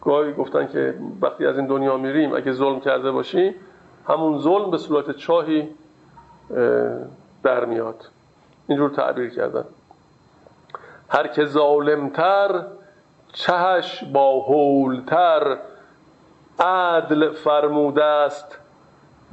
گاهی 0.00 0.32
گفتن 0.32 0.66
که 0.66 0.94
وقتی 1.22 1.46
از 1.46 1.58
این 1.58 1.66
دنیا 1.66 1.96
میریم 1.96 2.34
اگه 2.34 2.52
ظلم 2.52 2.80
کرده 2.80 3.10
باشیم 3.10 3.54
همون 4.08 4.38
ظلم 4.38 4.70
به 4.70 4.78
صورت 4.78 5.10
چاهی 5.10 5.68
در 7.42 7.64
میاد. 7.64 8.04
اینجور 8.66 8.90
تعبیر 8.90 9.30
کردن. 9.30 9.64
هر 11.08 11.26
که 11.26 11.44
ظالمتر 11.44 12.64
چهش 13.32 14.04
با 14.12 14.40
هولتر 14.40 15.58
عدل 16.58 17.30
فرموده 17.30 18.04
است 18.04 18.58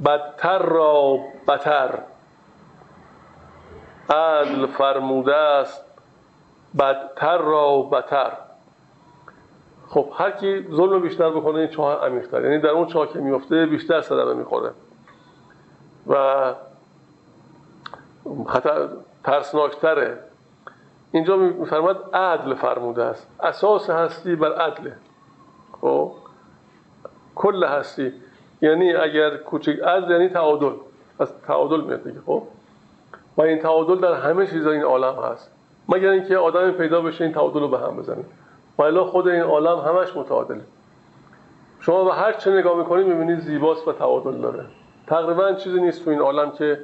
بدتر 0.04 0.58
را 0.58 1.18
بتر. 1.48 1.98
عدل 4.10 4.66
فرموده 4.66 5.36
است 5.36 5.84
بدتر 6.78 7.38
را 7.38 7.82
بتر. 7.82 8.32
خب 9.88 10.12
هر 10.14 10.30
کی 10.30 10.66
ظلم 10.72 11.02
بیشتر 11.02 11.30
بکنه 11.30 11.58
این 11.58 11.68
چاه 11.68 12.06
عمیق‌تر. 12.06 12.44
یعنی 12.44 12.58
در 12.58 12.68
اون 12.68 12.86
چاه 12.86 13.12
که 13.12 13.18
میفته 13.18 13.66
بیشتر 13.66 14.00
صدمه 14.00 14.34
می‌خوره. 14.34 14.70
و 16.06 16.54
خطر 18.46 18.88
ترسناکتره. 19.24 20.18
اینجا 21.12 21.36
میفرماد 21.36 22.10
عدل 22.14 22.54
فرموده 22.54 23.04
است. 23.04 23.30
اساس 23.40 23.90
هستی 23.90 24.36
بر 24.36 24.52
عدله. 24.52 24.96
خب 25.80 26.12
کل 27.34 27.64
هستی. 27.64 28.12
یعنی 28.62 28.92
اگر 28.92 29.36
کوچک 29.36 29.78
عدل 29.82 30.10
یعنی 30.10 30.28
تعادل. 30.28 30.72
از 31.18 31.42
تعادل 31.42 31.80
میاد 31.80 32.04
دیگه 32.04 32.20
خب؟ 32.26 32.42
و 33.36 33.42
این 33.42 33.58
تعادل 33.58 34.00
در 34.00 34.14
همه 34.14 34.46
چیزا 34.46 34.70
این 34.70 34.82
عالم 34.82 35.14
هست. 35.14 35.52
مگر 35.88 36.08
اینکه 36.08 36.36
آدم 36.36 36.70
پیدا 36.70 37.00
بشه 37.00 37.24
این 37.24 37.32
تعادل 37.32 37.60
رو 37.60 37.68
به 37.68 37.78
هم 37.78 37.96
بزنه. 37.96 38.24
و 38.78 39.04
خود 39.04 39.28
این 39.28 39.42
عالم 39.42 39.78
همش 39.78 40.16
متعادله. 40.16 40.60
شما 41.80 42.04
به 42.04 42.14
هر 42.14 42.32
چه 42.32 42.50
نگاه 42.50 42.78
می‌کنید 42.78 43.06
می‌بینید 43.06 43.40
زیباست 43.40 43.88
و 43.88 43.92
تعادل 43.92 44.40
داره. 44.40 44.66
تقریبا 45.06 45.52
چیزی 45.52 45.80
نیست 45.80 46.04
تو 46.04 46.10
این 46.10 46.20
عالم 46.20 46.50
که 46.50 46.80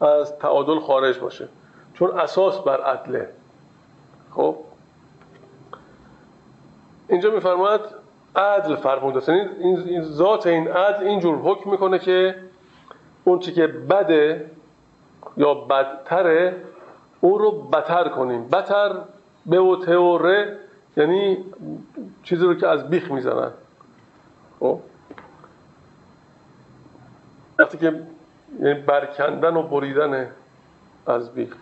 از 0.00 0.38
تعادل 0.38 0.78
خارج 0.78 1.18
باشه. 1.18 1.48
چون 1.94 2.10
اساس 2.10 2.60
بر 2.60 2.80
عدله 2.80 3.28
خب؟ 4.30 4.56
اینجا 7.08 7.30
میفرماید 7.30 7.80
عدل 8.36 8.76
فرموده 8.76 9.32
یعنی 9.32 9.48
این 9.60 10.02
ذات 10.02 10.46
این 10.46 10.68
عدل 10.68 11.06
اینجور 11.06 11.38
حکم 11.38 11.70
می‌کنه 11.70 11.98
که 11.98 12.34
اون 13.24 13.38
چی 13.38 13.52
که 13.52 13.66
بده 13.66 14.50
یا 15.36 15.54
بدتره 15.54 16.56
اون 17.20 17.38
رو 17.38 17.50
بتر 17.50 18.08
کنیم. 18.08 18.48
بتر 18.48 18.96
به 19.46 19.58
و 19.60 19.76
تئوره 19.76 20.58
یعنی 20.96 21.44
چیزی 22.22 22.44
رو 22.44 22.54
که 22.54 22.68
از 22.68 22.90
بیخ 22.90 23.10
می‌زنن. 23.10 23.50
خب؟ 24.60 24.80
وقتی 27.58 27.78
که 27.78 28.02
یعنی 28.60 28.80
برکندن 28.80 29.56
و 29.56 29.62
بریدن 29.62 30.30
از 31.06 31.34
بیخ. 31.34 31.56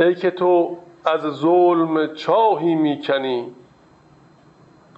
ای 0.00 0.14
که 0.14 0.30
تو 0.30 0.78
از 1.04 1.20
ظلم 1.20 2.14
چاهی 2.14 2.74
می‌کنی 2.74 3.52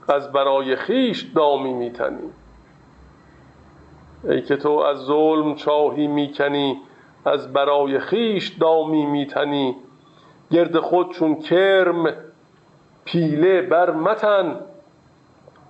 از 0.09 0.33
برای 0.33 0.77
خیش 0.77 1.23
دامی 1.23 1.73
میتنی. 1.73 2.31
ای 4.25 4.43
که 4.43 4.57
تو 4.57 4.71
از 4.71 4.99
ظلم 4.99 5.55
چاهی 5.55 6.07
می‌کنی 6.07 6.81
از 7.25 7.53
برای 7.53 7.99
خیش 7.99 8.49
دامی 8.49 9.07
میتنی. 9.07 9.77
گرد 10.51 10.79
خود 10.81 11.13
چون 11.13 11.41
کرم 11.41 12.15
پیله 13.05 13.63
بر 13.63 13.91
متن. 13.91 14.61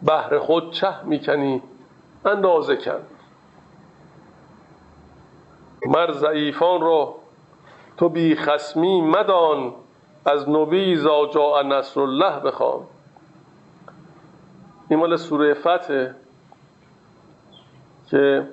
بهر 0.02 0.38
خود 0.38 0.70
چه 0.72 1.04
می‌کنی؟ 1.04 1.62
اندازه 2.24 2.76
کن. 2.76 3.00
مر 5.86 6.12
ضعیفان 6.12 6.80
را 6.80 7.14
تو 7.96 8.08
بی 8.08 8.36
خسمی 8.36 9.00
مدان. 9.00 9.74
از 10.26 10.48
نبی 10.48 10.96
زا 10.96 11.26
جا 11.26 11.62
نصر 11.62 12.00
الله 12.00 12.40
بخوان. 12.40 12.80
این 14.90 14.98
مال 14.98 15.16
سوره 15.16 15.54
فتحه 15.54 16.14
که 18.06 18.48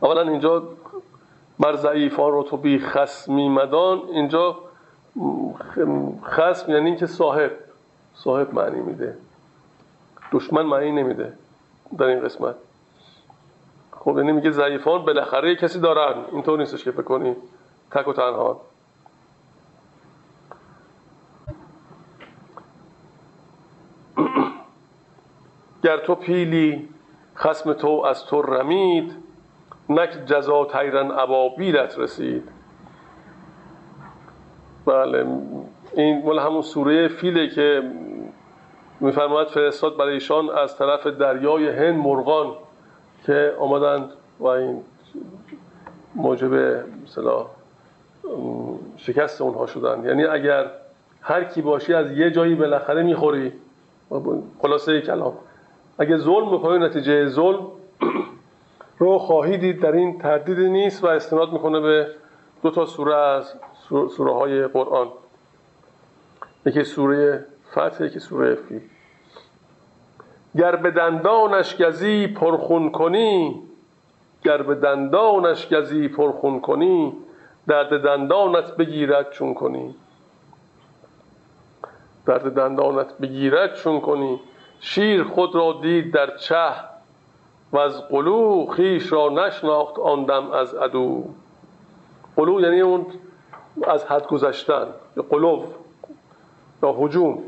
اولا 0.00 0.20
اینجا 0.20 0.62
بر 1.60 1.76
ضعیفان 1.76 2.32
رو 2.32 2.42
تو 2.42 2.56
بی 2.56 2.78
خسمی 2.78 3.48
مدان. 3.48 3.98
اینجا 3.98 4.58
خسم 6.24 6.72
یعنی 6.72 6.86
اینکه 6.86 7.06
صاحب 7.06 7.50
صاحب 8.14 8.54
معنی 8.54 8.80
میده. 8.80 9.16
دشمن 10.32 10.62
معنی 10.62 10.92
نمیده 10.92 11.32
در 11.98 12.06
این 12.06 12.20
قسمت. 12.20 12.54
خب 13.92 14.18
یعنی 14.18 14.32
میگه 14.32 14.50
ضعیفان 14.50 15.04
بالاخره 15.04 15.56
کسی 15.56 15.80
دارن. 15.80 16.24
اینطور 16.32 16.58
نیستش 16.58 16.84
که 16.84 16.90
بکنی 16.90 17.36
تک 17.90 18.08
و 18.08 18.12
تنها. 18.12 18.60
گر 25.84 25.98
تو 25.98 26.14
پیلی 26.14 26.88
خسم 27.36 27.72
تو 27.72 27.88
از 27.88 28.24
تو 28.24 28.42
رمید 28.42 29.16
نک 29.88 30.10
جزا 30.26 30.64
تیرن 30.64 31.10
ابابیلت 31.10 31.98
رسید. 31.98 32.48
بله 34.86 35.26
این 35.94 36.22
مال 36.24 36.38
همون 36.38 36.62
سوره 36.62 37.08
فیله 37.08 37.48
که 37.48 37.82
میفرماید 39.00 39.48
فرستاد 39.48 39.96
برای 39.96 40.14
ایشان 40.14 40.50
از 40.50 40.78
طرف 40.78 41.06
دریای 41.06 41.68
هند 41.68 41.96
مرغان 41.96 42.52
که 43.26 43.54
آمدند 43.58 44.10
و 44.38 44.46
این 44.46 44.82
موجب 46.14 46.54
مثلا 47.04 47.46
شکست 48.96 49.40
اونها 49.40 49.66
شدن 49.66 50.04
یعنی 50.04 50.24
اگر 50.24 50.70
هر 51.20 51.44
کی 51.44 51.62
باشی 51.62 51.94
از 51.94 52.10
یه 52.12 52.30
جایی 52.30 52.54
بالاخره 52.54 53.02
می‌خوری. 53.02 53.52
خلاصه 54.62 55.00
کلام. 55.00 55.32
اگه 55.98 56.16
ظلم 56.16 56.52
می‌کنی 56.52 56.78
نتیجه 56.78 57.28
ظلم 57.28 57.66
رو 58.98 59.18
خواهی 59.18 59.58
دید. 59.58 59.80
در 59.80 59.92
این 59.92 60.18
تردیدی 60.18 60.70
نیست 60.70 61.04
و 61.04 61.06
استناد 61.06 61.52
می‌کنه 61.52 61.80
به 61.80 62.08
دو 62.62 62.70
تا 62.70 62.86
سوره 62.86 63.16
از 63.16 63.54
سوره 63.88 64.34
های 64.34 64.66
قرآن. 64.66 65.08
یکی 66.66 66.84
سوره 66.84 67.46
فتح 67.72 68.04
یکی 68.04 68.18
سوره 68.18 68.54
فیل 68.54 68.80
گر 70.56 70.76
به 70.76 70.90
دندانش 70.90 71.82
گزی 71.82 72.26
پرخون 72.26 72.90
کنی. 72.90 73.62
گر 74.44 74.62
به 74.62 74.74
دندانش 74.74 75.74
گزی 75.74 76.08
پرخون 76.08 76.60
کنی. 76.60 77.12
درد 77.68 78.02
دندانت 78.04 78.76
بگیرد 78.76 79.30
چون 79.30 79.54
کنی. 79.54 79.94
درد 82.26 82.54
دندانت 82.54 83.18
بگیرد 83.18 83.74
چون 83.74 84.00
کنی. 84.00 84.40
شیر 84.80 85.24
خود 85.24 85.54
را 85.54 85.78
دید 85.82 86.12
در 86.12 86.36
چه 86.36 86.70
و 87.72 87.78
از 87.78 88.08
قلو 88.08 88.66
خیش 88.66 89.12
را 89.12 89.28
نشناخت 89.28 89.98
آن 89.98 90.30
از 90.30 90.74
عدو. 90.74 91.24
قلو 92.36 92.60
یعنی 92.60 92.80
اون 92.80 93.06
از 93.86 94.04
حد 94.04 94.26
گذشتن 94.26 94.86
قلوب 95.30 95.64
یا 96.82 96.94
حجوم 96.98 97.42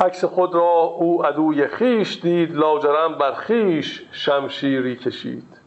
عکس 0.00 0.24
خود 0.24 0.54
را 0.54 0.80
او 0.98 1.26
عدوی 1.26 1.66
خیش 1.66 2.20
دید 2.22 2.56
لاجرم 2.56 3.18
بر 3.18 3.32
خیش 3.32 4.02
شمشیری 4.12 4.96
کشید. 4.96 5.60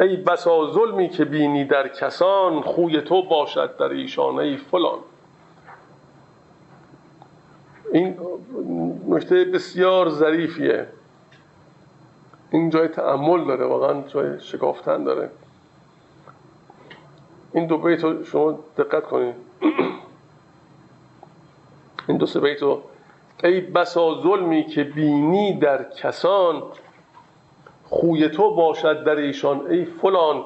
ای 0.00 0.16
بسا 0.16 0.70
ظلمی 0.72 1.08
که 1.08 1.24
بینی 1.24 1.64
در 1.64 1.88
کسان 1.88 2.60
خوی 2.60 3.00
تو 3.00 3.22
باشد 3.22 3.76
در 3.76 3.88
ایشان 3.88 4.38
ای 4.38 4.56
فلان. 4.56 4.98
این 7.96 8.16
نکته 9.08 9.44
بسیار 9.44 10.08
ظریفیه. 10.08 10.86
این 12.50 12.70
جای 12.70 12.88
تعمل 12.88 13.44
داره 13.44 13.64
واقعا 13.64 14.02
جای 14.02 14.40
شکافتن 14.40 15.04
داره. 15.04 15.30
این 17.52 17.66
دو 17.66 17.78
بیت 17.78 18.04
رو 18.04 18.24
شما 18.24 18.58
دقت 18.78 19.02
کنید 19.02 19.34
این 22.08 22.16
دو 22.16 22.26
سه 22.26 22.40
بیت 22.40 22.62
رو 22.62 22.82
ای 23.44 23.60
بسا 23.60 24.22
ظلمی 24.22 24.66
که 24.66 24.84
بینی 24.84 25.58
در 25.58 25.84
کسان 25.84 26.62
خوی 27.84 28.28
تو 28.28 28.54
باشد 28.54 29.04
در 29.04 29.16
ایشان 29.16 29.70
ای 29.70 29.84
فلان 29.84 30.44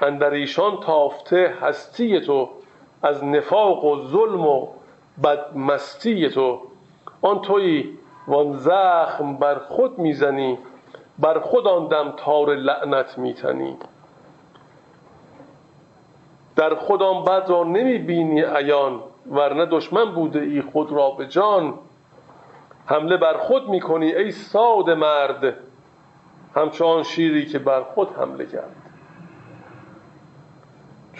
در 0.00 0.30
ایشان 0.30 0.80
تافته 0.80 1.54
هستی 1.60 2.20
تو 2.20 2.50
از 3.02 3.24
نفاق 3.24 3.84
و 3.84 4.08
ظلم 4.08 4.46
و 4.46 4.77
بدمستی 5.24 6.30
تو. 6.30 6.60
آن 7.22 7.40
توی 7.40 7.98
وان 8.28 8.52
زخم 8.52 9.36
بر 9.36 9.58
خود 9.58 9.98
می‌زنی 9.98 10.58
بر 11.18 11.40
خود 11.40 11.66
آن 11.66 11.88
دم 11.88 12.14
تار 12.16 12.54
لعنت 12.54 13.18
میتنی. 13.18 13.76
در 16.56 16.74
خودم 16.74 17.24
بد 17.24 17.50
را 17.50 17.64
نمی 17.64 17.98
بینی 17.98 18.42
عیان 18.42 19.00
ورنه 19.30 19.66
دشمن 19.66 20.14
بوده 20.14 20.40
ای 20.40 20.62
خود 20.62 20.92
را 20.92 21.10
به 21.10 21.26
جان. 21.26 21.74
حمله 22.86 23.16
بر 23.16 23.36
خود 23.36 23.68
می 23.68 23.80
کنی 23.80 24.14
ای 24.14 24.30
ساده 24.30 24.94
مرد 24.94 25.54
همچون 26.54 27.02
شیری 27.02 27.46
که 27.46 27.58
بر 27.58 27.82
خود 27.82 28.12
حمله 28.12 28.46
کرد. 28.46 28.87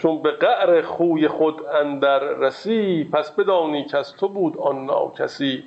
چون 0.01 0.21
به 0.21 0.31
قعر 0.31 0.81
خوی 0.81 1.27
خود 1.27 1.65
اندر 1.65 2.19
رسی 2.19 3.09
پس 3.13 3.31
بدانی 3.31 3.85
که 3.85 3.97
از 3.97 4.15
تو 4.15 4.27
بود 4.27 4.57
آن 4.57 4.85
ناکسی. 4.85 5.63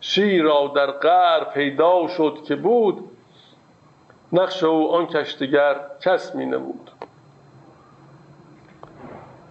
شیر 0.00 0.42
را 0.42 0.72
در 0.76 0.86
قعر 0.90 1.44
پیدا 1.44 2.06
شد 2.08 2.38
که 2.46 2.56
بود 2.56 3.10
نقش 4.32 4.64
او 4.64 4.94
آن 4.94 5.06
کشتگر 5.06 5.80
کس 6.00 6.34
می 6.34 6.46
نمود. 6.46 6.90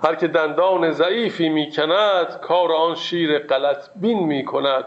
هر 0.04 0.16
که 0.16 0.28
دندان 0.28 0.92
ضعیفی 0.92 1.50
می 1.50 1.72
کند 1.72 2.40
کار 2.42 2.72
آن 2.72 2.96
شیر 2.96 3.40
غلط 3.40 3.90
بین 3.96 4.20
می 4.20 4.46
کند. 4.46 4.86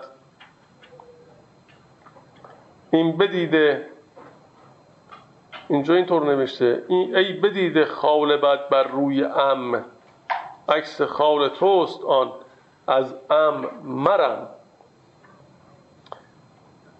این 2.91 3.17
بدیده 3.17 3.87
اینجا 5.69 5.95
اینطور 5.95 6.27
نوشته. 6.27 6.85
این 6.89 7.17
ای 7.17 7.33
بدیده 7.33 7.85
خال 7.85 8.37
بد 8.37 8.69
بر 8.69 8.83
روی 8.83 9.25
ام. 9.25 9.85
عکس 10.69 11.03
خال 11.03 11.49
توست 11.49 12.05
آن. 12.05 12.33
از 12.89 13.15
ام 13.31 13.69
مرم. 13.85 14.49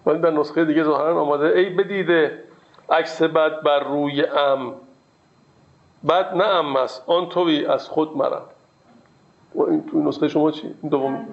ولی 0.05 0.19
در 0.19 0.31
نسخه 0.31 0.65
دیگه 0.65 0.83
ظاهرا 0.83 1.21
آمده 1.21 1.47
ای 1.47 1.69
بدیده 1.69 2.43
عکس 2.89 3.21
بد 3.21 3.61
بر 3.61 3.79
روی 3.79 4.25
ام. 4.25 4.73
بد 6.09 6.35
نه 6.35 6.43
ام 6.43 6.75
است 6.75 7.03
آن 7.09 7.29
توی 7.29 7.65
از 7.65 7.89
خود 7.89 8.17
مرم. 8.17 8.45
و 9.55 9.61
این 9.61 9.85
توی 9.85 10.01
نسخه 10.01 10.27
شما 10.27 10.51
چی؟ 10.51 10.75
دوم 10.91 11.27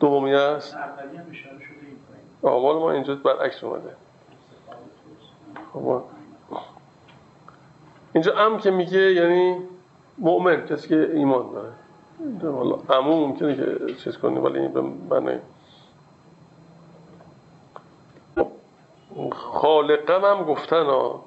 دومی 0.00 0.34
است؟ 0.34 0.76
آمال 2.42 2.76
ما 2.76 2.92
اینجا 2.92 3.14
برعکس 3.14 3.64
اومده. 3.64 3.96
خب 5.72 6.02
اینجا 8.12 8.38
ام 8.38 8.58
که 8.58 8.70
میگه 8.70 9.12
یعنی 9.12 9.56
مؤمن 10.18 10.66
کسی 10.66 10.88
که 10.88 11.10
ایمان 11.14 11.50
داره. 11.52 11.72
امو 12.90 13.26
ممکنه 13.26 13.56
که 13.56 13.94
چیز 13.94 14.18
کنی 14.18 14.38
ولی 14.38 14.58
این 14.58 14.72
به 15.08 15.40
خالقم 19.32 20.24
هم 20.24 20.44
گفتن 20.44 20.84
ها 20.86 21.24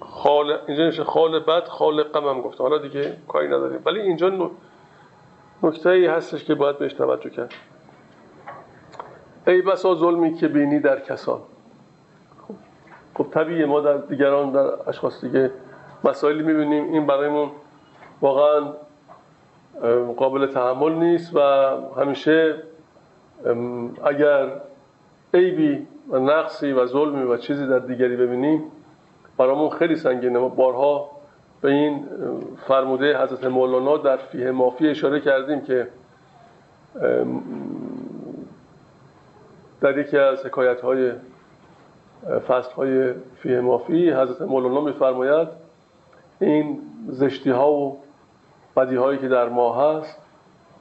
خال 0.00 0.58
اینجا 0.68 0.88
نشه 0.88 1.04
خال 1.04 1.40
بد 1.40 1.68
خالقم 1.68 2.28
هم 2.28 2.42
گفتن. 2.42 2.64
حالا 2.64 2.78
دیگه 2.78 3.16
کاری 3.28 3.46
نداریم. 3.46 3.82
ولی 3.86 4.00
اینجا 4.00 4.50
نکته 5.62 5.90
ای 5.90 6.06
هستش 6.06 6.44
که 6.44 6.54
باید 6.54 6.78
بهش 6.78 6.92
توجه 6.92 7.30
کرد. 7.30 7.54
ای 9.46 9.62
بسا 9.62 9.94
ظلمی 9.94 10.34
که 10.34 10.48
بینی 10.48 10.80
در 10.80 11.00
کسان. 11.00 11.40
خب 13.20 13.26
طبیعیه 13.30 13.66
ما 13.66 13.80
در 13.80 13.96
دیگران 13.96 14.50
در 14.50 14.88
اشخاص 14.88 15.24
دیگه 15.24 15.50
مسائلی 16.04 16.42
می‌بینیم. 16.42 16.92
این 16.92 17.06
برایمون 17.06 17.50
واقعا 18.20 18.72
قابل 20.16 20.46
تحمل 20.46 20.92
نیست 20.92 21.36
و 21.36 21.40
همیشه 22.00 22.54
اگر 24.04 24.48
عیبی 25.34 25.86
و 26.08 26.18
نقصی 26.18 26.72
و 26.72 26.86
ظلمی 26.86 27.22
و 27.22 27.36
چیزی 27.36 27.66
در 27.66 27.78
دیگری 27.78 28.16
ببینیم 28.16 28.62
برامون 29.38 29.70
خیلی 29.70 29.96
سنگینه. 29.96 30.38
ما 30.38 30.48
بارها 30.48 31.10
به 31.60 31.70
این 31.70 32.08
فرموده 32.66 33.22
حضرت 33.22 33.44
مولانا 33.44 33.96
در 33.96 34.16
فیه 34.16 34.50
مافی 34.50 34.88
اشاره 34.88 35.20
کردیم 35.20 35.60
که 35.60 35.88
در 39.80 39.98
یکی 39.98 40.18
از 40.18 40.46
حکایت 40.46 40.80
های 40.80 41.12
فصل 42.48 42.72
های 42.72 43.12
فیه 43.36 43.60
مافی 43.60 44.10
حضرت 44.10 44.42
مولانا 44.42 44.80
میفرماید 44.80 45.48
این 46.40 46.80
زشتی 47.08 47.50
ها 47.50 47.72
و 47.72 47.98
بدی 48.76 48.96
هایی 48.96 49.18
که 49.18 49.28
در 49.28 49.48
ما 49.48 49.74
هست 49.74 50.18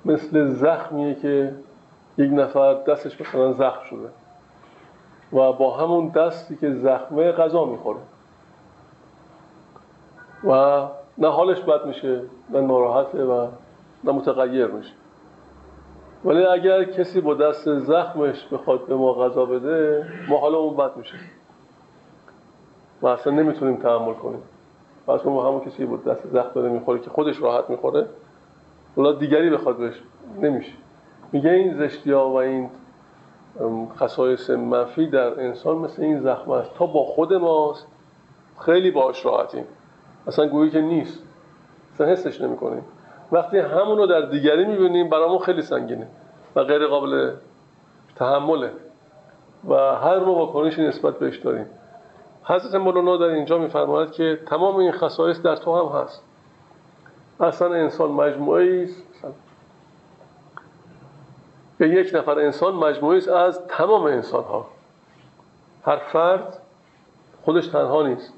مثل 0.06 0.46
زخمیه 0.48 1.16
که 1.16 1.56
یک 2.18 2.32
نفر 2.34 2.74
دستش 2.74 3.22
مثلا 3.22 3.54
زخم 3.54 3.84
شده 3.84 4.10
و 5.34 5.54
با 5.54 5.78
همون 5.78 6.08
دستی 6.08 6.56
که 6.56 6.74
زخمه 6.74 7.32
غذا 7.32 7.66
می‌خوره. 7.66 8.00
و 10.44 10.88
نه 11.18 11.28
حالش 11.28 11.62
بد 11.62 11.86
میشه 11.86 12.22
نه 12.50 12.62
ناراحته 12.62 13.24
و 13.24 13.48
نه 14.04 14.12
متغیر 14.12 14.68
میشه. 14.68 14.94
ولی 16.26 16.46
اگر 16.46 16.84
کسی 16.84 17.22
با 17.22 17.34
دست 17.34 17.78
زخمش 17.78 18.48
بخواد 18.52 18.88
به 18.88 18.96
ما 18.96 19.14
غذا 19.14 19.46
بده 19.46 20.06
ما 20.30 20.38
حالا 20.38 20.58
اون 20.58 20.78
بد 20.78 20.98
میشه. 20.98 21.16
و 23.02 23.08
اصلا 23.08 23.34
نمی‌تونیم 23.34 23.76
تحمل 23.78 24.14
کنیم. 24.14 24.42
و 25.08 25.12
اصلا 25.12 25.32
همون 25.32 25.60
کسی 25.60 25.86
با 25.86 25.98
دست 25.98 26.28
زخم 26.28 26.52
داره 26.56 26.70
می‌خوره 26.70 27.00
که 27.00 27.10
خودش 27.10 27.42
راحت 27.42 27.70
می‌خوره 27.70 28.08
حالا 28.96 29.12
دیگری 29.12 29.50
بخواد 29.50 29.78
بهش 29.78 30.02
نمیشه. 30.42 30.74
میگه 31.32 31.50
این 31.50 31.78
زشتی 31.78 32.12
ها 32.12 32.30
و 32.30 32.36
این 32.36 32.70
خصایص 33.96 34.50
منفی 34.50 35.08
در 35.08 35.40
انسان 35.40 35.76
مثل 35.78 36.02
این 36.02 36.20
زخم 36.20 36.52
است. 36.52 36.74
تا 36.74 36.86
با 36.86 37.04
خود 37.04 37.34
ماست 37.34 37.88
خیلی 38.60 38.92
باش 38.92 39.26
راحتیم. 39.26 39.66
اصلا 40.28 40.48
گویی 40.48 40.72
که 40.72 40.82
نیست. 40.82 41.24
اصلا 41.94 42.08
حسش 42.08 42.42
نمی 42.42 42.58
کنیم 42.58 42.84
وقتی 43.32 43.58
همون 43.58 43.98
رو 43.98 44.06
در 44.06 44.22
دیگری 44.22 44.66
می‌بینیم 44.66 45.10
برامون 45.10 45.40
خیلی 45.40 45.62
سنگینه 45.62 46.08
و 46.56 46.64
غیر 46.64 46.88
قابل 46.88 47.32
تحمله 48.16 48.72
و 49.68 49.74
هر 49.76 50.20
ما 50.20 50.34
واکنشی 50.34 50.88
نسبت 50.88 51.20
بهش 51.20 51.38
داریم. 51.38 51.66
حضرت 52.44 52.76
مولانا 52.76 53.18
در 53.18 53.26
اینجا 53.26 53.58
میفرماید 53.58 54.12
که 54.12 54.40
تمام 54.46 54.76
این 54.76 54.92
خصایص 54.92 55.42
در 55.42 55.56
تو 55.56 55.76
هم 55.76 56.02
هست. 56.02 56.24
اصلا 57.40 57.74
انسان 57.74 58.12
مجموعه 58.12 58.84
است. 58.84 59.04
یک 61.80 62.16
نفر 62.16 62.40
انسان 62.40 62.76
مجموعی 62.76 63.18
است 63.18 63.30
از 63.30 63.68
تمام 63.68 64.04
انسان 64.04 64.44
ها 64.44 64.68
هر 65.86 65.98
فرد 65.98 66.58
خودش 67.42 67.68
تنها 67.68 68.04
نیست. 68.04 68.34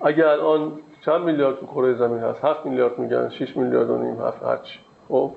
اگر 0.00 0.26
الان 0.26 0.72
چند 1.06 1.20
میلیارد 1.20 1.60
تو 1.60 1.66
کره 1.66 1.94
زمین 1.94 2.18
هست؟ 2.18 2.44
هفت 2.44 2.66
میلیارد 2.66 2.98
میگن 2.98 3.28
6 3.28 3.56
میلیارد 3.56 3.90
و 3.90 3.98
نیم 3.98 4.22
هفت 4.22 4.42
هرچی 4.42 4.78
خب؟ 5.08 5.32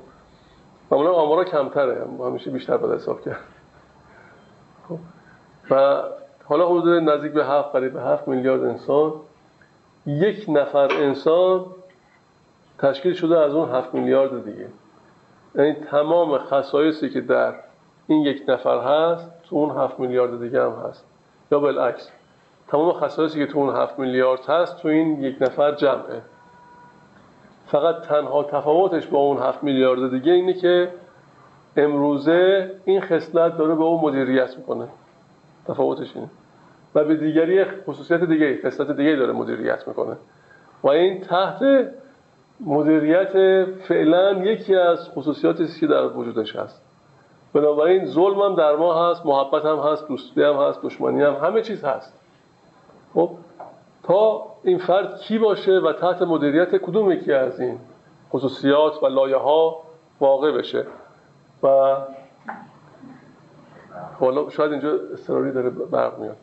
معمولا 0.92 1.14
آمارا 1.14 1.44
کمتره 1.44 2.06
همیشه 2.20 2.52
بیشتر 2.52 2.78
باید 2.78 2.96
حساب 2.96 3.22
کرد. 3.22 3.40
خب؟ 4.90 4.98
و 5.70 6.04
حالا 6.46 6.70
حدود 6.70 7.10
نزدیک 7.10 7.32
به 7.32 7.46
هفت 7.46 7.72
قریب 7.72 7.94
به 7.94 8.02
هفت 8.02 8.28
میلیارد 8.28 8.64
انسان. 8.64 9.14
یک 10.06 10.46
نفر 10.50 10.94
انسان 10.94 11.66
تشکیل 12.80 13.14
شده 13.14 13.40
از 13.40 13.54
اون 13.54 13.70
هفت 13.70 13.94
میلیارد 13.94 14.46
دیگه. 14.46 14.68
یعنی 15.56 15.74
تمام 15.74 16.38
خصایصی 16.38 17.10
که 17.10 17.22
در 17.22 17.54
این 18.08 18.22
یک 18.22 18.44
نفر 18.48 18.80
هست 18.80 19.32
تو 19.44 19.56
اون 19.56 19.78
هفت 19.78 20.00
میلیارد 20.00 20.40
دیگه 20.40 20.64
هم 20.64 20.72
هست. 20.72 21.06
یا 21.52 21.60
بالعکس. 21.60 22.12
تمام 22.72 22.94
خصایصی 22.94 23.40
که 23.40 23.52
تو 23.52 23.60
اون 23.60 23.76
هفت 23.76 24.00
میلیارد 24.00 24.46
هست 24.46 24.82
تو 24.82 24.88
این 24.88 25.24
یک 25.24 25.36
نفر 25.42 25.72
جمعه. 25.72 26.22
فقط 27.68 28.02
تنها 28.02 28.44
تفاوتش 28.44 29.08
با 29.08 29.20
اون 29.20 29.38
هفت 29.38 29.64
میلیارد 29.64 30.12
دیگه 30.12 30.32
اینه 30.32 30.54
که 30.54 30.90
امروزه 31.78 32.72
این 32.86 33.02
خصلت 33.02 33.58
داره 33.58 33.76
به 33.76 33.84
اون 33.84 34.02
مدیریت 34.02 34.58
می‌کنه. 34.58 34.88
تفاوتش 35.68 36.16
اینه. 36.16 36.30
و 36.96 37.04
به 37.04 37.16
دیگری 37.16 37.64
خصوصیت 37.64 38.24
دیگه 38.24 38.60
خصلت 38.66 38.92
دیگه 38.92 39.16
داره 39.16 39.34
مدیریت 39.34 39.88
می‌کنه. 39.88 40.18
و 40.84 40.88
این 40.90 41.22
تحت 41.22 41.60
مدیریت 42.60 43.66
فعلا 43.66 44.34
یکی 44.34 44.76
از 44.76 45.10
خصوصیاتی 45.10 45.64
است 45.64 45.80
که 45.80 45.88
در 45.88 46.08
وجودش 46.08 46.56
هست. 46.56 46.82
بنابراین 47.54 48.06
ظلم 48.06 48.42
هم 48.42 48.56
در 48.56 48.76
ما 48.76 49.10
هست 49.10 49.26
محبت 49.26 49.66
هم 49.66 49.80
هست 49.80 50.08
دوستی 50.08 50.44
هم 50.44 50.56
هست 50.56 50.84
دشمنی 50.84 51.24
هم 51.24 51.34
همه 51.34 51.62
چیز 51.62 51.86
هست. 51.86 52.19
خب 53.14 53.30
تا 54.04 54.46
این 54.64 54.78
فرد 54.78 55.18
کی 55.18 55.38
باشه 55.38 55.72
و 55.72 55.94
تحت 55.94 56.22
مدیریت 56.22 56.78
کدوم 56.78 57.12
یکی 57.12 57.34
از 57.34 57.60
این 57.60 57.80
خصوصیات 58.32 59.04
و 59.04 59.08
لایه 59.08 59.38
ها 59.38 59.84
واقع 60.20 60.52
بشه؟ 60.52 60.86
و 61.64 61.96
حالا 64.20 64.50
شاید 64.50 64.72
اینجا 64.72 64.92
استراری 65.14 65.52
داره 65.52 65.70
برق 65.70 66.20
میاد. 66.20 66.38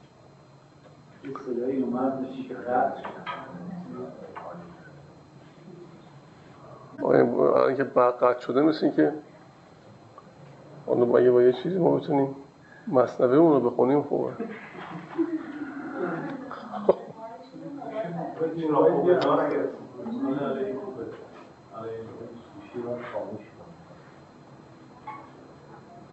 اینکه 7.69 7.85
قطع 7.85 8.41
شده 8.41 8.61
مثل 8.61 8.91
که 8.91 9.13
حالا 10.87 11.05
مگه 11.05 11.31
با 11.31 11.43
یه 11.43 11.53
چیزی 11.53 11.79
ما 11.79 11.97
بتونیم 11.97 12.37
مصنبه 12.89 13.37
اون 13.37 13.53
رو 13.53 13.71
بخونیم 13.71 14.03
خوبه 14.03 14.33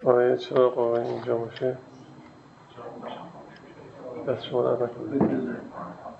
آره 0.06 0.38
چرا 0.38 0.70
قوه 0.70 1.00
اینجا 1.00 1.38
باشه؟ 1.38 1.78
دست 4.28 4.44
شما 4.44 4.76
در 4.76 4.90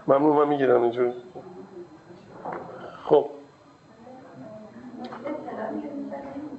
ممنون 0.08 0.36
من 0.38 0.48
می‌گیرم 0.48 0.82
اینجور. 0.82 1.14
خب. 3.04 3.30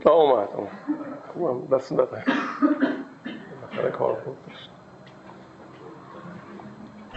اومد 0.06 0.48
اومد. 1.34 1.68
دست 1.68 1.92
نداره 1.92 2.24
کار 3.92 4.12
بود. 4.14 4.36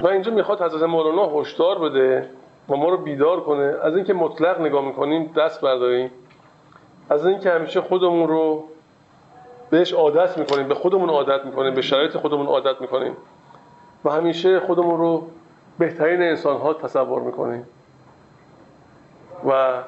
و 0.01 0.07
اینجا 0.07 0.31
می‌خواد 0.31 0.61
حضرت 0.61 0.83
مولانا 0.83 1.39
هشدار 1.39 1.79
بده 1.79 2.29
و 2.69 2.75
ما 2.75 2.89
رو 2.89 2.97
بیدار 2.97 3.43
کنه. 3.43 3.75
از 3.83 3.95
اینکه 3.95 4.13
مطلق 4.13 4.61
نگاه 4.61 4.85
می‌کنیم 4.85 5.31
دست 5.37 5.61
برداریم. 5.61 6.11
از 7.09 7.25
اینکه 7.25 7.51
همیشه 7.51 7.81
خودمون 7.81 8.27
رو 8.27 8.63
بهش 9.69 9.93
عادت 9.93 10.37
می‌کنیم 10.37 10.67
به 10.67 10.75
خودمون 10.75 11.09
عادت 11.09 11.45
می‌کنیم 11.45 11.73
به 11.73 11.81
شرایط 11.81 12.17
خودمون 12.17 12.45
عادت 12.45 12.81
می‌کنیم. 12.81 13.17
و 14.05 14.09
همیشه 14.09 14.59
خودمون 14.59 14.97
رو 14.97 15.27
بهترین 15.79 16.21
انسان 16.21 16.57
ها 16.57 16.73
تصور 16.73 17.21
می‌کنیم. 17.21 17.67
و 19.49 19.83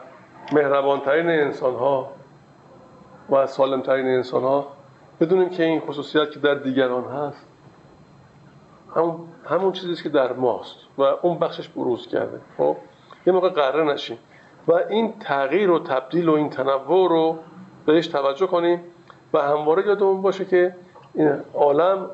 مهربانترین 0.51 1.29
انسان 1.29 1.75
ها 1.75 2.11
و 3.29 3.47
سالمترین 3.47 4.05
انسان 4.05 4.43
ها 4.43 4.67
بدونیم 5.19 5.49
که 5.49 5.63
این 5.63 5.79
خصوصیت 5.79 6.31
که 6.31 6.39
در 6.39 6.53
دیگران 6.53 7.03
هست 7.03 7.45
همون, 8.95 9.15
همون 9.49 9.71
چیزی 9.71 10.03
که 10.03 10.09
در 10.09 10.33
ماست 10.33 10.75
و 10.97 11.01
اون 11.01 11.39
بخشش 11.39 11.67
بروز 11.67 12.07
کرده. 12.07 12.41
خب؟ 12.57 12.75
یه 13.27 13.33
موقع 13.33 13.49
قره 13.49 13.83
نشیم 13.83 14.17
و 14.67 14.73
این 14.73 15.13
تغییر 15.19 15.71
و 15.71 15.79
تبدیل 15.79 16.29
و 16.29 16.33
این 16.33 16.49
تنوع 16.49 17.09
رو 17.09 17.39
بهش 17.85 18.07
توجه 18.07 18.47
کنیم 18.47 18.83
و 19.33 19.41
همواره 19.41 19.87
یادمون 19.87 20.21
باشه 20.21 20.45
که 20.45 20.75
این 21.13 21.31
عالم 21.53 22.09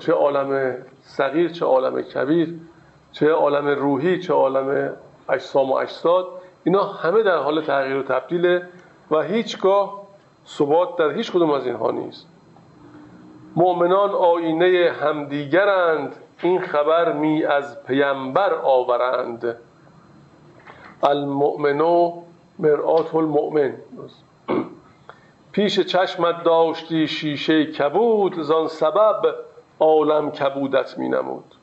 چه 0.00 0.12
عالم 0.12 0.76
صغیر 1.02 1.48
چه 1.48 1.64
عالم 1.64 2.02
کبیر 2.02 2.54
چه 3.12 3.30
عالم 3.30 3.66
روحی 3.66 4.18
چه 4.18 4.32
عالم 4.32 4.92
اجسام 5.28 5.70
و 5.70 5.74
اجساد 5.74 6.26
اینا 6.64 6.84
همه 6.84 7.22
در 7.22 7.36
حال 7.36 7.64
تغییر 7.64 7.96
و 7.96 8.02
تبدیله 8.02 8.68
و 9.10 9.22
هیچگاه 9.22 10.02
ثبات 10.46 10.96
در 10.96 11.10
هیچ 11.10 11.32
کدوم 11.32 11.50
از 11.50 11.66
اینها 11.66 11.90
نیست. 11.90 12.26
مؤمنان 13.56 14.10
آینه 14.10 14.92
همدیگرند. 15.00 16.16
این 16.42 16.60
خبر 16.60 17.12
می 17.12 17.44
از 17.44 17.84
پیمبر 17.84 18.54
آورند. 18.54 19.56
المؤمنو 21.02 22.22
مرآت 22.58 23.14
المؤمن. 23.14 23.74
پیش 25.52 25.80
چشمت 25.80 26.44
داشتی 26.44 27.08
شیشه 27.08 27.66
کبود 27.66 28.40
زان 28.40 28.68
سبب 28.68 29.34
عالم 29.80 30.30
کبودت 30.30 30.98
می 30.98 31.08
نمود. 31.08 31.54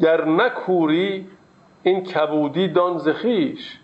گر 0.00 0.24
نکوری 0.24 1.28
این 1.82 2.02
کبودی 2.02 2.68
دان 2.68 2.98
ز 2.98 3.08
خیش 3.08 3.80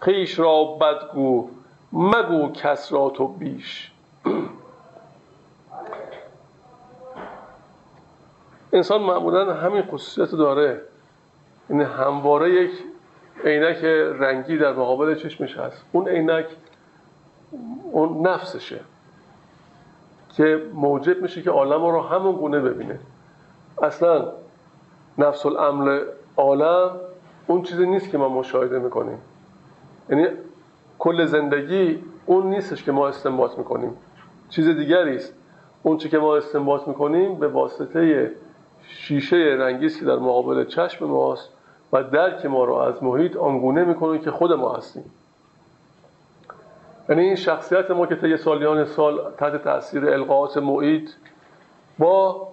خیش 0.00 0.38
را 0.38 0.64
بدگو 0.64 1.50
مگو 1.92 2.52
کس 2.52 2.92
را 2.92 3.10
تو 3.10 3.28
بیش. 3.28 3.92
انسان 8.72 9.02
معمولا 9.02 9.54
همین 9.54 9.82
خصوصیت 9.82 10.30
داره. 10.30 10.80
این 11.70 11.80
یعنی 11.80 11.92
همواره 11.92 12.50
یک 12.50 12.70
عینک 13.44 13.84
رنگی 14.20 14.58
در 14.58 14.72
مقابل 14.72 15.14
چشمش 15.14 15.56
هست. 15.56 15.84
اون 15.92 16.08
عینک 16.08 16.46
اون 17.92 18.26
نفسشه 18.26 18.80
که 20.36 20.62
موجب 20.74 21.22
میشه 21.22 21.42
که 21.42 21.50
عالم 21.50 21.84
رو 21.84 22.00
همون 22.02 22.36
گونه 22.36 22.60
ببینه. 22.60 22.98
اصلا 23.82 24.32
نفس 25.18 25.46
العمل 25.46 26.00
عالم 26.36 26.90
اون 27.46 27.62
چیزی 27.62 27.86
نیست 27.86 28.10
که 28.10 28.18
ما 28.18 28.28
مشاهده 28.28 28.78
می‌کنیم. 28.78 29.18
یعنی 30.10 30.26
کل 30.98 31.24
زندگی 31.24 32.04
اون 32.26 32.46
نیستش 32.46 32.84
که 32.84 32.92
ما 32.92 33.08
استنباط 33.08 33.58
می‌کنیم. 33.58 33.96
چیز 34.48 34.68
دیگری 34.68 35.16
است. 35.16 35.34
اون 35.82 35.96
چی 35.96 36.08
که 36.08 36.18
ما 36.18 36.36
استنباط 36.36 36.88
می‌کنیم 36.88 37.34
به 37.34 37.48
واسطه 37.48 38.32
شیشه 38.88 39.36
رنگی 39.36 39.88
که 39.88 40.04
در 40.04 40.16
مقابل 40.16 40.64
چشم 40.64 41.04
ماست 41.04 41.50
و 41.92 42.02
درک 42.02 42.46
ما 42.46 42.64
رو 42.64 42.74
از 42.74 43.02
محیط 43.02 43.36
آنگونه 43.36 43.84
می‌کنه 43.84 44.18
که 44.18 44.30
خود 44.30 44.52
ما 44.52 44.72
هستیم. 44.72 45.04
یعنی 47.08 47.22
این 47.22 47.34
شخصیت 47.34 47.90
ما 47.90 48.06
که 48.06 48.16
طی 48.16 48.36
سالیان 48.36 48.84
سال 48.84 49.32
تحت 49.38 49.64
تاثیر 49.64 50.08
القاعات 50.08 50.56
محیط 50.56 51.10
با 51.98 52.48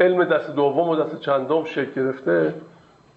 علم 0.00 0.24
دست 0.24 0.50
دوم 0.50 0.88
و 0.88 0.96
دست 0.96 1.20
چندم 1.20 1.64
شکل 1.64 1.90
گرفته 1.90 2.54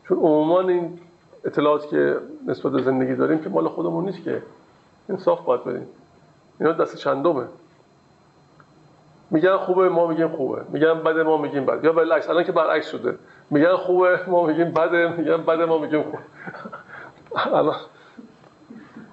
چون 0.08 0.18
عموما 0.18 0.60
این 0.60 1.00
اطلاعات 1.46 1.88
که 1.89 2.18
نسبت 2.48 2.72
به 2.72 2.82
زندگی 2.82 3.16
داریم 3.16 3.39
که 3.39 3.50
مال 3.50 3.68
خودمون 3.68 4.06
نیست 4.06 4.24
که. 4.24 4.41
انصاف 5.10 5.41
باید 5.46 5.64
بدیم 5.64 5.88
اینا 6.60 6.72
دست 6.72 6.98
چندمه. 6.98 7.46
میگن 9.32 9.57
خوبه 9.57 9.89
ما 9.89 10.07
میگیم 10.07 10.28
خوبه. 10.28 10.61
میگن 10.69 10.93
بده 10.93 11.23
ما 11.23 11.38
میگیم 11.38 11.65
بده. 11.65 11.86
یا 11.86 11.93
بالعکس 11.93 12.30
الان 12.30 12.43
که 12.43 12.51
برعکس 12.51 12.88
شده. 12.91 13.17
میگن 13.49 13.76
خوبه 13.76 14.19
ما 14.28 14.45
میگیم 14.45 14.71
بده. 14.71 15.07
میگن 15.17 15.38
بده 15.38 15.65
ما 15.65 15.78
میگیم 15.78 16.03
خوب 16.03 16.19
الان. 17.55 17.76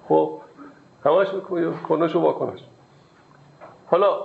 خب 0.07 0.39
همش 1.05 1.27
کنش 1.87 2.15
و 2.15 2.19
واکنش. 2.19 2.63
حالا 3.87 4.17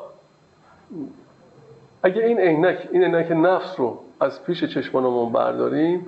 اگه 2.02 2.24
این 2.24 2.38
عینک 2.38 2.88
این 2.92 3.04
عینک 3.04 3.30
نفس 3.30 3.80
رو 3.80 3.98
از 4.20 4.44
پیش 4.44 4.64
چشمانمون 4.64 5.32
برداریم 5.32 6.06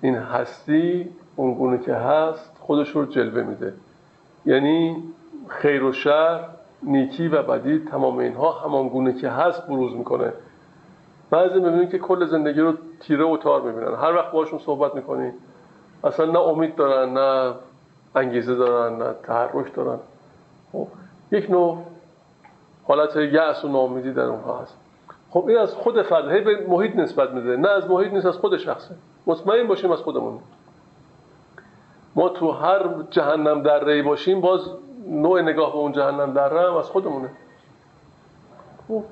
این 0.00 0.14
هستی 0.16 1.08
اونگونه 1.36 1.78
که 1.78 1.94
هست 1.94 2.56
خودش 2.58 2.90
رو 2.90 3.04
جلوه 3.04 3.42
میده. 3.42 3.74
یعنی 4.46 5.02
خیر 5.48 5.84
و 5.84 5.92
شر 5.92 6.44
نیکی 6.82 7.28
و 7.28 7.42
بدی 7.42 7.78
تمام 7.78 8.18
اینها 8.18 8.52
همان 8.52 8.88
گونه 8.88 9.12
که 9.12 9.28
هست 9.28 9.66
بروز 9.66 9.96
می‌کنه. 9.96 10.32
بعضی 11.30 11.60
می‌بینید 11.60 11.90
که 11.90 11.98
کل 11.98 12.26
زندگی 12.26 12.60
رو 12.60 12.72
تیره 13.00 13.24
و 13.24 13.36
تار 13.36 13.62
می‌بینن. 13.62 13.94
هر 13.94 14.14
وقت 14.14 14.32
باشون 14.32 14.58
صحبت 14.58 14.94
می‌کنی 14.94 15.32
اصلا 16.04 16.26
نه 16.26 16.38
امید 16.38 16.74
دارن 16.74 17.12
نه 17.12 17.54
انگیزه 18.14 18.54
دارن 18.54 18.96
نه 18.98 19.14
تحرک 19.22 19.74
دارن. 19.74 19.98
خب 20.72 20.86
یک 21.32 21.50
نوع 21.50 21.78
حالت 22.84 23.16
یأس 23.16 23.64
و 23.64 23.68
ناامیدی 23.68 24.12
در 24.12 24.24
اونها 24.24 24.58
هست. 24.58 24.76
خب 25.30 25.44
این 25.48 25.58
از 25.58 25.74
خود 25.74 26.02
فرد 26.02 26.30
هی 26.30 26.40
به 26.40 26.66
محیط 26.68 26.96
نسبت 26.96 27.30
میده. 27.30 27.56
نه 27.56 27.68
از 27.68 27.90
محیط 27.90 28.12
نیست 28.12 28.26
از 28.26 28.36
خود 28.36 28.56
شخصه. 28.56 28.94
مطمئن 29.26 29.66
باشیم 29.66 29.90
از 29.90 29.98
خودمون. 29.98 30.38
ما 32.16 32.28
تو 32.28 32.50
هر 32.50 32.88
جهنم 33.10 33.62
در 33.62 33.84
ری 33.84 34.02
باشیم 34.02 34.40
باز 34.40 34.60
نوع 35.12 35.42
نگاه 35.42 35.72
به 35.72 35.78
اون 35.78 35.92
جهنم 35.92 36.32
در 36.32 36.56
هم 36.56 36.76
از 36.76 36.86
خودمونه. 36.86 37.30
خب 38.88 39.04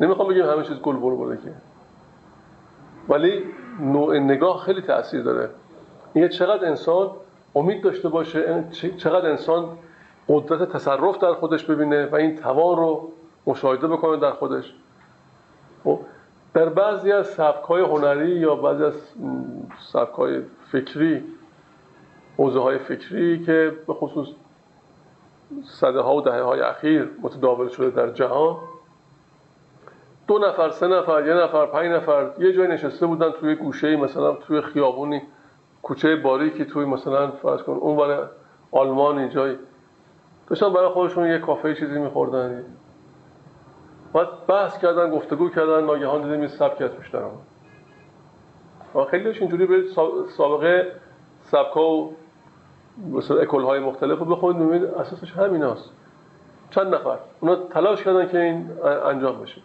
نمی‌خوام 0.00 0.28
بگیم 0.28 0.44
همه 0.44 0.62
چیز 0.62 0.76
گل 0.76 0.96
بره 0.96 1.36
که. 1.36 1.52
ولی 3.08 3.44
نوع 3.80 4.18
نگاه 4.18 4.58
خیلی 4.58 4.82
تاثیر 4.82 5.22
داره. 5.22 5.50
اینکه 6.14 6.28
چقدر 6.28 6.66
انسان 6.66 7.10
امید 7.54 7.82
داشته 7.82 8.08
باشه 8.08 8.64
چقدر 8.96 9.30
انسان 9.30 9.68
قدرت 10.28 10.72
تصرف 10.72 11.18
در 11.18 11.32
خودش 11.32 11.64
ببینه 11.64 12.06
و 12.06 12.14
این 12.14 12.36
توان 12.36 12.76
رو 12.76 13.12
مشاهده 13.46 13.88
بکنه 13.88 14.16
در 14.16 14.30
خودش. 14.30 14.74
خب 15.84 16.00
در 16.54 16.68
بعضی 16.68 17.12
از 17.12 17.26
سبکای 17.26 17.82
هنری 17.82 18.30
یا 18.30 18.54
بعضی 18.54 18.84
از 18.84 18.94
سبکای 19.92 20.42
فکری 20.72 21.24
حوزه 22.36 22.60
های 22.60 22.78
فکری 22.78 23.44
که 23.44 23.72
به 23.86 23.94
خصوص 23.94 24.28
صده 25.64 26.00
ها 26.00 26.16
و 26.16 26.20
دهه 26.20 26.40
های 26.40 26.60
اخیر 26.60 27.10
متداول 27.22 27.68
شده 27.68 27.90
در 27.90 28.10
جهان. 28.10 28.56
دو 30.28 30.38
نفر 30.38 30.70
سه 30.70 30.86
نفر 30.86 31.26
یه 31.26 31.34
نفر 31.34 31.66
پنج 31.66 31.86
نفر 31.86 32.30
یه 32.38 32.52
جای 32.52 32.68
نشسته 32.68 33.06
بودن 33.06 33.30
توی 33.30 33.54
گوشه 33.54 33.96
مثلا 33.96 34.32
توی 34.34 34.60
خیابونی 34.60 35.22
کوچه 35.82 36.16
باریکی 36.16 36.64
توی 36.64 36.84
مثلا 36.84 37.30
فرض 37.30 37.62
کن 37.62 37.72
اون 37.72 37.96
برای 37.96 38.26
آلمان 38.72 39.28
جایی. 39.28 39.58
داشتن 40.46 40.72
برای 40.72 40.88
خودشون 40.88 41.28
یه 41.28 41.38
کافه 41.38 41.74
چیزی 41.74 41.98
میخوردن. 41.98 42.64
بعد 44.12 44.46
بحث 44.48 44.78
کردن 44.78 45.10
گفتگو 45.10 45.48
کردن 45.48 45.84
ناگهان 45.84 46.22
دیدیم 46.22 46.40
این 46.40 46.48
سبک 46.48 46.82
از 46.82 46.90
و 48.94 49.04
خیلی 49.04 49.28
اینجوری 49.28 49.66
برید 49.66 49.86
سابقه 50.28 50.92
سبکا 51.40 51.90
و 51.90 52.16
مثلا 53.12 53.36
اکل 53.36 53.62
های 53.62 53.80
مختلف 53.80 54.18
رو 54.18 54.24
بخونید 54.24 54.68
ببینید 54.68 54.84
اساسش 54.84 55.32
همین 55.32 55.62
هست. 55.62 55.90
چند 56.70 56.94
نفر؟ 56.94 57.18
اونا 57.40 57.56
تلاش 57.56 58.02
کردن 58.04 58.28
که 58.28 58.40
این 58.40 58.70
انجام 59.06 59.40
بشه. 59.40 59.60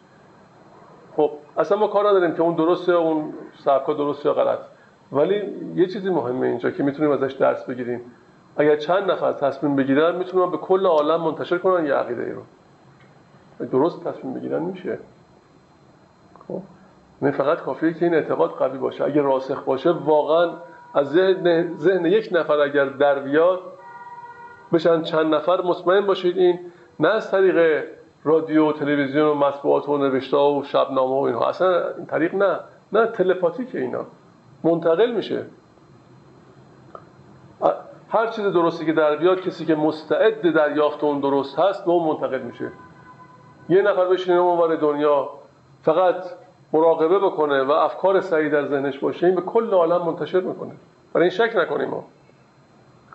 خب 1.16 1.32
اصلا 1.58 1.78
ما 1.78 1.88
کار 1.88 2.10
نداریم 2.10 2.36
که 2.36 2.42
اون 2.42 2.56
درسته 2.56 2.92
اون 2.92 3.34
سبکا 3.64 3.94
درسته 3.94 4.30
یا 4.30 4.34
غلط. 4.34 4.60
ولی 5.12 5.44
یه 5.76 5.88
چیزی 5.88 6.10
مهمه 6.10 6.48
اینجا 6.48 6.72
که 6.72 6.84
می‌تونیم 6.84 7.12
ازش 7.12 7.34
درس 7.34 7.66
بگیریم. 7.66 8.02
اگر 8.58 8.76
چند 8.76 9.12
نفر 9.12 9.34
تصمیم 9.34 9.76
بگیرن 9.76 10.16
می‌تونن 10.16 10.52
به 10.52 10.58
کل 10.58 10.86
عالم 10.86 11.22
منتشر 11.22 11.58
کنن 11.58 11.86
یه 11.86 11.94
عقیده 11.94 12.24
ای 12.24 12.32
رو. 12.32 12.42
درست 13.68 14.04
تصمیم 14.04 14.34
بگیرن 14.34 14.62
میشه. 14.62 15.00
خب 16.48 16.62
نه 17.22 17.32
فقط 17.32 17.58
کافیه 17.58 17.94
که 17.94 18.06
این 18.06 18.14
اعتقاد 18.14 18.50
قوی 18.50 18.78
باشه. 18.78 19.04
اگر 19.04 19.22
راسخ 19.22 19.64
باشه 19.64 19.92
واقعا 19.92 20.52
از 20.94 21.10
ذهن, 21.12 21.78
ذهن 21.78 22.06
یک 22.06 22.30
نفر 22.32 22.60
اگر 22.60 22.86
در 22.86 23.20
بیاد 23.20 23.60
بشن 24.74 25.02
چند 25.02 25.36
نفر 25.36 25.62
مطمئن 25.62 26.06
باشید. 26.06 26.38
این 26.38 26.60
نه 27.00 27.08
از 27.08 27.32
طریق 27.32 27.86
رادیو 28.24 28.70
و 28.70 28.74
تلویزیون 28.74 29.28
و 29.28 29.34
مطبوعات 29.34 29.90
و 29.90 29.98
نوشته 29.98 30.38
و 30.38 30.64
شبنامه 30.64 31.16
و 31.16 31.24
اینها. 31.24 31.50
اصلا 31.50 31.96
این 31.98 32.06
طریق 32.06 32.36
نه. 32.36 32.60
نه 32.94 33.08
تلپاتیک 33.08 33.76
اینا. 33.76 34.06
منتقل 34.64 35.12
میشه. 35.12 35.46
هر 38.10 38.28
چیز 38.28 38.46
درستی 38.46 38.86
که 38.86 38.94
در 38.94 39.16
بیاد 39.16 39.42
کسی 39.42 39.66
که 39.66 39.76
مستعد 39.76 40.54
دریافت 40.54 41.04
اون 41.04 41.20
درست 41.20 41.60
هست 41.60 41.86
به 41.86 41.92
اون 41.92 42.08
منتقل 42.08 42.42
میشه. 42.42 42.72
یه 43.70 43.82
نفر 43.82 44.06
بشینه 44.06 44.38
اونور 44.38 44.76
دنیا 44.76 45.30
فقط 45.82 46.24
مراقبه 46.74 47.20
بکنه 47.20 47.64
و 47.64 47.72
افکار 47.72 48.22
سعی 48.22 48.50
در 48.50 48.68
ذهنش 48.68 49.00
باشه 49.00 49.26
این 49.28 49.36
به 49.36 49.42
کل 49.42 49.74
عالم 49.74 50.02
منتشر 50.02 50.40
می‌کنه. 50.40 50.72
برای 51.14 51.30
این 51.30 51.38
شک 51.38 51.56
نکنیم 51.56 51.90
ما. 51.90 52.04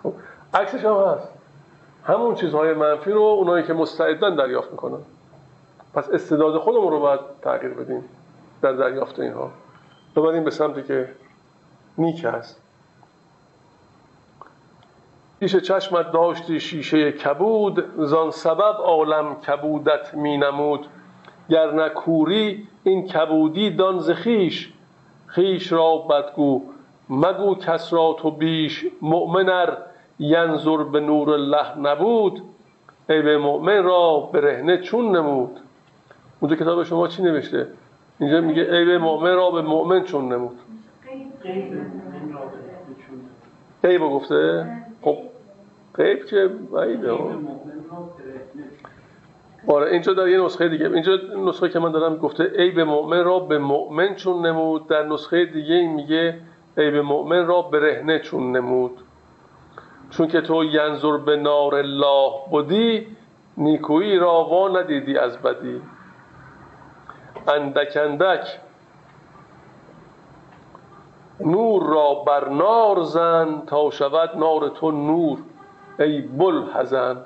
خب 0.03 0.13
عکسش 0.53 0.85
هم 0.85 0.95
هست. 0.95 1.29
همون 2.03 2.35
چیزهای 2.35 2.73
منفی 2.73 3.11
رو 3.11 3.21
اونایی 3.21 3.63
که 3.63 3.73
مستعدن 3.73 4.35
دریافت 4.35 4.71
می‌کنن. 4.71 4.99
پس 5.93 6.09
استعداد 6.09 6.57
خودمون 6.57 6.91
رو 6.91 6.99
باید 6.99 7.19
تغییر 7.41 7.73
بدیم 7.73 8.03
در 8.61 8.73
دریافت 8.73 9.19
اینها. 9.19 9.51
ببریم 10.15 10.43
به 10.43 10.51
سمتی 10.51 10.83
که 10.83 11.09
نیک 11.97 12.25
هست. 12.25 12.61
پیش 15.39 15.55
چشمت 15.55 16.11
داشتی 16.11 16.59
شیشه 16.59 17.11
کبود 17.11 17.85
زان 17.97 18.31
سبب 18.31 18.75
عالم 18.79 19.35
کبودت 19.35 20.13
می 20.13 20.37
نمود. 20.37 20.87
گر 21.49 21.73
نکوری 21.73 22.67
این 22.83 23.07
کبودی 23.07 23.69
دان 23.69 23.99
ز 23.99 24.11
خیش. 24.11 24.73
خیش 25.25 25.71
را 25.71 25.97
بدگو 25.97 26.61
مگو 27.09 27.55
کس 27.55 27.93
را 27.93 28.15
تو 28.19 28.31
بیش. 28.31 28.85
مؤمنر 29.01 29.73
ینظر 30.19 30.83
به 30.83 30.99
نور 30.99 31.29
الله 31.29 31.77
نبود. 31.79 32.41
ای 33.09 33.21
به 33.21 33.37
مؤمن 33.37 33.83
را 33.83 34.29
برهنه 34.33 34.77
چون 34.77 35.15
نمود. 35.15 35.59
اونجا 36.39 36.55
کتاب 36.55 36.83
شما 36.83 37.07
چی 37.07 37.23
نوشته؟ 37.23 37.67
اینجا 38.19 38.41
میگه 38.41 38.61
ای 38.61 38.85
به 38.85 38.97
مؤمن 38.97 39.35
را 39.35 39.51
به 39.51 39.61
مؤمن 39.61 40.03
چون 40.03 40.33
نمود. 40.33 40.59
غیب 43.83 44.01
گفته؟ 44.01 44.67
خب 45.01 45.17
غیب 45.95 46.25
که 46.25 46.47
بعیده 46.73 47.11
آره 49.67 49.91
اینجا 49.91 50.13
در 50.13 50.27
یه 50.27 50.41
نسخه 50.41 50.69
دیگه. 50.69 50.85
اینجا 50.85 51.17
نسخه 51.45 51.69
که 51.69 51.79
من 51.79 51.91
دارم 51.91 52.17
گفته 52.17 52.51
ای 52.57 52.71
به 52.71 52.83
مؤمن 52.83 53.23
را 53.23 53.39
به 53.39 53.57
مؤمن 53.57 54.15
چون 54.15 54.45
نمود. 54.45 54.87
در 54.87 55.03
نسخه 55.03 55.45
دیگه 55.45 55.87
میگه 55.87 56.39
ای 56.77 56.91
به 56.91 57.01
مؤمن 57.01 57.47
را 57.47 57.61
برهنه 57.61 58.19
چون 58.19 58.51
نمود. 58.51 59.01
چون 60.09 60.27
که 60.27 60.41
تو 60.41 60.63
ینظر 60.63 61.17
به 61.17 61.35
نار 61.35 61.75
الله 61.75 62.31
بودی 62.51 63.07
نیکویی 63.57 64.17
را 64.17 64.43
وا 64.43 64.67
ندیدی 64.67 65.17
از 65.17 65.41
بدی. 65.41 65.81
اندک 67.47 67.97
اندک 68.01 68.59
نور 71.39 71.83
را 71.83 72.13
بر 72.13 72.49
نار 72.49 73.01
زن 73.03 73.61
تا 73.67 73.89
شود 73.89 74.37
نار 74.37 74.69
تو 74.69 74.91
نور 74.91 75.37
ای 75.99 76.21
بل 76.21 76.63
هزن 76.73 77.25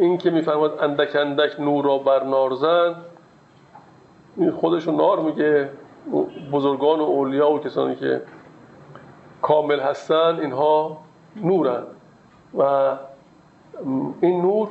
این 0.00 0.18
که 0.18 0.30
میفرماد 0.30 0.78
اندک 0.82 1.16
اندک 1.16 1.60
نور 1.60 1.84
را 1.84 1.98
بر 1.98 2.24
نار 2.24 2.54
زن 2.54 2.94
خودشون 4.60 4.94
نار 4.96 5.20
میگه. 5.20 5.68
بزرگان 6.52 7.00
و 7.00 7.02
اولیا 7.02 7.50
و 7.50 7.58
کسانی 7.58 7.96
که 7.96 8.22
کامل 9.42 9.80
هستن 9.80 10.38
اینها 10.40 10.98
نورن. 11.36 11.82
و 12.58 12.62
این 14.20 14.42
نور 14.42 14.68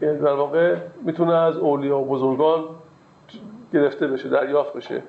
در 0.00 0.32
واقع 0.32 0.76
می‌تونه 1.02 1.34
از 1.34 1.56
اولیا 1.56 1.98
و 1.98 2.04
بزرگان 2.04 2.64
گرفته 3.72 4.06
بشه 4.06 4.28
دریافت 4.28 4.72
بشه. 4.72 5.02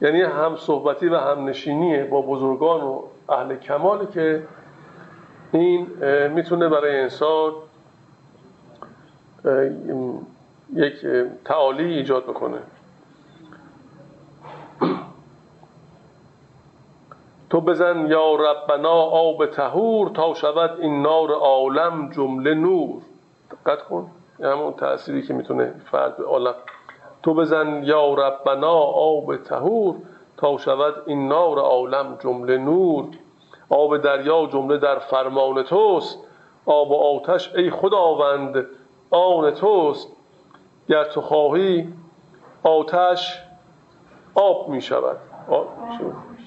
یعنی 0.00 0.22
هم 0.22 0.56
صحبتی 0.56 1.08
و 1.08 1.16
هم 1.16 1.44
نشینی 1.44 2.02
با 2.02 2.22
بزرگان 2.22 2.80
و 2.80 3.02
اهل 3.28 3.56
کمالی 3.56 4.06
که 4.06 4.42
این 5.52 5.86
می‌تونه 6.28 6.68
برای 6.68 7.00
انسان 7.00 7.52
یک 10.74 11.06
تعالی 11.44 11.84
ایجاد 11.84 12.22
بکنه. 12.22 12.58
تو 17.50 17.60
بزن 17.60 18.06
یا 18.06 18.34
ربنا 18.34 19.02
آب 19.02 19.46
تهور 19.46 20.08
تا 20.08 20.34
شود 20.34 20.80
این 20.80 21.02
نار 21.02 21.30
عالم 21.30 22.10
جمله 22.10 22.54
نور. 22.54 23.02
دقت 23.50 23.82
کن. 23.82 24.10
همون 24.40 24.72
تأثیری 24.72 25.22
که 25.22 25.34
می‌تونه 25.34 25.74
فرد 25.90 26.16
به 26.16 26.24
عالم. 26.24 26.54
تو 27.22 27.34
بزن 27.34 27.82
یا 27.82 28.14
ربنا 28.14 28.78
آب 28.94 29.36
تهور 29.36 29.96
تا 30.36 30.58
شود 30.58 30.94
این 31.06 31.28
نار 31.28 31.58
عالم 31.58 32.16
جمله 32.20 32.56
نور. 32.56 33.04
آب 33.68 33.96
دریا 33.96 34.46
جمله 34.46 34.78
در 34.78 34.98
فرمان 34.98 35.62
توست. 35.62 36.18
آب 36.66 36.90
و 36.90 36.94
آتش 36.94 37.54
ای 37.54 37.70
خداوند 37.70 38.66
آن 39.10 39.50
توست 39.50 40.08
گر 40.88 41.04
تو 41.04 41.20
خواهی 41.20 41.92
آتش 42.62 43.42
آب 44.34 44.68
می 44.68 44.80
شود 44.80 45.16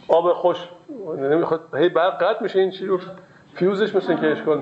آب 0.08 0.34
خوش. 0.34 0.70
نمی‌خواد. 1.18 1.76
هی 1.76 1.90
برق 1.90 2.24
قطع 2.24 2.44
میشه 2.44 2.60
این 2.60 2.72
چی 2.72 2.86
رو. 2.86 3.00
فیوزش 3.54 3.96
مثل 3.96 4.16
که 4.16 4.32
اشکال 4.32 4.62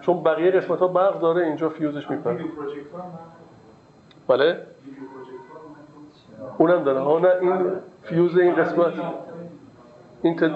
چون 0.00 0.22
بقیه 0.22 0.50
قسمت 0.50 0.78
ها 0.78 0.88
برق 0.88 1.20
داره 1.20 1.46
اینجا 1.46 1.68
فیوزش 1.68 2.10
میپره. 2.10 2.44
بله؟ 4.28 4.66
اونم 6.58 6.84
داره. 6.84 7.00
ها 7.00 7.18
نه 7.18 7.28
این 7.40 7.70
فیوز 8.02 8.38
این 8.38 8.54
قسمت. 8.54 8.92
این 10.22 10.36
تد... 10.36 10.52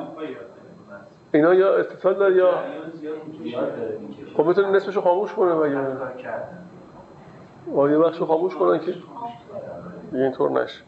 اینا 1.35 1.55
یا 1.55 1.77
اتصال 1.77 2.15
داره 2.15 2.37
یا 2.37 2.55
خب 4.37 4.45
می‌تونه 4.47 4.71
نصفشو 4.71 5.01
خاموش 5.01 5.33
کنه 5.33 5.55
و 7.67 7.89
یه 7.91 7.99
بخشو 7.99 8.27
خاموش 8.27 8.57
کنن 8.57 8.79
که 8.79 8.95
اینطور 10.13 10.51
نشه. 10.51 10.81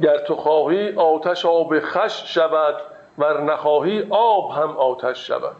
گر 0.00 0.18
تو 0.18 0.36
خواهی 0.36 0.92
آتش 0.96 1.46
آب 1.46 1.80
خش 1.80 2.34
شود 2.34 2.74
ور 3.18 3.42
نخواهی 3.42 4.06
آب 4.10 4.50
هم 4.50 4.76
آتش 4.76 5.26
شود. 5.26 5.56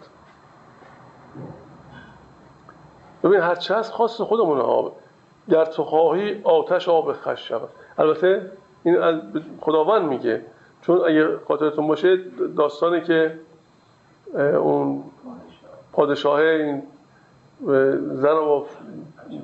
ببین 3.25 3.41
هر 3.41 3.55
چه 3.55 3.75
هست 3.75 3.93
خاص 3.93 4.21
خودمون 4.21 4.61
آب 4.61 4.97
گر 5.51 5.65
تو 5.65 5.85
خواهی 5.85 6.41
آتش 6.45 6.89
آب 6.89 7.13
خش 7.13 7.49
شود. 7.49 7.69
البته 7.99 8.53
این 8.85 8.99
خداوند 9.61 10.09
میگه 10.09 10.45
چون 10.81 11.05
اگه 11.05 11.39
خاطرتون 11.49 11.87
باشه 11.87 12.17
داستانی 12.57 13.01
که 13.01 13.39
اون 14.35 15.05
پادشاه 15.93 16.41
این 16.41 16.83
زن 18.01 18.33
و 18.33 18.65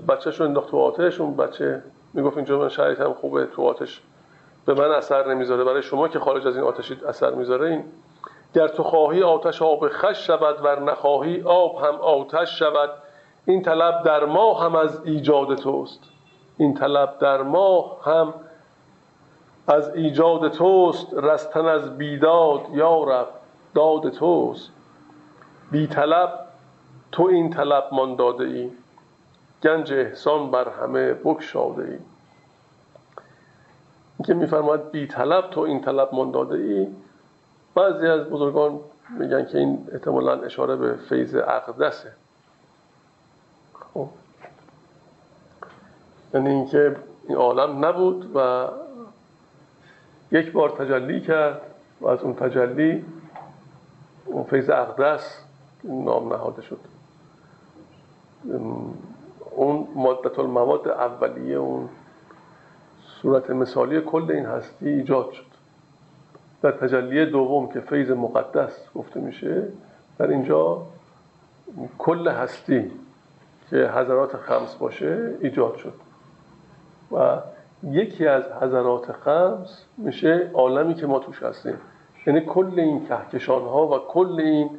بچهش 0.09 0.41
رو 0.41 0.47
انداخت 0.47 0.69
تو 0.69 0.79
آتش 0.79 1.21
اون 1.21 1.37
بچه 1.37 1.83
می‌گفت 2.15 2.37
اینجا 2.37 2.59
من 2.59 2.69
شرایط 2.69 3.01
هم 3.01 3.15
خوبه 3.15 3.47
تو 3.47 3.63
آتش 3.63 4.03
به 4.67 4.75
من 4.75 4.91
اثر 4.91 5.35
نمی‌ذاره. 5.35 5.65
برای 5.65 5.83
شما 5.83 6.09
که 6.09 6.19
خارج 6.19 6.47
از 6.47 6.57
این 6.57 6.65
آتشی 6.65 6.99
اثر 7.09 7.31
می‌ذاره 7.35 7.69
این 7.71 7.85
گر 8.55 8.69
تو 8.69 8.83
خواهی 8.83 9.23
آتش 9.23 9.63
آب 9.63 9.89
خش 9.89 10.27
شود 10.27 10.65
ور 10.65 10.83
نخواهی 10.83 11.43
آب 11.43 11.77
هم 11.85 11.95
آتش 11.95 12.59
شود. 12.59 12.91
این 13.45 13.63
طلب 13.63 14.03
در 14.03 14.25
ما 14.25 14.55
هم 14.55 14.75
از 14.75 15.01
ایجاد 15.05 15.55
توست. 15.55 16.01
این 16.57 16.75
طلب 16.75 17.19
در 17.19 17.43
ما 17.43 17.99
هم 18.05 18.35
از 19.69 19.95
ایجاد 19.95 20.49
توست. 20.49 21.15
رستن 21.15 21.67
از 21.67 21.99
بیداد 21.99 22.61
یا 22.73 23.27
داد 23.75 24.11
توست. 24.11 24.73
بی 25.71 25.87
طلب 25.87 26.48
تو 27.13 27.23
این 27.23 27.51
طلب 27.51 27.95
من 27.95 28.17
داده 28.17 28.45
ای. 28.45 28.71
گنج 29.63 29.93
احسان 29.93 30.51
بر 30.51 30.69
همه 30.69 31.15
بکشاده 31.15 31.83
ای. 31.83 31.99
که 34.25 34.35
میفرماید 34.35 34.91
بی 34.91 35.07
طلب 35.07 35.51
تو 35.51 35.61
این 35.61 35.81
طلب 35.81 36.15
من 36.15 36.31
داده 36.31 36.55
ای. 36.55 36.87
بعضی 37.75 38.07
از 38.07 38.21
بزرگان 38.21 38.81
میگن 39.11 39.45
که 39.45 39.59
این 39.59 39.89
احتمالا 39.93 40.33
اشاره 40.43 40.77
به 40.77 40.97
فیض 40.97 41.35
اقدسه 41.35 42.13
خب. 43.95 44.09
یعنی 46.35 46.49
اینکه 46.49 46.97
این 47.29 47.39
عالم 47.39 47.85
نبود 47.85 48.37
و 48.37 48.69
یک 50.33 50.53
بار 50.53 50.71
تجلی 50.71 51.21
کرد 51.21 51.61
و 52.01 52.09
از 52.09 52.23
اون 52.23 52.35
تجلی 52.35 53.05
اون 54.27 54.45
فیض 54.45 54.71
اقدس 54.71 55.45
نام 55.85 56.33
نهاده 56.33 56.63
شد. 56.63 56.79
اون 59.51 59.89
مادت 59.95 60.39
المواد 60.39 60.89
اولیه 60.89 61.57
اون 61.57 61.89
صورت 63.23 63.51
مثالی 63.51 64.01
کل 64.01 64.33
این 64.33 64.47
هستی 64.47 64.89
ایجاد 64.89 65.33
شد. 65.33 65.45
در 66.63 66.71
تجلی 66.71 67.27
دوم 67.27 67.69
که 67.69 67.81
فیض 67.81 68.11
مقدس 68.11 68.89
گفته 68.95 69.21
میشه 69.21 69.69
در 70.19 70.27
اینجا 70.27 70.83
کل 71.99 72.29
هستی 72.29 72.91
که 73.71 73.91
حضرات 73.95 74.37
خمس 74.37 74.75
باشه 74.75 75.35
ایجاد 75.41 75.77
شد. 75.77 75.95
و 77.13 77.39
یکی 77.83 78.27
از 78.27 78.43
حضرات 78.61 79.13
خمس 79.13 79.85
میشه 79.99 80.51
عالمی 80.55 80.95
که 80.95 81.07
ما 81.07 81.19
توش 81.19 81.43
هستیم. 81.43 81.79
یعنی 82.27 82.41
کل 82.41 82.73
این 82.77 83.07
کهکشان 83.07 83.63
ها 83.63 83.87
و 83.87 83.99
کل 83.99 84.41
این 84.41 84.71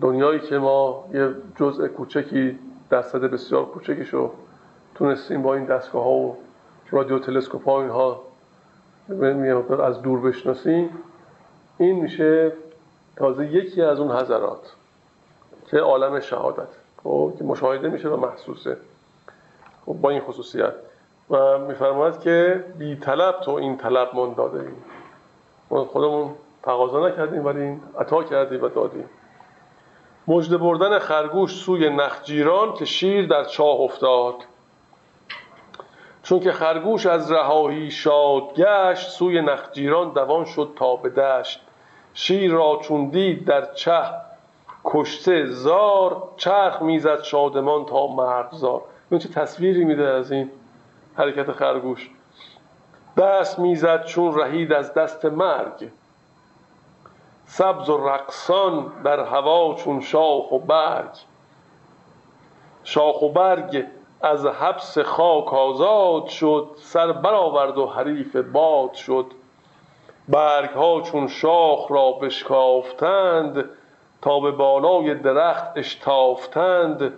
دنیایی 0.00 0.40
که 0.40 0.58
ما 0.58 1.04
یه 1.12 1.34
جزء 1.56 1.88
کوچکی 1.88 2.58
درصد 2.90 3.20
بسیار 3.20 3.64
کوچکیشو 3.64 4.30
تونستیم 4.94 5.42
با 5.42 5.54
این 5.54 5.64
دستگاه 5.64 6.04
ها 6.04 6.10
و 6.10 6.36
رادیو 6.90 7.18
تلسکوپ 7.18 7.64
ها 7.64 7.82
اینها 7.82 8.22
از 9.84 10.02
دور 10.02 10.20
بشناسیم. 10.20 10.90
این 11.78 12.00
میشه 12.00 12.52
تازه 13.16 13.46
یکی 13.46 13.82
از 13.82 14.00
اون 14.00 14.16
حضرات 14.16 14.74
که 15.66 15.78
عالم 15.78 16.20
شهادت. 16.20 16.68
خب 17.02 17.32
که 17.38 17.44
مشاهده 17.44 17.88
میشه 17.88 18.08
و 18.08 18.16
محسوسه. 18.16 18.76
خب 19.86 19.92
با 19.92 20.10
این 20.10 20.20
خصوصیت. 20.20 20.74
و 21.30 21.58
میفرماید 21.58 22.20
که 22.20 22.64
بی 22.78 22.96
طلب 22.96 23.40
تو 23.40 23.50
این 23.50 23.76
طلب 23.76 24.14
من 24.14 24.34
داده 24.34 24.58
ایم 24.58 25.84
خودمون 25.84 26.30
تقاضا 26.62 27.08
نکردیم 27.08 27.44
ولی 27.44 27.80
عطا 27.98 28.22
کردیم 28.22 28.62
و 28.62 28.68
دادیم. 28.68 29.08
مجد 30.28 30.56
بردن 30.56 30.98
خرگوش 30.98 31.54
سوی 31.54 31.90
نخجیران 31.90 32.74
که 32.74 32.84
شیر 32.84 33.26
در 33.26 33.44
چاه 33.44 33.80
افتاد. 33.80 34.34
چون 36.22 36.40
که 36.40 36.52
خرگوش 36.52 37.06
از 37.06 37.32
رهایی 37.32 37.90
شاد 37.90 38.54
گشت 38.56 39.10
سوی 39.10 39.42
نخجیران 39.42 40.12
دوان 40.12 40.44
شد 40.44 40.72
تا 40.76 40.96
به 40.96 41.08
دشت. 41.08 41.60
شیر 42.14 42.52
را 42.52 42.78
چون 42.82 43.08
دید 43.08 43.44
در 43.44 43.74
چه 43.74 44.02
کشته 44.84 45.46
زار 45.46 46.28
چرخ 46.36 46.82
می‌زد 46.82 47.22
شادمان 47.22 47.84
تا 47.84 48.06
مرغزار 48.06 48.82
این 49.10 49.20
چه 49.20 49.28
تصویری 49.28 49.84
میده 49.84 50.08
از 50.08 50.32
این 50.32 50.50
حرکت 51.14 51.52
خرگوش؟ 51.52 52.10
دست 53.16 53.58
می‌زد 53.58 54.04
چون 54.04 54.40
رهید 54.40 54.72
از 54.72 54.94
دست 54.94 55.24
مرگ. 55.24 55.90
سبز 57.46 57.88
و 57.88 58.08
رقصان 58.08 58.92
در 59.04 59.20
هوا 59.20 59.74
چون 59.74 60.00
شاخ 60.00 60.52
و 60.52 60.58
برگ. 60.58 61.10
شاخ 62.84 63.22
و 63.22 63.28
برگ 63.28 63.84
از 64.22 64.46
حبس 64.46 64.98
خاک 64.98 65.54
آزاد 65.54 66.26
شد 66.26 66.68
سر 66.76 67.12
برآورد 67.12 67.78
و 67.78 67.86
حریف 67.86 68.36
باد 68.36 68.94
شد. 68.94 69.26
برگ 70.28 70.70
ها 70.70 71.00
چون 71.00 71.28
شاخ 71.28 71.90
را 71.90 72.12
بشکافتند 72.12 73.64
تا 74.22 74.40
به 74.40 74.50
بالای 74.50 75.14
درخت 75.14 75.66
اشتافتند. 75.76 77.12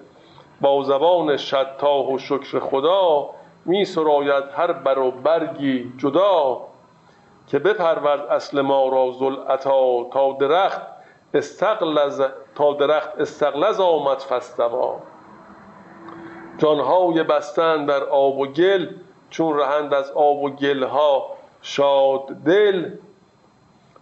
با 0.61 0.83
زبان 0.83 1.37
شتاه 1.37 2.13
و 2.13 2.19
شکر 2.19 2.59
خدا 2.59 3.31
می 3.65 3.85
سراید 3.85 4.45
هر 4.57 4.73
بر 4.73 4.99
و 4.99 5.11
برگی 5.11 5.93
جدا. 5.99 6.61
که 7.47 7.59
بپرورد 7.59 8.21
اصل 8.21 8.61
ما 8.61 8.89
را 8.89 9.13
زلعتا 9.13 10.05
تا 10.13 10.33
درخت 10.33 10.81
استقلز 11.35 12.23
تا 12.55 12.73
درخت 12.73 13.21
استقلز 13.21 13.81
آمد 13.81 14.19
فستوا 14.19 14.97
جانهای 16.59 17.23
بستن 17.23 17.87
در 17.87 18.05
آب 18.05 18.39
و 18.39 18.47
گل 18.47 18.87
چون 19.31 19.59
رهند 19.59 19.95
از 19.95 20.11
آب 20.11 20.43
و 20.43 20.51
گلها 20.51 21.37
شاد 21.63 22.27
دل. 22.27 22.91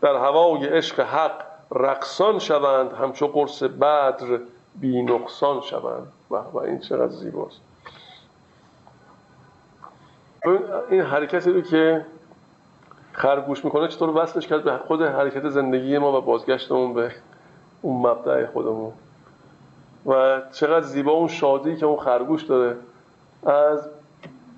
در 0.03 0.15
هوای 0.15 0.67
عشق 0.67 1.01
حق 1.01 1.45
رقصان 1.73 2.39
شوند 2.39 2.93
همچو 2.93 3.27
قرص 3.27 3.63
بدر 3.63 4.41
بی 4.75 5.03
نقصان 5.03 5.61
شوند. 5.61 6.13
و 6.31 6.59
این 6.59 6.79
چقدر 6.79 7.09
زیباست. 7.09 7.61
این 10.91 11.01
حرکتی 11.01 11.53
رو 11.53 11.61
که 11.61 12.07
خرگوش 13.15 13.65
می‌کنه 13.65 13.89
چطور 13.89 14.23
وصلش 14.23 14.47
کرد 14.47 14.65
به 14.65 14.79
خود 14.79 15.03
حرکت 15.03 15.49
زندگی 15.49 15.99
ما 15.99 16.19
و 16.19 16.21
بازگشتمون 16.21 16.95
به 16.95 17.13
اون 17.83 18.07
مبدع 18.07 18.47
خودمون. 18.47 18.93
و 20.07 20.43
چقدر 20.53 20.81
زیبا 20.81 21.13
اون 21.13 21.29
شادی 21.29 21.77
که 21.77 21.87
اون 21.87 21.99
خرگوش 21.99 22.43
داره 22.43 22.77
از 23.47 23.89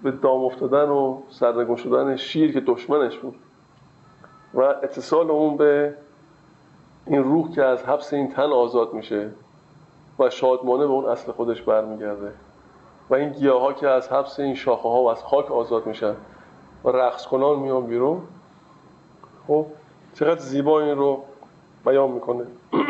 به 0.02 0.10
دام 0.10 0.44
افتادن 0.44 0.88
و 0.88 1.22
سرنگون 1.28 1.76
شدن 1.76 2.16
شیر 2.16 2.52
که 2.52 2.60
دشمنش 2.60 3.18
بود. 3.18 3.34
و 4.54 4.60
اتصال 4.60 5.30
اون 5.30 5.56
به 5.56 5.94
این 7.06 7.24
روح 7.24 7.50
که 7.50 7.64
از 7.64 7.84
حبس 7.84 8.12
این 8.12 8.32
تن 8.32 8.52
آزاد 8.52 8.92
میشه 8.92 9.30
و 10.18 10.30
شادمانه 10.30 10.86
به 10.86 10.92
اون 10.92 11.04
اصل 11.04 11.32
خودش 11.32 11.62
برمیگرده. 11.62 12.32
و 13.10 13.14
این 13.14 13.32
گیاه 13.32 13.60
ها 13.60 13.72
که 13.72 13.88
از 13.88 14.12
حبس 14.12 14.40
این 14.40 14.54
شاخه 14.54 14.88
ها 14.88 15.02
و 15.02 15.10
از 15.10 15.24
خاک 15.24 15.50
آزاد 15.50 15.86
میشن 15.86 16.14
و 16.84 16.88
رقص 16.88 17.26
کنان 17.26 17.58
میان 17.58 17.86
بیرون. 17.86 18.22
خب؟ 19.46 19.66
چقدر 20.14 20.40
زیبا 20.40 20.80
این 20.80 20.96
رو 20.96 21.24
بیان 21.86 22.10
می‌کنه. 22.10 22.46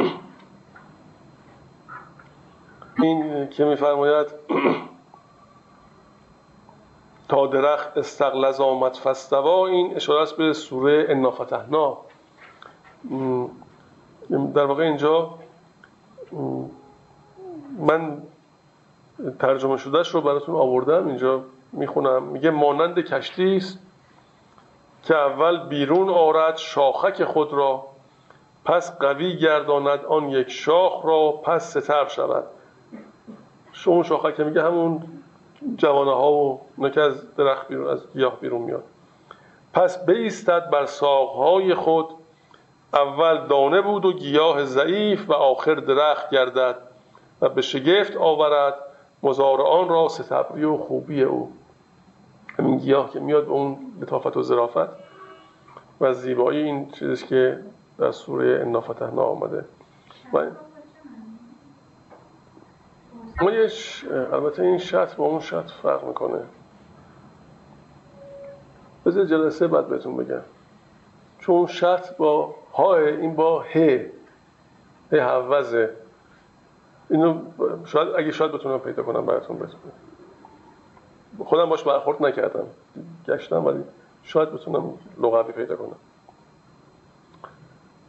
این 3.03 3.49
که 3.49 3.65
میفرماید 3.65 4.27
تا 7.29 7.47
درخت 7.47 7.99
استقلز 7.99 8.61
آمد 8.61 8.97
فستوا 8.97 9.67
این 9.67 9.97
اشاره 9.97 10.23
است 10.23 10.37
به 10.37 10.53
سوره 10.53 11.07
انا 11.09 11.31
فتحنا 11.31 11.99
در 14.55 14.65
واقع 14.65 14.83
اینجا 14.83 15.35
من 17.79 18.23
ترجمه 19.39 19.77
شدهش 19.77 20.09
رو 20.09 20.21
براتون 20.21 20.55
آوردم 20.55 21.09
اینجا 21.09 21.45
می‌خونم. 21.73 22.23
میگه 22.23 22.51
مانند 22.51 22.99
کشتی 22.99 23.57
است 23.57 23.79
که 25.07 25.17
اول 25.17 25.69
بیرون 25.69 26.09
آرد 26.09 26.57
شاخک 26.57 27.25
خود 27.25 27.53
را 27.53 27.85
پس 28.65 28.99
قوی 28.99 29.37
گرداند 29.37 30.05
آن 30.05 30.29
یک 30.29 30.51
شاخ 30.51 31.05
را 31.05 31.31
پس 31.33 31.77
ستر 31.79 32.09
شود. 32.09 32.45
اون 33.87 34.03
شاخک 34.03 34.41
میگه 34.41 34.63
همون 34.63 35.03
جوانه 35.77 36.11
ها 36.11 36.61
و 36.79 36.89
که 36.89 37.01
از 37.01 37.35
درخت 37.35 37.69
بیرون 37.69 37.89
از 37.89 38.13
گیاه 38.13 38.41
بیرون 38.41 38.63
میاد. 38.63 38.85
پس 39.73 40.07
بیستد 40.07 40.71
بر 40.71 40.87
ساقهای 40.87 41.75
خود. 41.75 42.07
اول 42.95 43.47
دانه 43.47 43.83
بود 43.83 44.05
و 44.05 44.13
گیاه 44.13 44.65
ضعیف 44.65 45.31
و 45.31 45.33
آخر 45.33 45.75
درخت 45.75 46.31
گردد 46.31 46.77
و 47.41 47.49
به 47.49 47.63
شگفت 47.63 48.17
آورد. 48.17 48.75
مزارعان 49.23 49.89
را 49.89 50.09
ستبری 50.09 50.65
و 50.65 50.77
خوبی 50.77 51.23
او. 51.23 51.53
همین 52.59 52.79
گیاه 52.79 53.11
که 53.11 53.21
میاد 53.21 53.45
به 53.45 53.51
اون 53.51 53.79
لطافت 54.01 54.37
و 54.37 54.43
ظرافت 54.43 54.89
و 56.01 56.13
زیبایی 56.13 56.63
این 56.63 56.91
چیزی 56.91 57.27
که 57.27 57.61
در 57.99 58.11
سوره 58.11 58.61
انا 58.61 58.81
فتحنا 58.81 59.23
آمده. 59.23 59.65
و 60.33 60.39
اما 63.41 63.51
البته 64.33 64.63
این 64.63 64.79
شط 64.79 65.15
با 65.15 65.25
اون 65.25 65.41
شط 65.41 65.71
فرق 65.71 66.05
می‌کنه. 66.05 66.39
بذار 69.07 69.25
جلسه 69.25 69.67
بعد 69.67 69.89
بهتون 69.89 70.17
بگم. 70.17 70.41
چون 71.39 71.67
شط 71.67 72.17
با 72.17 72.55
های 72.73 73.17
این 73.17 73.35
با 73.35 73.61
ه 73.61 74.07
ه 75.13 75.17
حوزه 75.17 75.91
اینو 77.11 77.41
شاید 77.85 78.09
اگه 78.17 78.33
شاید 78.33 78.53
بتونم 78.53 78.79
پیدا 78.79 79.03
کنم 79.03 79.27
براتون 79.27 79.57
بتونم 79.57 79.93
خودم 81.45 81.69
باش 81.69 81.83
برخورد 81.83 82.23
نکردم. 82.23 82.67
گشتم 83.29 83.65
ولی 83.65 83.83
شاید 84.23 84.53
بتونم 84.53 84.91
لغوی 85.19 85.53
پیدا 85.53 85.77
کنم. 85.77 85.97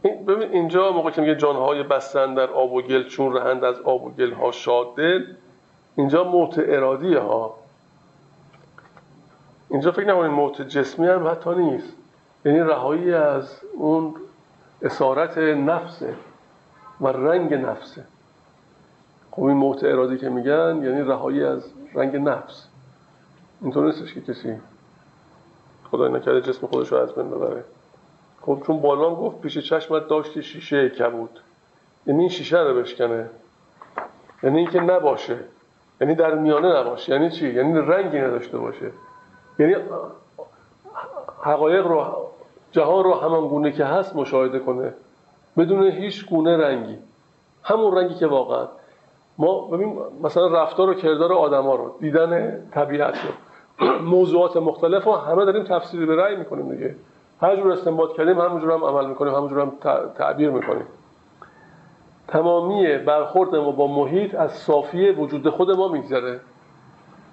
ببین 0.04 0.52
اینجا 0.52 0.92
موقع 0.92 1.10
که 1.10 1.20
میگه 1.20 1.36
جانهای 1.36 1.82
بستن 1.82 2.34
در 2.34 2.50
آب 2.50 2.72
و 2.72 2.82
گل 2.82 3.08
چون 3.08 3.36
رهند 3.36 3.64
از 3.64 3.80
آب 3.80 4.04
و 4.04 4.10
گل 4.10 4.32
ها 4.32 4.52
شاد 4.52 4.94
دل 4.96 5.24
اینجا 5.96 6.24
موت 6.24 6.54
ارادی 6.58 7.14
ها. 7.14 7.54
اینجا 9.70 9.92
فکر 9.92 10.06
نکنید 10.06 10.30
موت 10.30 10.62
جسمی 10.62 11.06
هم 11.08 11.28
حتی 11.28 11.50
نیست. 11.50 11.96
یعنی 12.44 12.58
رهایی 12.58 13.14
از 13.14 13.60
اون 13.74 14.14
اسارت 14.82 15.38
نفسه 15.38 16.14
و 17.00 17.06
رنگ 17.06 17.54
نفسه. 17.54 18.04
خب 19.30 19.42
این 19.42 19.56
موت 19.56 19.84
ارادی 19.84 20.18
که 20.18 20.28
میگن 20.28 20.80
یعنی 20.82 21.02
رهایی 21.02 21.44
از 21.44 21.72
رنگ 21.94 22.16
نفس. 22.16 22.67
اینطور 23.62 23.86
نیستش 23.86 24.14
که 24.14 24.20
کسی 24.20 24.56
خدای 25.90 26.12
نکرده 26.12 26.40
جسم 26.40 26.66
خودش 26.66 26.92
رو 26.92 26.98
از 26.98 27.14
بین 27.14 27.30
ببره. 27.30 27.64
خب 28.40 28.62
چون 28.66 28.80
بالان 28.80 29.14
گفت 29.14 29.40
پیش 29.40 29.58
چشمت 29.58 30.08
داشتی 30.08 30.42
شیشه 30.42 30.88
کبود. 30.88 31.40
یعنی 32.06 32.20
این 32.20 32.28
شیشه 32.28 32.58
رو 32.58 32.74
بشکنه. 32.74 33.30
یعنی 34.42 34.58
اینکه 34.58 34.80
نباشه. 34.80 35.38
یعنی 36.00 36.14
در 36.14 36.34
میانه 36.34 36.80
نباشه. 36.80 37.12
یعنی 37.12 37.30
چی؟ 37.30 37.54
یعنی 37.54 37.78
رنگی 37.78 38.18
نداشته 38.18 38.58
باشه. 38.58 38.90
یعنی 39.58 39.76
حقایق 41.42 41.86
رو 41.86 42.14
جهان 42.72 43.04
رو 43.04 43.14
همان 43.14 43.48
گونه 43.48 43.72
که 43.72 43.84
هست 43.84 44.16
مشاهده 44.16 44.58
کنه. 44.58 44.94
بدون 45.56 45.82
هیچ 45.82 46.26
گونه 46.26 46.56
رنگی. 46.56 46.98
همون 47.62 47.96
رنگی 47.96 48.14
که 48.14 48.26
واقعا. 48.26 48.68
ما 49.38 49.60
ببین 49.60 49.98
مثلا 50.22 50.62
رفتار 50.62 50.90
و 50.90 50.94
کردار 50.94 51.32
آدما 51.32 51.74
رو 51.74 51.96
دیدن 52.00 52.62
طبیعت 52.70 53.14
رو. 53.24 53.30
موضوعات 54.02 54.56
مختلف 54.56 55.04
رو 55.04 55.12
همه 55.12 55.44
داریم 55.44 55.64
تفسیر 55.64 56.06
به 56.06 56.16
رأی 56.16 56.36
می‌کنیم 56.36 56.74
دیگه. 56.74 56.94
هر 57.42 57.56
جور 57.56 57.72
استنباط 57.72 58.12
کردیم 58.12 58.40
همونجور 58.40 58.72
هم 58.72 58.84
عمل 58.84 59.06
می‌کنیم 59.06 59.34
همونجور 59.34 59.60
هم 59.60 59.72
تعبیر 60.16 60.50
می‌کنیم. 60.50 60.84
تمامی 62.28 62.98
برخورد 62.98 63.54
ما 63.56 63.70
با 63.70 63.86
محیط 63.86 64.34
از 64.34 64.52
صافی 64.52 65.10
وجود 65.10 65.48
خود 65.48 65.70
ما 65.70 65.88
میگذره. 65.88 66.40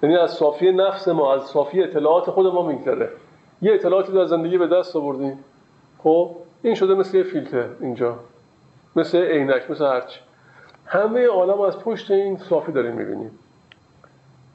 یعنی 0.02 0.16
از 0.16 0.30
صافی 0.30 0.72
نفس 0.72 1.08
ما 1.08 1.34
از 1.34 1.42
صافی 1.42 1.82
اطلاعات 1.82 2.30
خود 2.30 2.46
ما 2.46 2.62
میگذره. 2.62 3.10
یه 3.62 3.74
اطلاعاتی 3.74 4.12
در 4.12 4.24
زندگی 4.24 4.58
به 4.58 4.66
دست 4.66 4.96
آوردیم. 4.96 5.44
خب 5.98 6.30
این 6.62 6.74
شده 6.74 6.94
مثل 6.94 7.16
یه 7.16 7.22
فیلتر 7.22 7.66
اینجا. 7.80 8.16
مثل 8.96 9.18
عینک 9.18 9.70
مثل 9.70 9.84
هرچی. 9.84 10.20
همه 10.86 11.26
عالم 11.26 11.60
از 11.60 11.78
پشت 11.78 12.10
این 12.10 12.36
صافی 12.36 12.72
داریم 12.72 12.94
می‌بینیم. 12.94 13.38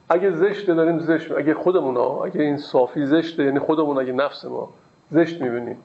اگه 0.08 0.30
زشته 0.30 0.74
داریم 0.74 0.98
زشت 0.98 1.32
اگه 1.32 1.54
خودمون 1.54 1.96
ها 1.96 2.24
اگه 2.24 2.40
این 2.42 2.56
صافی 2.56 3.06
زشته 3.06 3.44
یعنی 3.44 3.58
خودمون 3.58 3.98
اگه 3.98 4.12
نفس 4.12 4.44
ما 4.44 4.68
زشت 5.10 5.42
می‌بینیم. 5.42 5.76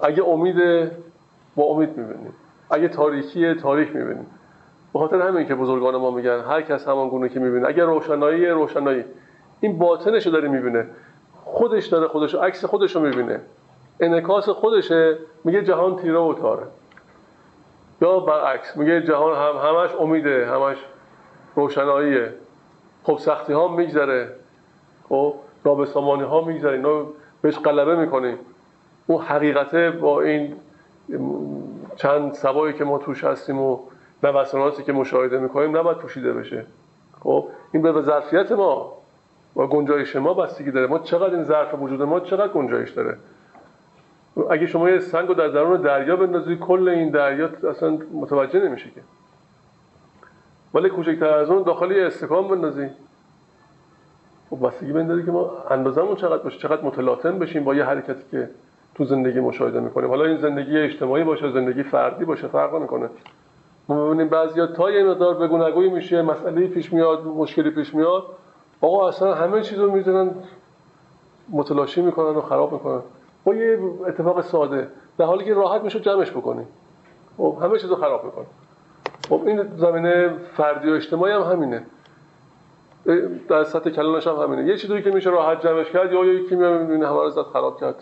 اگه 0.00 0.24
امید 0.24 0.90
با 1.56 1.64
امید 1.64 1.96
می‌بینیم. 1.96 2.32
اگه 2.70 2.88
تاریکی 2.88 3.54
تاریک 3.54 3.96
می‌بینیم. 3.96 4.26
به 4.92 4.98
خاطر 4.98 5.22
همین 5.22 5.46
که 5.46 5.54
بزرگان 5.54 5.96
ما 5.96 6.10
میگن 6.10 6.40
هر 6.40 6.62
کس 6.62 6.88
همان 6.88 7.08
گونه 7.08 7.28
که 7.28 7.40
می‌بینه. 7.40 7.68
اگه 7.68 7.84
روشنایی 7.84 8.46
روشنایی. 8.46 9.04
این 9.60 9.78
باطنش 9.78 10.26
رو 10.26 10.32
داره 10.32 10.48
می‌بینه. 10.48 10.86
خودش 11.44 11.86
داره 11.86 12.08
خودش 12.08 12.34
عکس 12.34 12.64
خودش 12.64 12.96
رو 12.96 13.02
می‌بینه. 13.02 13.40
انعکاس 14.00 14.48
خودشه. 14.48 15.18
میگه 15.44 15.62
جهان 15.62 15.96
تیره 15.96 16.18
و 16.18 16.34
تاره. 16.34 16.66
یا 18.02 18.20
برعکس 18.20 18.76
میگه 18.76 19.02
جهان 19.02 19.36
هم 19.36 19.68
همش 19.68 19.90
امیده 20.00 20.46
همش 20.46 20.76
روشناییه. 21.54 22.32
خب 23.06 23.18
سختی 23.18 23.52
ها 23.52 23.68
میگذره. 23.68 24.32
خب 25.08 25.34
نابسامانی 25.64 26.22
ها 26.22 26.40
میگذره. 26.40 26.72
اینا 26.72 27.06
بهش 27.42 27.58
غلبه 27.58 27.96
می‌کنیم. 27.96 28.38
اون 29.06 29.22
حقیقته 29.22 29.90
با 29.90 30.20
این 30.20 30.56
چند 31.96 32.32
سوایی 32.32 32.74
که 32.74 32.84
ما 32.84 32.98
توش 32.98 33.24
هستیم 33.24 33.60
و 33.60 33.78
نوساناتی 34.22 34.82
که 34.82 34.92
مشاهده 34.92 35.38
می‌کنیم 35.38 35.76
نباید 35.76 35.98
پوشیده 35.98 36.32
بشه. 36.32 36.66
خب 37.20 37.48
این 37.72 37.82
به 37.82 38.02
ظرفیت 38.02 38.52
ما 38.52 38.92
و 39.56 39.66
گنجایش 39.66 40.16
ما 40.16 40.34
بستگی 40.34 40.70
داره. 40.70 40.86
ما 40.86 40.98
چقدر 40.98 41.34
این 41.34 41.44
ظرف 41.44 41.74
وجود 41.74 42.02
ما 42.02 42.20
چقدر 42.20 42.52
گنجایش 42.52 42.90
داره. 42.90 43.18
اگه 44.50 44.66
شما 44.66 44.90
یه 44.90 44.98
سنگ 44.98 45.28
رو 45.28 45.34
در 45.34 45.48
درون 45.48 45.80
دریا 45.80 46.16
بندازی 46.16 46.56
کل 46.56 46.88
این 46.88 47.10
دریا 47.10 47.50
اصلا 47.70 47.98
متوجه 48.14 48.60
نمیشه 48.68 48.90
که. 48.90 49.00
ولی 50.76 50.88
کوچکتر 50.88 51.28
از 51.28 51.50
اون 51.50 51.62
داخل 51.62 51.90
یه 51.90 52.06
استکان 52.06 52.48
بندازی. 52.48 52.88
خب 54.50 54.66
بستگی 54.66 54.92
به 54.92 55.04
داره 55.04 55.24
که 55.24 55.30
ما 55.30 55.50
اندازمون 55.70 56.16
چقدر 56.16 56.42
باشه 56.42 56.58
چقدر 56.58 56.84
متلاطم 56.84 57.38
بشیم 57.38 57.64
با 57.64 57.74
یه 57.74 57.84
حرکتی 57.84 58.24
که 58.30 58.50
تو 58.94 59.04
زندگی 59.04 59.40
مشاهده 59.40 59.80
می‌کنیم. 59.80 60.08
حالا 60.08 60.24
این 60.24 60.36
زندگی 60.36 60.78
اجتماعی 60.78 61.24
باشه 61.24 61.50
زندگی 61.50 61.82
فردی 61.82 62.24
باشه 62.24 62.48
فرق 62.48 62.74
نمی‌کنه. 62.74 63.10
ما 63.88 64.06
ببینیم 64.06 64.28
بعضیا 64.28 64.66
تا 64.66 64.90
یه 64.90 65.04
مقدار 65.04 65.34
بگو 65.34 65.58
نگوی 65.58 65.88
میشه 65.88 66.22
مسئله 66.22 66.66
پیش 66.66 66.92
میاد 66.92 67.26
مشکلی 67.26 67.70
پیش 67.70 67.94
میاد. 67.94 68.24
آقا 68.80 69.08
اصلا 69.08 69.34
همه 69.34 69.60
چیز 69.60 69.78
رو 69.78 69.90
می‌زنن 69.90 70.30
متلاشی 71.50 72.02
می‌کنن 72.02 72.36
و 72.36 72.40
خراب 72.40 72.72
می‌کنن. 72.72 73.02
با 73.44 73.54
یه 73.54 73.78
اتفاق 74.06 74.40
ساده 74.40 74.88
در 75.18 75.24
حالی 75.24 75.44
که 75.44 75.54
راحت 75.54 75.82
میشه 75.82 76.00
جمعش 76.00 76.30
بکنیم. 76.30 76.68
خب 77.36 77.58
همه 77.62 77.78
چیز 77.78 77.90
رو 77.90 77.96
خراب 77.96 78.24
می‌کنه 78.24 78.46
خب 79.28 79.42
این 79.46 79.76
زمینه 79.76 80.28
فردی 80.56 80.90
و 80.90 80.94
اجتماعی 80.94 81.32
هم 81.32 81.42
همینه. 81.42 81.82
در 83.48 83.64
سطح 83.64 83.90
کلانش 83.90 84.26
هم 84.26 84.36
همینه. 84.36 84.68
یه 84.68 84.76
چیزی 84.76 85.02
که 85.02 85.10
میشه 85.10 85.30
راحت 85.30 85.66
جمعش 85.66 85.90
کرد 85.90 86.12
یا 86.12 86.24
یکی 86.24 86.56
میاد 86.56 86.80
می‌بینه 86.80 87.06
همه 87.06 87.22
رو 87.22 87.30
زد 87.30 87.42
خراب 87.42 87.80
کرد 87.80 87.94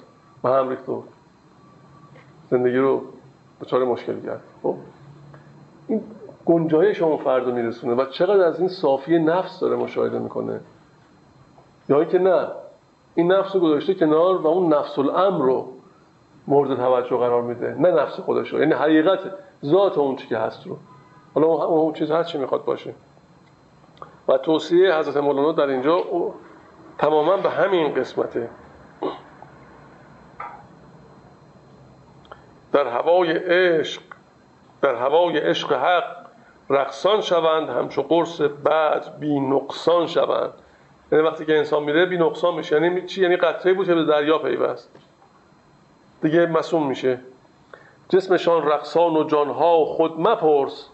به 0.42 0.51
هم 0.51 0.68
ریخت 0.68 0.88
و 0.88 1.02
زندگی 2.51 2.76
رو 2.76 3.02
دچار 3.60 3.84
مشکل 3.84 4.20
کرد 4.20 4.42
خب؟ 4.62 4.76
این 5.88 6.02
گنجایش 6.46 7.02
اون 7.02 7.16
فرد 7.16 7.44
رو 7.44 7.55
میرسونه 7.55 7.94
و 7.94 8.05
چقدر 8.06 8.44
از 8.44 8.60
این 8.60 8.68
صافی 8.68 9.18
نفس 9.18 9.60
داره 9.60 9.76
مشاهده 9.76 10.18
می‌کنه. 10.18 10.60
یا 11.88 12.01
اینکه 12.01 12.18
نه 12.18 12.46
این 13.14 13.32
نفس 13.32 13.55
رو 13.55 13.60
گذاشته 13.60 13.94
کنار 13.94 14.36
و 14.36 14.46
اون 14.46 14.74
نفس 14.74 14.98
الامر 14.98 15.44
رو 15.44 15.68
مورد 16.46 16.76
توجه 16.76 17.16
قرار 17.16 17.42
میده. 17.42 17.74
نه 17.78 17.90
نفس 17.90 18.20
خودش 18.20 18.52
رو. 18.52 18.60
یعنی 18.60 18.72
حقیقت 18.72 19.18
ذات 19.64 19.98
اون 19.98 20.16
چی 20.16 20.28
که 20.28 20.38
هست 20.38 20.66
رو. 20.66 20.76
حالا 21.35 21.47
اون 21.47 21.93
چیز 21.93 22.11
هر 22.11 22.23
چی 22.23 22.39
می‌خواد 22.39 22.65
باشه. 22.65 22.94
و 24.28 24.39
توصیه 24.39 24.94
حضرت 24.94 25.16
مولانا 25.16 25.52
در 25.52 25.66
اینجا 25.66 26.05
تماما 26.98 27.36
به 27.36 27.51
همین 27.51 27.94
قسمته. 27.94 28.51
در 32.73 32.86
هوای 32.86 33.32
عشق 33.32 34.02
در 34.82 34.94
هوای 34.94 35.39
عشق 35.39 35.73
حق 35.73 36.05
رقصان 36.70 37.20
شوند 37.20 37.69
همچو 37.69 38.02
قرص 38.02 38.40
بعد 38.40 39.19
بی 39.19 39.40
نقصان 39.40 40.06
شوند. 40.06 40.52
یعنی 41.12 41.24
وقتی 41.24 41.44
که 41.44 41.59
انسان 41.59 41.82
میره 41.82 42.06
بی 42.06 42.19
نقصان 42.19 42.55
میشه. 42.55 42.82
یعنی 42.82 43.06
چی؟ 43.06 43.23
یعنی 43.23 43.36
قطره 43.36 43.73
بود 43.73 43.86
که 43.86 43.94
به 43.94 44.05
دریا 44.05 44.39
پیوست. 44.39 44.90
دیگه 46.23 46.47
مسوم 46.47 46.86
میشه. 46.86 47.20
جسمشان 48.09 48.66
رقصان 48.66 49.16
و 49.16 49.24
جانها 49.24 49.85
خود 49.85 50.20
مپرس. 50.20 50.90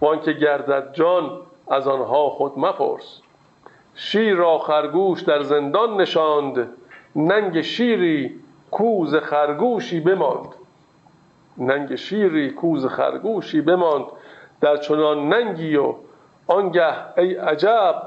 وان 0.00 0.20
که 0.20 0.32
گردد 0.32 0.92
جان 0.92 1.40
از 1.68 1.88
آنها 1.88 2.30
خود 2.30 2.58
مپرس. 2.58 3.20
شیر 3.94 4.34
را 4.34 4.58
خرگوش 4.58 5.22
در 5.22 5.42
زندان 5.42 6.00
نشاند 6.00 6.68
ننگ 7.16 7.60
شیری 7.60 8.40
کوز 8.70 9.14
خرگوشی 9.14 10.00
بماند. 10.00 10.48
ننگ 11.58 11.94
شیری 11.94 12.50
کوز 12.50 12.86
خرگوشی 12.86 13.60
بماند 13.60 14.04
در 14.60 14.76
چنان 14.76 15.28
ننگی 15.28 15.76
و 15.76 15.94
آنگه 16.46 17.18
ای 17.18 17.34
عجب 17.34 18.02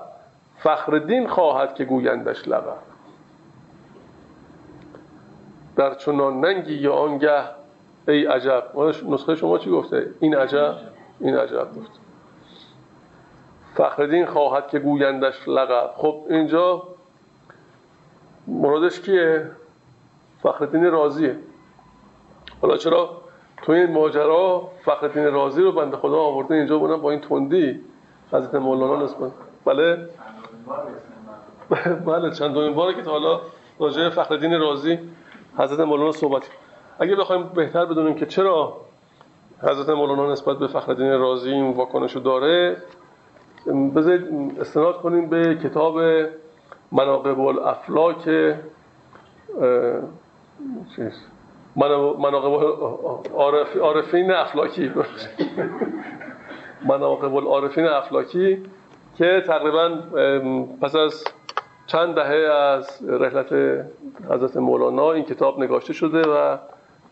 فخر 0.58 0.98
دین 0.98 1.28
خواهد 1.28 1.76
که 1.76 1.86
گویندش 1.86 2.48
لقب 2.48 2.78
در 5.76 5.94
چنان 5.94 6.40
ننگی 6.40 6.74
یا 6.74 6.94
آنگه 6.94 7.44
ای 8.08 8.26
عجب. 8.26 8.64
نسخه 9.10 9.36
شما 9.36 9.58
چی 9.58 9.70
گفته؟ 9.70 10.08
این 10.20 10.36
عجب؟ 10.36 10.76
این 11.22 11.36
عجب 11.36 11.68
گفت 11.78 12.00
فخردین 13.76 14.26
خواهد 14.26 14.68
که 14.68 14.80
گویندش 14.80 15.48
لقب. 15.48 15.92
خب 15.96 16.26
اینجا 16.30 16.84
مرادش 18.48 19.00
کیه؟ 19.00 19.52
فخردین 20.44 20.92
راضیه 20.92 21.38
حالا 22.62 22.78
چرا 22.78 23.22
تو 23.62 23.72
این 23.72 23.92
ماجرا 23.92 24.72
فخردین 24.86 25.26
رازی 25.26 25.62
رو 25.62 25.72
بنده 25.72 25.98
خدا 25.98 26.18
آورده 26.18 26.56
اینجا 26.56 26.78
بودن 26.78 26.98
با 26.98 27.12
این 27.12 27.22
تندی؟ 27.22 27.82
حضرت 28.32 28.56
مولانا 28.56 29.04
نسبت 29.04 29.32
بله؟ 29.66 30.10
بله 32.08 32.32
چند 32.32 32.54
دومین 32.54 32.74
باره 32.74 32.96
که 32.96 33.02
تا 33.02 33.12
حالا 33.12 33.42
راجع 33.80 34.10
فخردین 34.10 34.60
رازی 34.60 35.00
حضرت 35.58 35.80
مولانا 35.80 36.12
صحبت 36.12 36.50
اگه 37.00 37.16
بخوایم 37.16 37.44
بهتر 37.44 37.86
بدونیم 37.86 38.16
که 38.16 38.26
چرا 38.26 38.78
حضرت 39.64 39.90
مولانا 39.90 40.32
نسبت 40.32 40.58
به 40.58 40.68
فخردین 40.68 41.20
رازی 41.20 41.52
این 41.52 41.74
واکنشو 41.74 42.20
داره 42.20 42.78
بذارید 43.96 44.60
استناد 44.60 45.02
کنیم 45.02 45.30
به 45.30 45.56
کتاب 45.64 46.00
مناقب 46.92 47.40
الافلاک 47.40 48.24
چیز؟ 50.96 51.26
مناقب 52.20 52.66
عارفین 53.82 54.32
افلاکی. 54.32 54.92
مناقب 56.88 57.36
العارفین 57.36 57.86
افلاکی 57.86 58.64
که 59.18 59.44
تقریبا 59.48 59.90
پس 60.82 60.96
از 60.96 61.24
چند 61.88 62.16
دهه 62.16 62.54
از 62.54 63.00
رحلت 63.10 63.54
حضرت 64.30 64.58
مولانا 64.58 65.12
این 65.12 65.26
کتاب 65.26 65.60
نگاشته 65.60 65.94
شده 65.94 66.22
و 66.22 66.58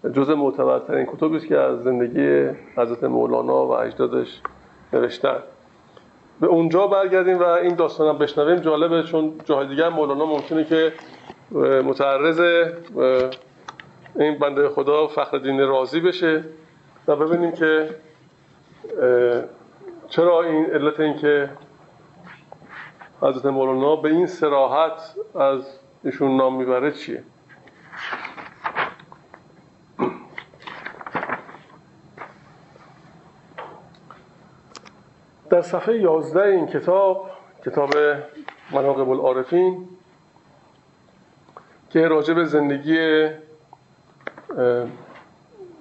جزء 0.08 0.36
معتبرترین 0.36 1.06
کتابی 1.06 1.38
است 1.38 1.48
که 1.48 1.58
از 1.58 1.84
زندگی 1.84 2.50
حضرت 2.78 3.04
مولانا 3.04 3.66
و 3.66 3.72
اجدادش 3.72 4.42
نوشتن. 4.94 5.40
به 6.42 6.48
اونجا 6.48 6.88
برگردیم 6.88 7.40
و 7.40 7.44
این 7.44 7.76
داستان 7.76 8.08
هم 8.08 8.18
بشنویم. 8.18 8.56
جالبه 8.56 9.04
چون 9.04 9.34
جاهای 9.46 9.68
دیگر 9.68 9.90
مولانا 9.90 10.26
ممکنه 10.26 10.64
که 10.64 10.94
متعرض 11.84 12.40
این 14.16 14.40
بنده 14.40 14.70
خدا 14.70 15.08
فخر 15.08 15.38
دین 15.38 15.60
راضی 15.60 16.00
بشه 16.00 16.44
و 17.08 17.16
ببینیم 17.16 17.52
که 17.52 17.90
چرا 20.10 20.44
این 20.44 20.66
علت 20.66 21.00
این 21.00 21.18
که 21.18 21.50
حضرت 23.22 23.46
مولانا 23.46 23.96
به 23.96 24.10
این 24.10 24.28
سراحت 24.28 25.16
از 25.36 25.80
ایشون 26.04 26.38
نام 26.38 26.56
می‌بره 26.56 26.92
چیه. 26.92 27.24
در 35.50 35.62
صفحه 35.62 35.96
11 35.98 36.42
این 36.42 36.68
کتاب 36.68 37.30
کتاب 37.66 37.90
مناقب 38.72 39.10
العارفین 39.10 39.88
که 41.90 42.08
راجع 42.08 42.34
به 42.34 42.46
زندگی 42.46 43.28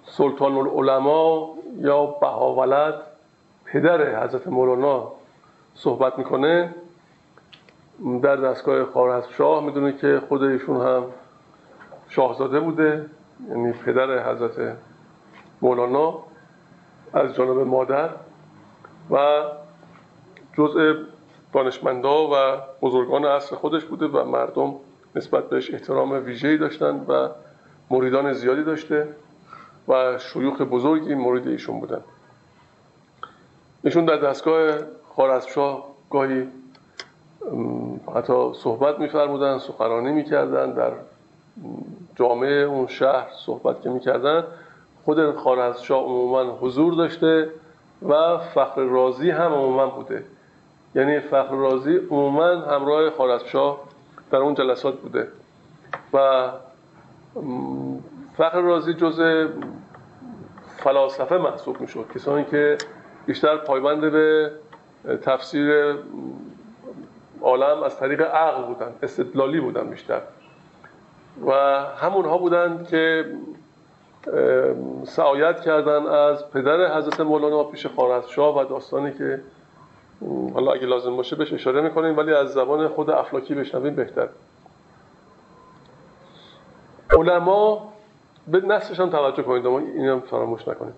سلطان 0.04 0.56
العلماء 0.56 1.48
یا 1.76 2.06
بهاولد 2.06 2.94
پدر 3.64 4.24
حضرت 4.24 4.46
مولانا 4.46 5.12
صحبت 5.74 6.18
می‌کنه. 6.18 6.74
در 8.22 8.36
دستگاه 8.36 8.84
خارزم 8.84 9.28
شاه 9.30 9.64
می‌دونه 9.64 9.92
که 9.92 10.22
خود 10.28 10.42
ایشون 10.42 10.76
هم 10.86 11.04
شاهزاده 12.08 12.60
بوده 12.60 13.06
یعنی 13.48 13.72
پدر 13.72 14.32
حضرت 14.32 14.76
مولانا 15.62 16.18
از 17.12 17.34
جانب 17.34 17.58
مادر. 17.66 18.10
و 19.10 19.42
جزء 20.58 20.94
دانشمندا 21.52 22.28
و 22.28 22.60
بزرگان 22.82 23.24
عصر 23.24 23.56
خودش 23.56 23.84
بوده 23.84 24.06
و 24.06 24.24
مردم 24.24 24.74
نسبت 25.16 25.48
بهش 25.48 25.74
احترام 25.74 26.12
ویژه‌ای 26.24 26.58
داشتن 26.58 27.04
و 27.08 27.28
مریدان 27.90 28.32
زیادی 28.32 28.64
داشته 28.64 29.08
و 29.88 30.18
شیوخ 30.18 30.60
بزرگی 30.60 31.14
مورد 31.14 31.48
ایشون 31.48 31.80
بودن. 31.80 32.00
ایشون 33.84 34.04
در 34.04 34.16
دستگاه 34.16 34.78
خارزمشاه 35.16 35.88
گاهی 36.10 36.48
حتی 38.14 38.52
صحبت 38.54 38.98
میفرمودن 38.98 39.58
سخنرانی 39.58 40.12
می‌کردن 40.12 40.72
در 40.72 40.92
جامعه 42.16 42.62
اون 42.62 42.86
شهر 42.86 43.28
صحبت 43.46 43.82
که 43.82 43.90
می‌کردن 43.90 44.44
خود 45.04 45.36
خارزمشاه 45.36 46.04
عموما 46.04 46.42
حضور 46.42 46.94
داشته. 46.94 47.50
و 48.02 48.38
فخر 48.38 48.80
رازی 48.80 49.30
هم 49.30 49.52
عموما 49.52 49.86
بوده. 49.86 50.24
یعنی 50.94 51.20
فخر 51.20 51.54
رازی 51.54 51.96
عموما 51.96 52.46
همراه 52.46 53.10
خارزمشاه 53.10 53.80
در 54.30 54.38
اون 54.38 54.54
جلسات 54.54 55.00
بوده. 55.00 55.28
و 56.12 56.48
فخر 58.36 58.60
رازی 58.60 58.94
جز 58.94 59.48
فلاسفه 60.76 61.36
محسوب 61.38 61.80
می‌شد. 61.80 62.06
کسانی 62.14 62.44
که 62.44 62.78
بیشتر 63.26 63.56
پایبند 63.56 64.00
به 64.00 64.52
تفسیر 65.22 65.94
عالم 67.42 67.82
از 67.82 67.98
طریق 67.98 68.20
عقل 68.20 68.62
بودن 68.62 68.92
استدلالی 69.02 69.60
بودن 69.60 69.90
بیشتر. 69.90 70.20
و 71.46 71.52
همونها 71.96 72.38
بودن 72.38 72.86
که 72.90 73.32
سعایت 75.04 75.60
کردن 75.60 76.06
از 76.06 76.50
پدر 76.50 76.96
حضرت 76.98 77.20
مولانا 77.20 77.64
پیش 77.64 77.86
خارزشاه 77.86 78.58
و 78.58 78.64
داستانی 78.64 79.12
که 79.12 79.40
حالا 80.54 80.72
اگه 80.72 80.86
لازم 80.86 81.16
باشه 81.16 81.36
بهش 81.36 81.52
اشاره 81.52 81.80
می‌کنیم 81.80 82.16
ولی 82.16 82.34
از 82.34 82.52
زبان 82.52 82.88
خود 82.88 83.10
افلاکی 83.10 83.54
بشنویم 83.54 83.94
بهتر. 83.94 84.28
علما 87.16 87.92
به 88.48 88.60
نصفش 88.60 89.00
هم 89.00 89.10
توجه 89.10 89.42
کنید 89.42 89.66
اما 89.66 89.78
این 89.78 90.08
هم 90.08 90.20
فراموش 90.20 90.68
نکنید. 90.68 90.94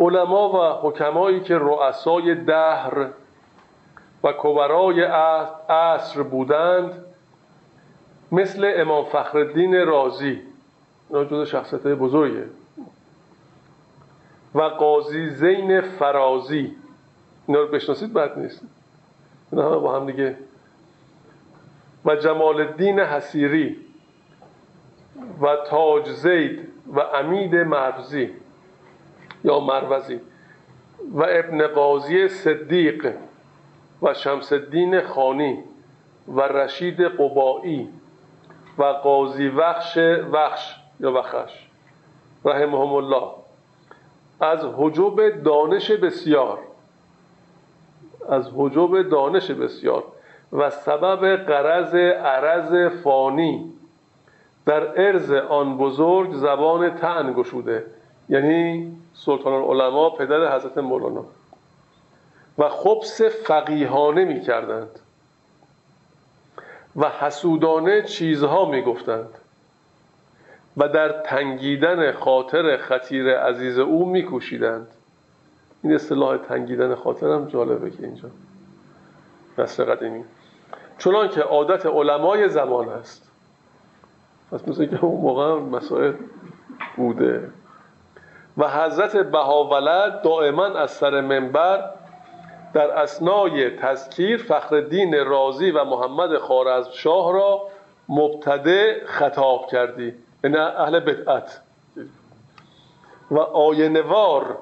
علما 0.00 0.48
و 0.48 0.88
حکمایی 0.88 1.40
که 1.40 1.58
رؤسای 1.58 2.34
دهر 2.34 3.08
و 4.24 4.32
کبرای 4.38 5.02
عصر 5.68 6.22
بودند 6.22 7.04
مثل 8.32 8.72
امام 8.76 9.04
فخردین 9.04 9.86
رازی 9.86 10.42
اینا 11.08 11.24
جز 11.24 11.48
شخصیت 11.48 11.86
بزرگه. 11.86 12.44
و 14.54 14.62
قاضی 14.62 15.30
زین 15.30 15.80
فرازی. 15.80 16.76
اینا 17.46 17.60
رو 17.60 17.68
بشناسید؟ 17.68 18.12
بد 18.12 18.38
نیست. 18.38 18.62
اینا 19.52 19.70
همه 19.70 19.76
با 19.76 20.00
هم 20.00 20.06
دیگه. 20.06 20.36
و 22.04 22.16
جمال 22.16 22.60
الدین 22.60 23.00
حسیری 23.00 23.76
و 25.40 25.56
تاج 25.56 26.08
زید 26.08 26.68
و 26.86 27.00
امید 27.00 27.54
مرزی. 27.54 28.30
یا 29.44 29.60
مروزی. 29.60 30.20
و 31.12 31.22
ابن 31.28 31.66
قاضی 31.66 32.28
صدیق. 32.28 33.14
و 34.02 34.14
شمس 34.14 34.52
الدین 34.52 35.00
خانی. 35.00 35.58
و 36.28 36.40
رشید 36.40 37.00
قبایی 37.00 37.88
و 38.78 38.84
قاضی 38.84 39.48
وخش 39.48 39.98
وخش. 40.32 40.85
یا 41.00 41.12
وخش 41.12 41.68
رحمهم 42.44 42.94
الله. 42.94 43.30
از 44.40 44.64
حجب 44.76 45.42
دانش 45.42 45.90
بسیار. 45.90 46.58
از 48.28 48.50
حجب 48.56 49.02
دانش 49.02 49.50
بسیار. 49.50 50.04
و 50.52 50.70
سبب 50.70 51.36
قرض 51.36 51.94
عرض 51.94 52.92
فانی. 53.02 53.72
در 54.66 55.06
ارز 55.06 55.32
آن 55.32 55.78
بزرگ 55.78 56.32
زبان 56.32 56.90
تن 56.90 57.32
گشوده. 57.32 57.86
یعنی 58.28 58.92
سلطان 59.14 59.52
العلماء 59.52 60.10
پدر 60.10 60.56
حضرت 60.56 60.78
مولانا. 60.78 61.24
و 62.58 62.68
خبس 62.68 63.22
فقیهانه 63.22 64.24
می 64.24 64.40
کردند 64.40 65.00
و 66.96 67.08
حسودانه 67.08 68.02
چیزها 68.02 68.64
می 68.64 68.82
گفتند 68.82 69.38
و 70.76 70.88
در 70.88 71.08
تنگیدن 71.08 72.12
خاطر 72.12 72.76
خطیر 72.76 73.38
عزیز 73.38 73.78
او 73.78 74.06
می 74.08 74.22
کوشیدند 74.22 74.88
این 75.82 75.94
اصطلاح 75.94 76.36
تنگیدن 76.36 76.94
خاطر 76.94 77.26
هم 77.26 77.46
جالبه 77.46 77.90
که 77.90 78.02
اینجا. 78.02 78.28
نصر 79.58 79.84
قدیمی. 79.84 80.24
چنان 80.98 81.28
که 81.28 81.40
عادت 81.40 81.86
علمای 81.86 82.48
زمان 82.48 82.88
است. 82.88 83.32
پس 84.52 84.68
مثل 84.68 84.86
که 84.86 85.04
اون 85.04 85.20
موقع 85.20 85.54
مسائل 85.54 86.12
بوده. 86.96 87.50
و 88.58 88.68
حضرت 88.68 89.16
بهاولد 89.16 90.22
دائما 90.22 90.66
از 90.66 90.90
سر 90.90 91.20
منبر 91.20 91.90
در 92.74 92.90
اسنای 92.90 93.70
تذکیر 93.70 94.36
فخر 94.36 94.84
رازی 95.26 95.70
و 95.70 95.84
محمد 95.84 96.38
خارزم 96.38 96.90
شاه 96.92 97.32
را 97.32 97.62
مبتده 98.08 99.02
خطاب 99.06 99.66
کردی. 99.66 100.14
یعنی 100.46 100.58
اهل 100.58 101.00
بدعت 101.00 101.60
و 103.30 103.38
آینوار 103.38 104.58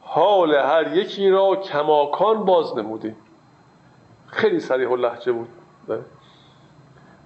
حال 0.00 0.54
هر 0.54 0.96
یکی 0.96 1.30
را 1.30 1.56
کماکان 1.56 2.44
باز 2.44 2.78
نمودی 2.78 3.14
خیلی 4.26 4.60
سریح 4.60 4.88
و 4.88 4.96
لحجه 4.96 5.32
بود. 5.32 5.48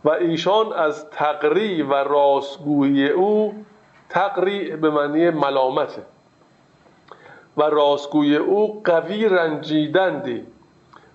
و 0.04 0.10
ایشان 0.10 0.72
از 0.72 1.10
تقری 1.10 1.82
و 1.82 1.94
راستگویی 1.94 3.08
او 3.08 3.64
تقری 4.08 4.76
به 4.76 4.90
معنی 4.90 5.30
ملامته 5.30 6.02
و 7.56 7.62
راستگوی 7.62 8.36
او 8.36 8.82
قوی 8.84 9.28
رنجیدندی. 9.28 10.46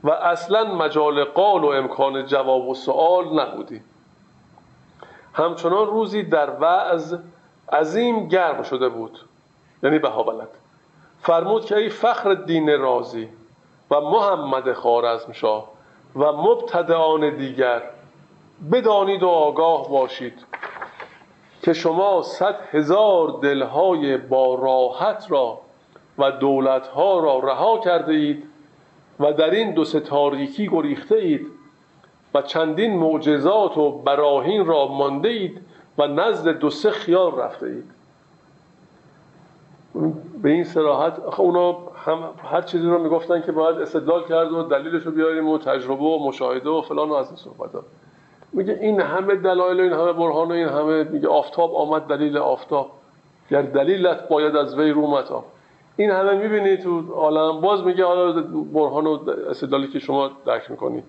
و 0.04 0.10
اصلا 0.10 0.76
مجال 0.76 1.24
قال 1.24 1.64
و 1.64 1.68
امکان 1.68 2.26
جواب 2.26 2.68
و 2.68 2.74
سوال 2.74 3.40
نبودی. 3.40 3.82
همچنان 5.36 5.88
روزی 5.88 6.24
در 6.24 6.50
وعظ 6.60 7.16
عظیم 7.74 8.28
گرم 8.28 8.64
شده 8.64 8.90
بود 8.90 9.20
یعنی 9.84 10.00
بهاولد 10.00 10.50
فرمود 11.20 11.66
که 11.66 11.78
ای 11.78 11.90
فخر 11.90 12.34
دین 12.34 12.80
رازی 12.80 13.30
و 13.92 14.02
محمد 14.02 14.74
خارزمشاه 14.74 15.72
و 16.16 16.32
مبتدعان 16.32 17.36
دیگر 17.36 17.82
بدانید 18.72 19.24
و 19.24 19.28
آگاه 19.28 19.90
باشید 19.90 20.46
که 21.62 21.74
شما 21.74 22.22
صد 22.22 22.56
هزار 22.72 23.40
دلهای 23.42 24.18
با 24.18 24.56
راحت 24.56 25.26
را 25.30 25.60
و 26.18 26.32
دولتها 26.32 27.20
را 27.20 27.40
رها 27.40 27.80
کرده 27.80 28.14
اید 28.14 28.44
و 29.20 29.34
در 29.34 29.50
این 29.50 29.74
دو 29.74 29.86
سه 29.86 30.00
تاریکی 30.00 30.68
گریخته 30.68 31.16
اید. 31.16 31.48
و 32.36 32.42
چندین 32.42 32.98
معجزات 32.98 33.78
و 33.78 33.92
براهین 33.92 34.66
را 34.66 34.88
مانده 34.88 35.30
اید 35.30 35.62
و 35.98 36.08
نزد 36.08 36.48
دو 36.48 36.70
سه 36.70 36.92
خیال 36.92 37.36
رفته 37.40 37.66
اید 37.66 37.92
به 40.42 40.50
این 40.50 40.64
سراحت 40.64 41.20
اونا 41.40 41.78
هم 42.06 42.20
هر 42.52 42.62
چیزی 42.62 42.88
رو 42.88 43.04
می‌گفتن 43.04 43.42
که 43.42 43.52
باید 43.52 43.78
استدلال 43.78 44.24
کرد 44.24 44.52
و 44.52 44.64
دلیلش 44.64 45.04
رو 45.04 45.12
بیاریم 45.12 45.50
و 45.50 45.58
تجربه 45.58 46.04
و 46.04 46.28
مشاهده 46.28 46.70
و 46.70 46.82
فلان 46.82 47.10
و 47.10 47.14
از 47.14 47.28
این 47.28 47.36
صحبت 47.36 47.76
ها. 47.76 47.84
میگه 48.54 48.78
این 48.82 49.02
همه 49.02 49.36
دلایل 49.36 49.80
و 49.80 49.84
این 49.84 49.94
همه 49.94 50.14
برهان 50.14 50.48
و 50.48 50.52
این 50.52 50.68
همه 50.68 51.04
میگه 51.04 51.28
آفتاب 51.28 51.76
آمد 51.76 52.02
دلیل 52.02 52.38
آفتاب. 52.38 52.92
گر 53.52 53.62
دلیلت 53.62 54.28
باید 54.28 54.56
از 54.56 54.80
وی 54.80 54.92
رومتا 54.92 55.44
این 55.98 56.12
همه 56.12 56.34
می‌بینی 56.34 56.78
تو 56.78 57.14
عالم؟ 57.14 57.62
باز 57.62 57.84
میگه 57.84 58.06
حالا 58.06 58.42
برهان 58.74 59.08
و 59.08 59.20
استدلالی 59.50 59.88
که 59.88 60.00
شما 60.00 60.32
درک 60.46 60.72
می‌کنی. 60.72 61.04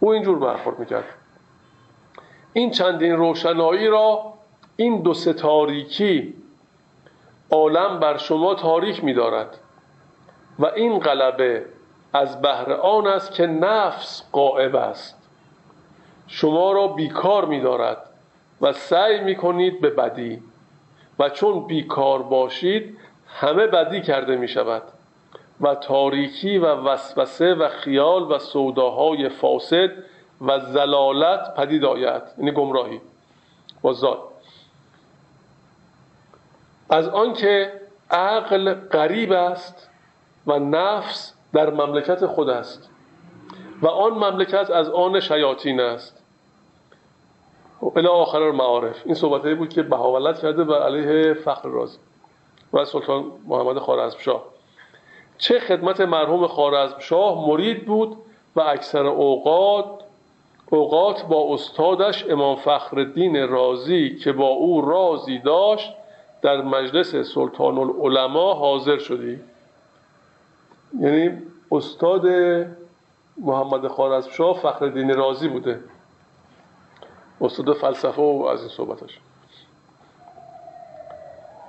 او 0.00 0.12
اینجور 0.12 0.38
برخورد 0.38 0.78
می‌کرد. 0.78 1.04
این 2.52 2.70
چندین 2.70 3.16
روشنایی 3.16 3.86
را 3.86 4.34
این 4.76 5.02
دو 5.02 5.14
ستاریکی 5.14 6.34
عالم 7.50 8.00
بر 8.00 8.16
شما 8.16 8.54
تاریک 8.54 9.04
میدارد 9.04 9.58
و 10.58 10.66
این 10.66 10.98
غلبه 10.98 11.66
از 12.12 12.40
بهر 12.42 12.72
آن 12.72 13.06
است 13.06 13.32
که 13.32 13.46
نفس 13.46 14.22
قائب 14.32 14.76
است. 14.76 15.28
شما 16.26 16.72
را 16.72 16.88
بیکار 16.88 17.44
میدارد 17.44 18.10
و 18.60 18.72
سعی 18.72 19.20
می‌کنید 19.20 19.80
به 19.80 19.90
بدی 19.90 20.42
و 21.18 21.28
چون 21.28 21.66
بیکار 21.66 22.22
باشید 22.22 22.98
همه 23.28 23.66
بدی 23.66 24.00
کرده 24.00 24.36
می 24.36 24.48
شود 24.48 24.82
و 25.60 25.74
تاریکی 25.74 26.58
و 26.58 26.66
وسوسه 26.66 27.54
و 27.54 27.68
خیال 27.68 28.32
و 28.32 28.38
سوداهای 28.38 29.28
فاسد 29.28 29.90
و 30.40 30.58
زلالت 30.60 31.54
پدید 31.54 31.84
آید. 31.84 32.22
یعنی 32.38 32.52
گمراهی. 32.52 33.00
با 33.82 33.92
زاد 33.92 34.18
از 36.90 37.08
آنکه 37.08 37.72
عقل 38.10 38.74
غریب 38.74 39.32
است 39.32 39.90
و 40.46 40.58
نفس 40.58 41.34
در 41.52 41.70
مملکت 41.70 42.26
خود 42.26 42.48
است 42.48 42.90
و 43.82 43.86
آن 43.86 44.12
مملکت 44.12 44.70
از 44.70 44.90
آن 44.90 45.20
شیاطین 45.20 45.80
است. 45.80 46.24
الی 47.96 48.06
آخر 48.06 48.50
معارف 48.50 49.02
این 49.04 49.14
صحبتهایی 49.14 49.54
بود 49.54 49.68
که 49.68 49.82
بهاولت 49.82 50.40
کرده 50.40 50.64
و 50.64 50.72
علیه 50.74 51.34
فخر 51.34 51.68
رازی 51.68 51.98
و 52.72 52.84
سلطان 52.84 53.24
محمد 53.46 53.78
خارزمشاه 53.78 54.44
چه 55.38 55.60
خدمت 55.60 56.00
مرحوم 56.00 56.46
خارزمشاه 56.46 57.48
مرید 57.48 57.86
بود 57.86 58.16
و 58.56 58.60
اکثر 58.60 59.06
اوقات 59.06 59.84
اوقات 60.70 61.22
با 61.22 61.54
استادش 61.54 62.26
امام 62.30 62.56
فخردین 62.56 63.48
رازی 63.48 64.16
که 64.16 64.32
با 64.32 64.48
او 64.48 64.80
رازی 64.80 65.38
داشت 65.38 65.92
در 66.42 66.62
مجلس 66.62 67.16
سلطان 67.16 67.78
العلماء 67.78 68.54
حاضر 68.54 68.98
شدی. 68.98 69.40
یعنی 71.00 71.42
استاد 71.72 72.26
محمد 73.38 73.88
خارزمشاه 73.88 74.58
فخردین 74.58 75.14
رازی 75.14 75.48
بوده. 75.48 75.80
استاد 77.40 77.72
فلسفه 77.72 78.22
و 78.22 78.48
از 78.52 78.60
این 78.60 78.68
صحبتش. 78.68 79.20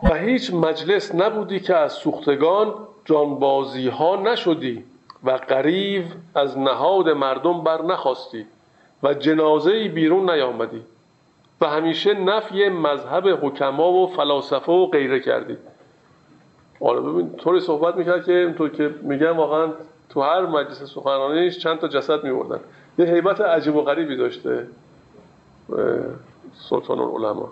و 0.03 0.15
هیچ 0.15 0.53
مجلس 0.53 1.15
نبودی 1.15 1.59
که 1.59 1.75
از 1.75 1.93
سوختگان 1.93 2.73
جانبازی 3.05 3.87
ها 3.87 4.15
نشدی 4.15 4.83
و 5.23 5.31
قریب 5.31 6.05
از 6.35 6.57
نهاد 6.57 7.09
مردم 7.09 7.63
بر 7.63 7.81
نخواستی 7.81 8.45
و 9.03 9.13
جنازه 9.13 9.87
بیرون 9.87 10.29
نیامدی 10.29 10.81
و 11.61 11.65
همیشه 11.69 12.13
نفی 12.13 12.69
مذهب 12.69 13.27
حکما 13.41 13.91
و 13.91 14.07
فلاسفه 14.07 14.71
و 14.71 14.85
غیره 14.85 15.19
کردی. 15.19 15.57
حالا 16.79 17.01
ببین 17.01 17.35
طوری 17.35 17.59
صحبت 17.59 17.95
می‌کرد 17.95 18.25
که 18.25 18.33
اینطور 18.33 18.69
که 18.69 18.95
میگم 19.01 19.37
واقعا 19.37 19.73
تو 20.09 20.21
هر 20.21 20.45
مجلس 20.45 20.83
سخنرانیش 20.83 21.57
چند 21.57 21.79
تا 21.79 21.87
جسد 21.87 22.23
میبردن. 22.23 22.59
یه 22.97 23.05
حیبت 23.05 23.41
عجیب 23.41 23.75
و 23.75 23.81
غریبی 23.81 24.17
داشته 24.17 24.67
سلطان 26.53 26.99
العلماء. 26.99 27.49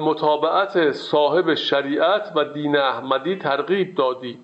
مطابعت 0.00 0.92
صاحب 0.92 1.54
شریعت 1.54 2.32
و 2.36 2.44
دین 2.44 2.76
احمدی 2.76 3.36
ترغیب 3.36 3.94
دادی. 3.94 4.38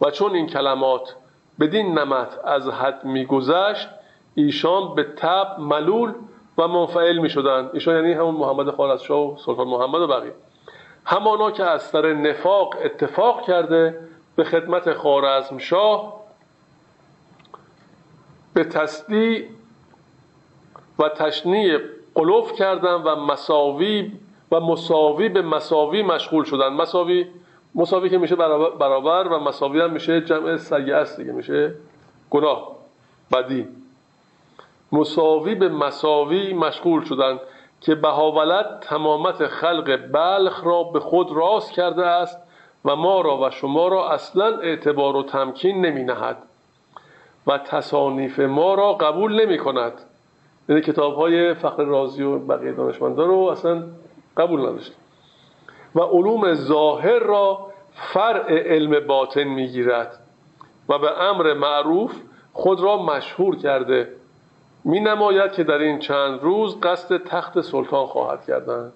و 0.00 0.10
چون 0.10 0.34
این 0.34 0.46
کلمات 0.46 1.16
بدین 1.60 1.98
نمت 1.98 2.38
از 2.44 2.68
حد 2.68 3.04
میگذشت 3.04 3.88
ایشان 4.34 4.94
به 4.94 5.02
تب 5.02 5.56
ملول 5.58 6.12
و 6.58 6.68
منفعل 6.68 7.18
می 7.18 7.30
شدن 7.30 7.70
ایشان 7.72 7.94
یعنی 7.94 8.12
همون 8.12 8.34
محمد 8.34 8.70
خالصشاه 8.70 9.34
و 9.34 9.36
سلطان 9.36 9.68
محمد 9.68 10.00
و 10.00 10.06
بقیه. 10.06 10.34
همانا 11.04 11.50
که 11.50 11.64
از 11.64 11.82
سر 11.82 12.12
نفاق 12.12 12.74
اتفاق 12.84 13.42
کرده 13.42 13.98
به 14.36 14.44
خدمت 14.44 14.92
خارزم 14.92 15.58
شاه 15.58 16.20
به 18.54 18.64
تصدی 18.64 19.48
و 20.98 21.08
تشنیع 21.08 21.78
قلوف 22.14 22.52
کردن 22.52 22.94
و 22.94 23.16
مساوی 23.16 24.12
و 24.52 24.60
مساوی 24.60 25.28
به 25.28 25.42
مساوی 25.42 26.02
مشغول 26.02 26.44
شدن. 26.44 26.68
مساوی 26.68 27.26
مساوی 27.74 28.10
که 28.10 28.18
میشه 28.18 28.36
برابر, 28.36 29.28
و 29.28 29.38
مساوی 29.38 29.80
هم 29.80 29.92
میشه 29.92 30.20
جمع 30.20 30.56
سیعه 30.56 30.96
است 30.96 31.20
دیگه 31.20 31.32
میشه 31.32 31.74
گناه 32.30 32.68
بدی. 33.32 33.68
مساوی 34.92 35.54
به 35.54 35.68
مساوی 35.68 36.52
مشغول 36.52 37.04
شدند 37.04 37.40
که 37.80 37.94
بهاولت 37.94 38.80
تمامت 38.80 39.46
خلق 39.46 39.96
بلخ 39.96 40.66
را 40.66 40.82
به 40.82 41.00
خود 41.00 41.32
راست 41.32 41.72
کرده 41.72 42.06
است 42.06 42.38
و 42.84 42.96
ما 42.96 43.20
را 43.20 43.40
و 43.40 43.50
شما 43.50 43.88
را 43.88 44.10
اصلا 44.10 44.58
اعتبار 44.58 45.16
و 45.16 45.22
تمکین 45.22 45.86
نمی 45.86 46.04
نهد 46.04 46.36
و 47.46 47.58
تصانیف 47.58 48.38
ما 48.38 48.74
را 48.74 48.92
قبول 48.92 49.44
نمی 49.44 49.58
کند. 49.58 49.92
یعنی 50.68 50.80
کتاب 50.80 51.14
های 51.14 51.54
فخر 51.54 51.84
رازی 51.84 52.22
و 52.22 52.38
بقیه 52.38 52.72
دانشمندان 52.72 53.28
رو 53.28 53.36
اصلا 53.38 53.82
قبول 54.36 54.60
نداشت. 54.60 54.92
و 55.94 56.00
علوم 56.00 56.54
ظاهر 56.54 57.18
را 57.18 57.66
فرع 57.94 58.58
علم 58.58 59.06
باطن 59.06 59.44
می‌گیرد 59.44 60.20
و 60.88 60.98
به 60.98 61.22
امر 61.22 61.54
معروف 61.54 62.20
خود 62.52 62.80
را 62.80 63.02
مشهور 63.02 63.56
کرده 63.56 64.12
می 64.84 65.00
نماید 65.00 65.52
که 65.52 65.64
در 65.64 65.78
این 65.78 65.98
چند 65.98 66.42
روز 66.42 66.80
قصد 66.80 67.16
تخت 67.16 67.60
سلطان 67.60 68.06
خواهد 68.06 68.44
کردن 68.44 68.92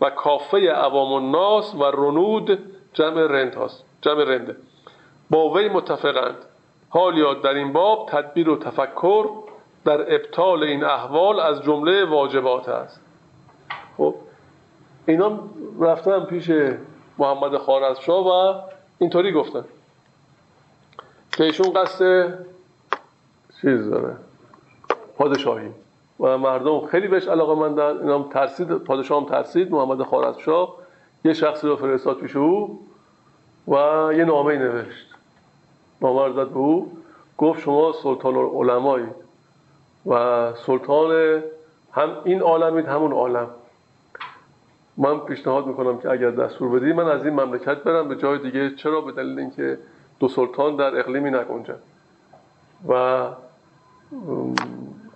و 0.00 0.10
کافه 0.10 0.70
عوام 0.70 1.12
الناس 1.12 1.74
و 1.74 1.84
رنود 1.84 2.58
جمع 2.92 3.26
رند 3.26 3.54
هست 3.54 3.84
جمع 4.02 4.24
رنده 4.24 4.56
با 5.30 5.50
وی 5.50 5.68
متفقند. 5.68 6.36
حال 6.88 7.18
یاد 7.18 7.42
در 7.42 7.54
این 7.54 7.72
باب 7.72 8.08
تدبیر 8.08 8.48
و 8.48 8.56
تفکر 8.56 9.26
در 9.84 10.14
ابطال 10.14 10.62
این 10.62 10.84
احوال 10.84 11.40
از 11.40 11.62
جمله 11.62 12.04
واجبات 12.04 12.68
است. 12.68 13.00
خب 14.02 14.14
اینا 15.06 15.38
رفتن 15.80 16.24
پیش 16.24 16.50
محمد 17.18 17.56
خارزشاه 17.56 18.26
و 18.26 18.60
اینطوری 18.98 19.32
گفتن 19.32 19.64
که 21.32 21.44
ایشون 21.44 21.72
قصد 21.72 22.38
چیز 23.60 23.90
داره 23.90 24.16
پادشاهی 25.16 25.68
و 26.20 26.38
مردم 26.38 26.86
خیلی 26.86 27.08
بهش 27.08 27.28
علاقه 27.28 27.54
مندن. 27.54 27.98
اینا 27.98 28.18
هم 28.18 28.28
ترسید 28.28 28.72
پادشاه 28.72 29.20
هم 29.20 29.28
ترسید. 29.28 29.70
محمد 29.70 30.02
خارزشاه 30.02 30.76
یه 31.24 31.32
شخصی 31.32 31.66
رو 31.66 31.76
فرستاد 31.76 32.16
پیش 32.16 32.36
او 32.36 32.80
و 33.68 33.74
یه 34.16 34.24
نامه 34.24 34.58
نوشت. 34.58 35.06
نامه 36.00 36.26
رو 36.26 36.46
به 36.46 36.56
او. 36.56 36.92
گفت 37.38 37.60
شما 37.60 37.92
سلطان 37.92 38.34
علمایی 38.34 39.06
و 40.06 40.52
سلطان 40.54 41.42
هم 41.92 42.16
این 42.24 42.40
عالمید 42.42 42.86
همون 42.86 43.12
عالم. 43.12 43.50
من 44.96 45.18
پیشنهاد 45.18 45.66
می‌کنم 45.66 45.98
که 45.98 46.10
اگر 46.10 46.30
دستور 46.30 46.80
بدی 46.80 46.92
من 46.92 47.08
از 47.08 47.24
این 47.24 47.40
مملکت 47.40 47.82
برم 47.82 48.08
به 48.08 48.16
جای 48.16 48.38
دیگه. 48.38 48.74
چرا؟ 48.74 49.00
به 49.00 49.12
دلیل 49.12 49.38
اینکه 49.38 49.78
دو 50.20 50.28
سلطان 50.28 50.76
در 50.76 50.98
اقلیمی 50.98 51.30
نگنجن. 51.30 51.78
و 52.88 53.26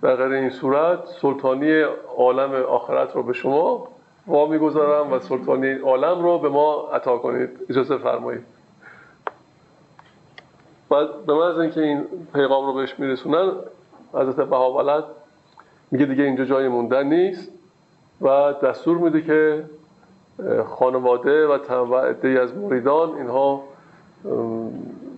در 0.01 0.21
این 0.21 0.49
صورت 0.49 1.05
سلطانی 1.05 1.81
عالم 2.17 2.51
آخرت 2.51 3.15
رو 3.15 3.23
به 3.23 3.33
شما 3.33 3.87
وا 4.27 4.47
می‌گذارم 4.47 5.13
و 5.13 5.19
سلطانی 5.19 5.73
عالم 5.73 6.21
رو 6.21 6.39
به 6.39 6.49
ما 6.49 6.89
عطا 6.93 7.17
کنید. 7.17 7.49
اجازه 7.69 7.97
فرمایید. 7.97 8.43
بعد 10.89 11.25
به 11.25 11.45
از 11.45 11.59
اینکه 11.59 11.81
این 11.81 12.05
پیغام 12.33 12.65
رو 12.65 12.73
بهش 12.73 12.99
میرسونن 12.99 13.51
حضرت 14.13 14.35
بهاولت 14.35 15.03
میگه 15.91 16.05
دیگه 16.05 16.23
اینجا 16.23 16.45
جای 16.45 16.67
موندن 16.67 17.07
نیست. 17.07 17.56
و 18.21 18.53
دستور 18.63 18.97
میده 18.97 19.21
که 19.21 19.63
خانواده 20.65 21.47
و 21.47 21.95
عده 21.95 22.29
از 22.29 22.57
مریدان 22.57 23.15
اینها 23.15 23.63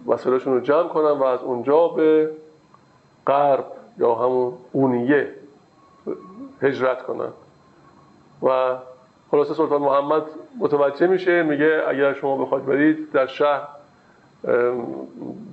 وسایلشون 0.08 0.54
رو 0.54 0.60
جمع 0.60 0.88
کنن 0.88 1.12
و 1.12 1.24
از 1.24 1.44
اونجا 1.44 1.88
به 1.88 2.32
غرب 3.28 3.66
یا 3.98 4.16
همون 4.16 4.54
اونیه 4.72 5.34
هجرت 6.62 7.04
کنن. 7.04 7.30
و 8.44 8.76
خلاصه 9.32 9.54
سلطان 9.54 9.82
محمد 9.82 10.24
متوجه 10.60 11.08
میشه 11.08 11.44
میگه 11.44 11.84
اگر 11.88 12.14
شما 12.14 12.38
بخواید 12.38 12.66
برید 12.66 13.12
در 13.12 13.28
شهر 13.28 13.68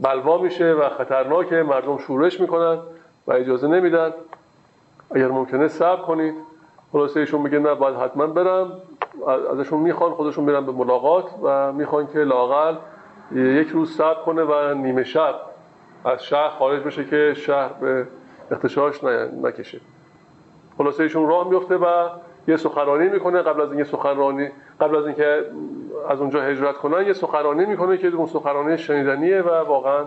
بلوا 0.03 0.39
میشه 0.39 0.73
و 0.73 0.89
خطرناکه 0.89 1.57
مردم 1.57 1.99
شورش 1.99 2.41
می‌کنن 2.41 2.79
و 3.27 3.33
اجازه 3.33 3.69
نمیدن. 3.69 4.13
اگر 5.11 5.29
ممکنه 5.29 5.69
صبر 5.69 6.03
کنید. 6.03 6.35
خلاصه 6.97 7.21
ایشون 7.21 7.41
میگه 7.41 7.59
نه 7.59 7.75
باید 7.75 7.97
حتما 7.97 8.27
برم. 8.27 8.73
ازشون 9.53 9.81
می‌خوان 9.81 10.15
خودشون 10.15 10.47
برن 10.47 10.67
به 10.67 10.73
ملاقات 10.73 11.25
و 11.43 11.73
می‌خوان 11.73 12.07
که 12.07 12.19
لاقل 12.19 12.77
یک 13.33 13.69
روز 13.69 13.97
صبر 13.97 14.23
کنه 14.23 14.43
و 14.43 14.75
نیمه 14.75 15.05
شب 15.05 15.35
از 16.05 16.25
شهر 16.25 16.49
خارج 16.49 16.83
بشه 16.83 17.05
که 17.05 17.35
شهر 17.37 17.73
به 17.73 18.07
اختشاش 18.51 19.05
نکشه. 19.43 19.81
خلاصه 20.79 21.03
ایشون 21.03 21.29
راه 21.29 21.49
میفته 21.49 21.77
و 21.77 22.09
یه 22.49 22.57
سخنرانی 22.57 23.09
می‌کنه. 23.09 23.43
قبل 23.43 23.61
از 23.61 23.69
اینکه 23.69 23.85
سخنرانی 23.85 24.49
قبل 24.81 24.97
از 24.97 25.07
اینکه 25.07 25.45
از 26.09 26.21
اونجا 26.21 26.43
هجرت 26.43 26.77
کنن 26.77 27.07
یه 27.07 27.13
سخنرانی 27.13 27.67
می‌کنه 27.67 27.99
که 27.99 28.09
اون 28.09 28.27
سخنرانی 28.27 28.79
شنیدنیه 28.79 29.43
و 29.43 29.51
واقعا 29.69 30.05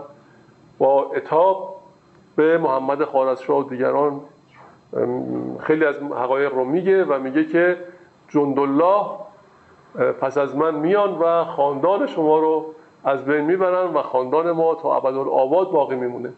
با 0.78 1.10
اتاب 1.16 1.76
به 2.36 2.58
محمد 2.58 3.04
خارزشاه 3.04 3.58
و 3.58 3.68
دیگران 3.68 4.20
خیلی 5.60 5.84
از 5.84 5.96
حقایق 5.96 6.54
رو 6.54 6.64
میگه 6.64 7.04
و 7.04 7.18
میگه 7.18 7.44
که 7.44 7.76
جندالله 8.28 9.06
پس 10.20 10.38
از 10.38 10.56
من 10.56 10.74
میان 10.74 11.18
و 11.18 11.44
خاندان 11.44 12.06
شما 12.06 12.38
رو 12.38 12.74
از 13.04 13.24
بین 13.24 13.40
می‌برن 13.40 13.94
و 13.94 14.02
خاندان 14.02 14.50
ما 14.50 14.74
تا 14.74 14.96
ابدالآباد 14.96 15.70
باقی 15.70 15.96
میمونه. 15.96 16.32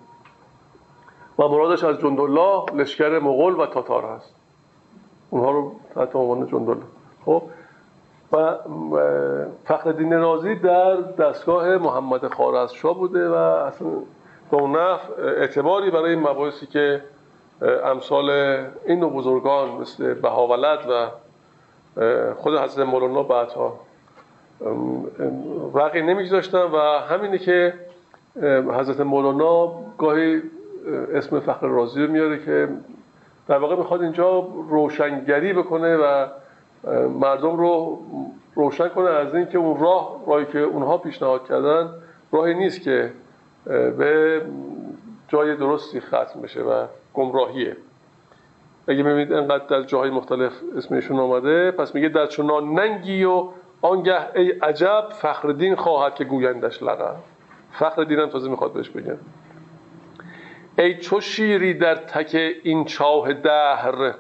و 1.39 1.49
مرادش 1.49 1.85
از 1.85 1.99
جندالله 1.99 2.65
لشکر 2.75 3.19
مغول 3.19 3.61
و 3.61 3.67
تاتار 3.67 4.05
هست. 4.05 4.35
اونها 5.31 5.51
رو 5.51 5.73
تحت 5.95 6.17
عنوان 6.17 6.47
جندالله. 6.47 6.85
خب؟ 7.25 7.43
و 8.33 8.57
فخر 9.65 9.93
رازی 9.93 10.55
در 10.55 10.97
دستگاه 10.97 11.79
محمد 11.79 12.35
خارزشاه 12.35 12.95
بوده 12.95 13.29
و 13.29 13.35
اصلا 13.35 13.89
به 14.51 14.57
اون 14.57 14.77
اعتباری 15.19 15.91
برای 15.91 16.17
مباحثی 16.17 16.67
که 16.67 17.03
امثال 17.85 18.31
این 18.87 19.01
نوع 19.01 19.13
بزرگان 19.13 19.71
مثل 19.71 20.15
بهاولت 20.15 20.87
و 20.87 21.09
خود 22.35 22.59
حضرت 22.59 22.87
مولانا 22.87 23.23
بعدها. 23.23 23.81
وقی 25.75 26.03
نمیگذاشتن 26.03 26.63
و 26.63 26.77
همینه 27.09 27.39
که 27.39 27.75
حضرت 28.79 29.01
مولانا 29.01 29.75
گاهی 29.99 30.43
اسم 31.15 31.41
فخر 31.41 31.67
رازی 31.67 32.03
رو 32.03 32.13
میاره 32.13 32.45
که 32.45 32.69
در 33.49 33.59
واقع 33.59 33.77
می‌خواد 33.77 34.03
اینجا 34.03 34.49
روشنگری 34.69 35.53
بکنه 35.53 35.97
و 35.97 36.27
مردم 37.21 37.57
رو 37.57 37.99
روشن 38.55 38.89
کنه 38.89 39.11
از 39.11 39.35
اینکه 39.35 39.59
اون 39.59 39.81
راه 39.81 40.23
راهی 40.27 40.45
که 40.45 40.59
اونها 40.59 40.99
پیشنهاد 40.99 41.49
کردن 41.49 41.95
راهی 42.33 42.55
نیست 42.55 42.83
که 42.83 43.13
به 43.67 44.43
جای 45.29 45.57
درستی 45.57 46.01
ختم 46.01 46.41
بشه 46.43 46.63
و 46.63 46.87
گمراهیه. 47.15 47.77
اگه 48.89 49.03
می‌بینید 49.03 49.33
انقدر 49.33 49.67
در 49.67 49.83
جاهای 49.83 50.11
مختلف 50.11 50.53
اسمشون 50.77 51.19
آمده 51.19 51.71
پس 51.71 51.95
میگه 51.95 52.09
در 52.09 52.27
چنان 52.27 52.75
ننگی 52.75 53.25
و 53.25 53.49
آنگه 53.83 54.37
ای 54.37 54.51
عجب 54.51 55.09
فخر 55.13 55.75
خواهد 55.75 56.15
که 56.15 56.25
گویندش 56.25 56.83
لقب 56.83 57.17
فخر 57.73 58.05
دین 58.05 58.19
هم 58.19 58.29
تازه 58.29 58.51
می‌خواد 58.51 58.73
بهش 58.73 58.91
بگن 58.91 59.19
ای 60.79 60.99
چو 60.99 61.21
شیری 61.21 61.75
در 61.75 61.95
تک 61.95 62.37
این 62.63 62.85
چاه 62.85 63.33
دهر 63.33 64.15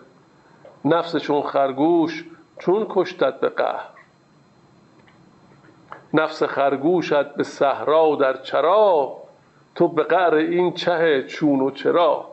نفس 0.84 1.16
چون 1.16 1.42
خرگوش 1.42 2.24
چون 2.58 2.86
کشتت 2.88 3.40
به 3.40 3.48
قهر. 3.48 3.88
نفس 6.14 6.42
خرگوشت 6.42 7.34
به 7.34 7.42
صحرا 7.42 8.16
در 8.20 8.36
چرا 8.36 9.16
تو 9.74 9.88
به 9.88 10.02
قعر 10.02 10.34
این 10.34 10.72
چه 10.72 11.24
چون 11.28 11.60
و 11.60 11.70
چرا. 11.70 12.31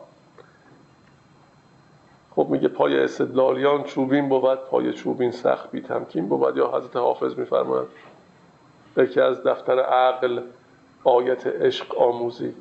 خب 2.40 2.48
میگه 2.48 2.68
پای 2.68 3.00
استدلالیان 3.00 3.82
چوبین 3.82 4.28
بود 4.28 4.58
پای 4.58 4.92
چوبین 4.92 5.30
سخت 5.30 5.70
بی 5.70 5.80
تمکین 5.80 6.28
بود. 6.28 6.56
یا 6.56 6.70
حضرت 6.74 6.96
حافظ 6.96 7.38
میفرماید 7.38 7.88
یکی 8.96 9.20
از 9.20 9.42
دفتر 9.42 9.80
عقل 9.80 10.40
آیت 11.04 11.46
عشق 11.46 11.98
آموزی. 11.98 12.54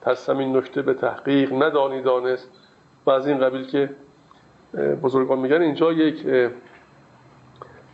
ترسم 0.00 0.38
این 0.38 0.56
نکته 0.56 0.82
به 0.82 0.94
تحقیق 0.94 1.62
ندانی 1.62 2.02
دانست. 2.02 2.50
و 3.06 3.10
از 3.10 3.28
این 3.28 3.38
قبیل 3.38 3.66
که 3.66 3.90
بزرگان 5.02 5.38
میگن 5.38 5.62
اینجا 5.62 5.92
یک 5.92 6.26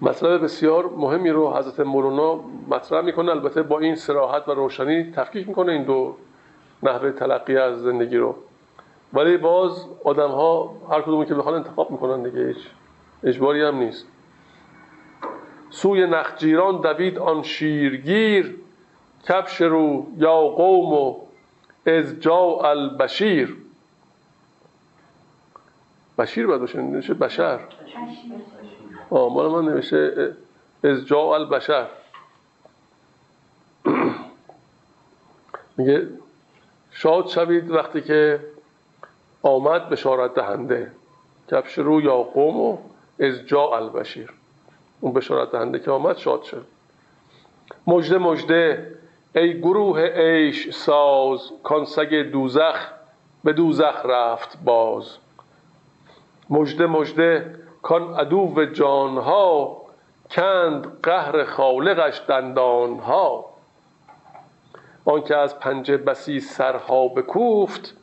مطلب 0.03 0.43
بسیار 0.45 0.91
مهمی 0.97 1.31
رو 1.31 1.51
حضرت 1.51 1.81
مولانا 1.81 2.41
مطرح 2.69 3.01
می‌کنه. 3.01 3.31
البته 3.31 3.63
با 3.63 3.79
این 3.79 3.95
سراحت 3.95 4.49
و 4.49 4.55
روشنی 4.55 5.13
تفکیک 5.13 5.49
می‌کنه 5.49 5.73
این 5.73 5.85
دو 5.85 6.17
نحوه 6.83 7.11
تلقی 7.11 7.57
از 7.57 7.83
زندگی 7.83 8.17
رو. 8.17 8.35
ولی 9.17 9.37
باز 9.37 9.87
آدم 10.05 10.31
ها 10.31 10.75
هر 10.91 11.01
کدومی 11.03 11.27
که 11.27 11.35
بخوان 11.35 11.55
انتخاب 11.55 11.91
می‌کنن 11.91 12.23
دیگه 12.23 12.47
هیچ 12.47 12.67
اجباری 13.25 13.63
هم 13.63 13.77
نیست. 13.77 14.07
سوی 15.71 16.07
نخجیران 16.07 16.81
دوید 16.81 17.19
آن 17.19 17.43
شیرگیر 17.43 18.59
کفش 19.29 19.61
رو 19.61 20.07
یا 20.17 20.41
قوم 20.41 20.93
و 20.93 21.21
از 21.87 22.21
جا 22.21 22.59
البشیر. 22.63 23.57
بشیر 26.19 26.47
باید 26.47 26.61
باشه 26.61 26.83
نوشته 26.83 27.15
بشر. 27.15 27.61
آه 29.11 29.33
مال 29.33 29.51
من 29.51 29.73
نوشته 29.73 30.35
از 30.85 31.07
جا 31.07 31.35
البشر. 31.35 31.87
میگه 35.77 36.09
شاد 36.91 37.29
شوید 37.29 37.71
وقتی 37.71 38.01
که 38.01 38.41
آمد 39.47 39.89
بشارت 39.89 40.35
دهنده. 40.35 40.93
کفش 41.51 41.79
رو 41.79 42.01
یا 42.01 42.17
قوم 42.17 42.61
و 42.61 42.79
از 43.19 43.47
جا 43.47 43.77
البشیر. 43.77 44.33
اون 45.01 45.13
بشارت 45.13 45.53
دهنده 45.53 45.79
که 45.79 45.91
آمد 45.91 46.17
شاد 46.17 46.43
شد. 46.43 46.67
مجده 47.87 48.19
مجده 48.19 48.95
ای 49.35 49.61
گروه 49.61 49.99
ایش 49.99 50.71
ساز 50.71 51.51
کانسگ 51.63 52.15
دوزخ 52.15 52.93
به 53.45 53.53
دوزخ 53.53 54.01
رفت 54.05 54.59
باز. 54.65 55.17
مجده 56.51 56.87
مجده 56.87 57.55
کان 57.83 58.15
عدو 58.15 58.65
جانها 58.65 59.83
کند 60.31 61.01
قهر 61.03 61.45
خالقش 61.45 62.23
دندانها. 62.29 63.45
آنکه 65.05 65.37
از 65.37 65.59
پنجه 65.59 65.97
بسی 65.97 66.41
سرها 66.41 67.09
بکوفت 67.09 67.97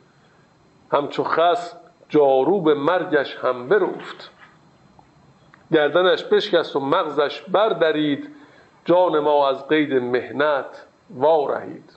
همچو 0.94 1.24
خس 1.24 1.74
جارو 2.08 2.60
به 2.60 2.74
مرگش 2.74 3.36
هم 3.36 3.68
بروفت 3.68 4.30
گردنش 5.72 6.24
بشکست 6.24 6.76
و 6.76 6.80
مغزش 6.80 7.42
بردرید 7.42 8.28
جان 8.84 9.18
ما 9.18 9.48
از 9.48 9.68
قید 9.68 9.92
مهنت 9.92 10.86
وارهید. 11.10 11.96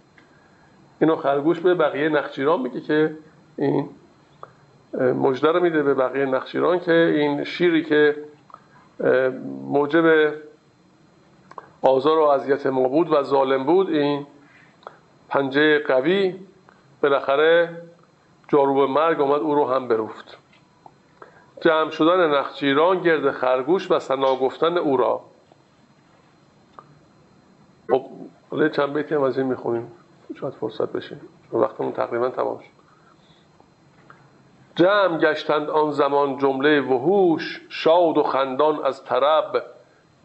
اینو 0.99 1.15
خرگوش 1.15 1.59
به 1.59 1.73
بقیه 1.73 2.09
نخچیران 2.09 2.61
میگه 2.61 2.81
که 2.81 3.17
این 3.57 3.89
مجده 4.93 5.51
رو 5.51 5.59
میده 5.59 5.83
به 5.83 5.93
بقیه 5.93 6.25
نخچیران 6.25 6.79
که 6.79 6.93
این 6.93 7.43
شیری 7.43 7.83
که 7.83 8.15
موجب 9.63 10.33
آزار 11.81 12.19
و 12.19 12.21
اذیت 12.21 12.67
ما 12.67 12.87
بود 12.87 13.11
و 13.11 13.23
ظالم 13.23 13.63
بود 13.63 13.89
این 13.89 14.27
پنجه 15.29 15.79
قوی 15.79 16.35
بالاخره 17.01 17.81
جاروب 18.47 18.89
مرگ 18.89 19.21
آمد 19.21 19.41
او 19.41 19.55
رو 19.55 19.67
هم 19.67 19.87
بروفت. 19.87 20.37
جمع 21.61 21.89
شدن 21.89 22.29
نخچیران 22.39 23.01
گرد 23.01 23.31
خرگوش 23.31 23.91
و 23.91 23.99
سنا 23.99 24.35
گفتن 24.35 24.77
او 24.77 24.97
را. 24.97 25.21
خب 27.89 28.67
چند 28.67 28.93
بیتی 28.93 29.15
هم 29.15 29.23
از 29.23 29.37
این 29.37 29.47
می‌خونیم. 29.47 29.91
شاید 30.39 30.53
فرصت 30.53 30.91
بشه. 30.91 31.17
وقتمون 31.53 31.91
تقریبا 31.91 32.29
تمام 32.29 32.59
شد. 32.59 32.77
جمع 34.75 35.17
گشتند 35.17 35.69
آن 35.69 35.91
زمان 35.91 36.37
جمله 36.37 36.81
وحوش 36.81 37.61
شاد 37.69 38.17
و 38.17 38.23
خندان 38.23 38.85
از 38.85 39.03
طرب 39.03 39.63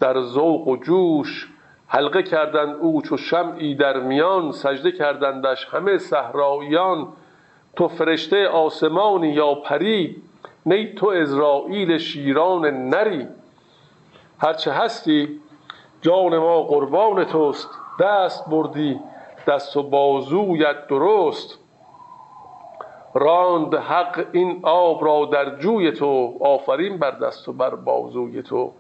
در 0.01 0.21
ذوق 0.21 0.69
و 0.69 0.77
جوش. 0.77 1.49
حلقه 1.87 2.23
کردند 2.23 2.77
او 2.77 3.03
چو 3.03 3.17
شمعی 3.17 3.75
در 3.75 4.01
میان 4.01 4.53
سجده 4.53 4.93
کردندش 4.93 5.65
همه 5.65 5.99
صحراییان. 5.99 7.09
تو 7.77 7.89
فرشته 7.89 8.49
آسمانی 8.49 9.29
یا 9.29 9.55
پری 9.55 10.23
نی 10.67 10.95
تو 10.95 11.09
ازرائیل 11.09 11.99
شیران 11.99 12.89
نری. 12.89 13.29
هرچه 14.39 14.73
هستی 14.73 15.41
جان 16.03 16.39
ما 16.39 16.63
قربان 16.63 17.25
توست 17.25 17.69
دست 18.01 18.51
بردی 18.51 19.01
دست 19.47 19.77
و 19.77 19.83
بازویت 19.83 20.87
درست. 20.87 21.59
راند 23.15 23.75
حق 23.75 24.27
این 24.33 24.61
آب 24.63 25.05
را 25.05 25.25
در 25.25 25.59
جوی 25.59 25.93
تو 25.93 26.39
آفرین 26.41 26.99
بر 26.99 27.11
دست 27.11 27.49
و 27.49 27.53
بر 27.53 27.75
بازوی 27.75 28.43
تو. 28.43 28.73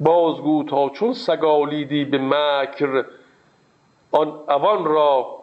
بازگو 0.00 0.64
تا 0.64 0.88
چون 0.88 1.12
سگالیدی 1.12 2.04
به 2.04 2.18
مکر 2.18 3.04
آن 4.12 4.28
اوان 4.48 4.84
را 4.84 5.38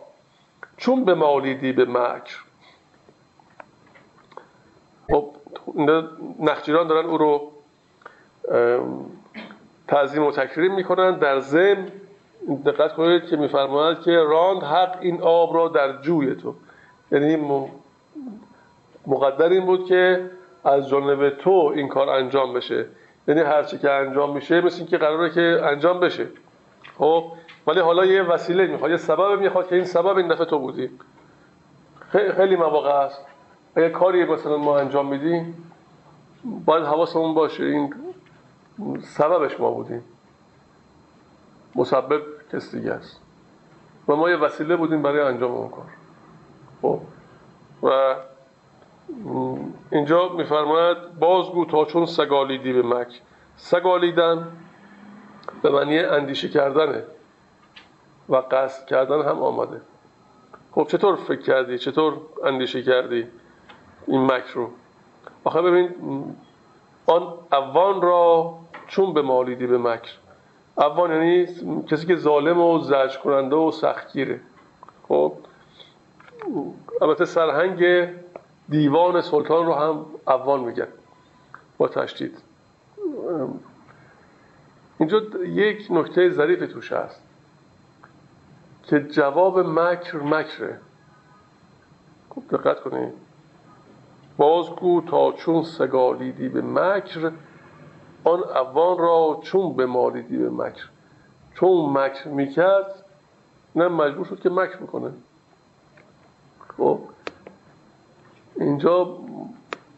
چون 0.77 1.05
به 1.05 1.13
مالیدی 1.13 1.71
به 1.71 1.85
مکر. 1.85 2.48
خب 5.11 5.29
نخجیران 6.39 6.87
دارن 6.87 7.05
او 7.05 7.17
رو 7.17 7.51
تعظیم 9.87 10.23
و 10.23 10.31
تکریم 10.31 10.75
می‌کنن. 10.75 11.19
در 11.19 11.39
ضمن 11.39 11.87
دقت 12.65 12.93
کنید 12.93 13.25
که 13.25 13.35
میفرماید 13.35 13.99
که 13.99 14.11
راند 14.11 14.63
حق 14.63 14.97
این 15.01 15.21
آب 15.21 15.55
را 15.55 15.67
در 15.67 16.01
جوی 16.01 16.35
تو. 16.35 16.53
یعنی 17.11 17.37
مقدر 19.07 19.49
این 19.49 19.65
بود 19.65 19.85
که 19.85 20.29
از 20.63 20.89
جانب 20.89 21.29
تو 21.29 21.71
این 21.75 21.87
کار 21.87 22.09
انجام 22.09 22.53
بشه. 22.53 22.85
یعنی 23.27 23.41
هرچی 23.41 23.77
که 23.77 23.91
انجام 23.91 24.35
میشه 24.35 24.61
مثل 24.61 24.85
که 24.85 24.97
قراره 24.97 25.29
که 25.29 25.61
انجام 25.63 25.99
بشه. 25.99 26.27
خب؟ 26.97 27.23
ولی 27.67 27.79
حالا 27.79 28.05
یه 28.05 28.23
وسیله 28.23 28.67
می‌خواد 28.67 28.91
یه 28.91 28.97
سبب 28.97 29.39
می‌خواد 29.39 29.67
که 29.67 29.75
این 29.75 29.85
سبب 29.85 30.17
این 30.17 30.27
دفعه 30.27 30.45
تو 30.45 30.59
بودی. 30.59 30.89
خیلی 32.11 32.55
مواقع 32.55 33.05
هست 33.05 33.25
اگه 33.79 33.89
کاری 33.89 34.25
مثلا 34.25 34.57
ما 34.57 34.79
انجام 34.79 35.07
میدیم 35.07 35.71
باید 36.65 36.83
حواسمون 36.83 37.33
باشه. 37.33 37.63
این 37.63 37.93
سببش 39.01 39.59
ما 39.59 39.71
بودیم. 39.71 40.03
مسبب 41.75 42.21
کس 42.53 42.75
دیگه 42.75 42.91
است. 42.91 43.21
و 44.07 44.15
ما 44.15 44.29
یه 44.29 44.35
وسیله 44.35 44.75
بودیم 44.75 45.01
برای 45.01 45.21
انجام 45.21 45.51
اون 45.51 45.69
کار. 45.69 45.85
خب. 46.81 46.99
و 47.83 48.15
اینجا 49.91 50.29
میفرماید 50.29 50.97
بازگو 51.19 51.65
تا 51.65 51.85
چون 51.85 52.05
سگالیدی 52.05 52.73
به 52.73 52.81
مک. 52.81 53.21
سگالیدن 53.57 54.47
به 55.61 55.69
معنی 55.69 55.99
اندیشه 55.99 56.49
کردنه 56.49 57.03
و 58.29 58.35
قصد 58.35 58.85
کردن 58.85 59.21
هم 59.21 59.43
آمده 59.43 59.81
خب 60.71 60.87
چطور 60.87 61.15
فکر 61.15 61.41
کردی؟ 61.41 61.77
چطور 61.77 62.17
اندیشه 62.43 62.83
کردی؟ 62.83 63.27
این 64.09 64.21
مک 64.21 64.45
رو. 64.53 64.69
آخه 65.43 65.61
ببین 65.61 65.89
آن 67.05 67.33
اوان 67.51 68.01
را 68.01 68.55
چون 68.87 69.13
به 69.13 69.21
مالیدی 69.21 69.67
به 69.67 69.77
مکر 69.77 70.11
اوان 70.77 71.11
یعنی 71.11 71.45
کسی 71.87 72.07
که 72.07 72.15
ظالم 72.15 72.61
و 72.61 72.79
زرج 72.79 73.19
کننده 73.19 73.55
و 73.55 73.71
سختگیره. 73.71 74.39
خب؟ 75.07 75.33
البته 77.01 77.25
سرهنگ 77.25 78.09
دیوان 78.69 79.21
سلطان 79.21 79.65
رو 79.65 79.73
هم 79.73 80.05
اوان 80.27 80.59
میگن 80.59 80.87
با 81.77 81.87
تشدید. 81.87 82.37
اینجا 84.99 85.21
یک 85.45 85.87
نکته 85.89 86.29
ظریف 86.29 86.73
توش 86.73 86.91
هست 86.91 87.21
که 88.83 88.99
جواب 88.99 89.59
مکر 89.59 90.17
مکره. 90.17 90.79
خوب 92.29 92.47
دقت 92.47 92.79
کنید. 92.79 93.28
بازگو 94.39 95.01
تا 95.01 95.31
چون 95.31 95.63
سگالیدی 95.63 96.49
به 96.49 96.61
مکر 96.61 97.31
آن 98.23 98.43
اوان 98.43 98.97
را 98.97 99.39
چون 99.43 99.75
به 99.75 99.85
مالیدی 99.85 100.37
به 100.37 100.49
مکر. 100.49 100.85
چون 101.55 101.97
مکر 101.97 102.27
می‌کرد 102.27 103.05
نه 103.75 103.87
مجبور 103.87 104.25
شد 104.25 104.39
که 104.39 104.49
مکر 104.49 104.77
می‌کنه. 104.77 105.11
خب 106.77 106.99
اینجا 108.55 109.17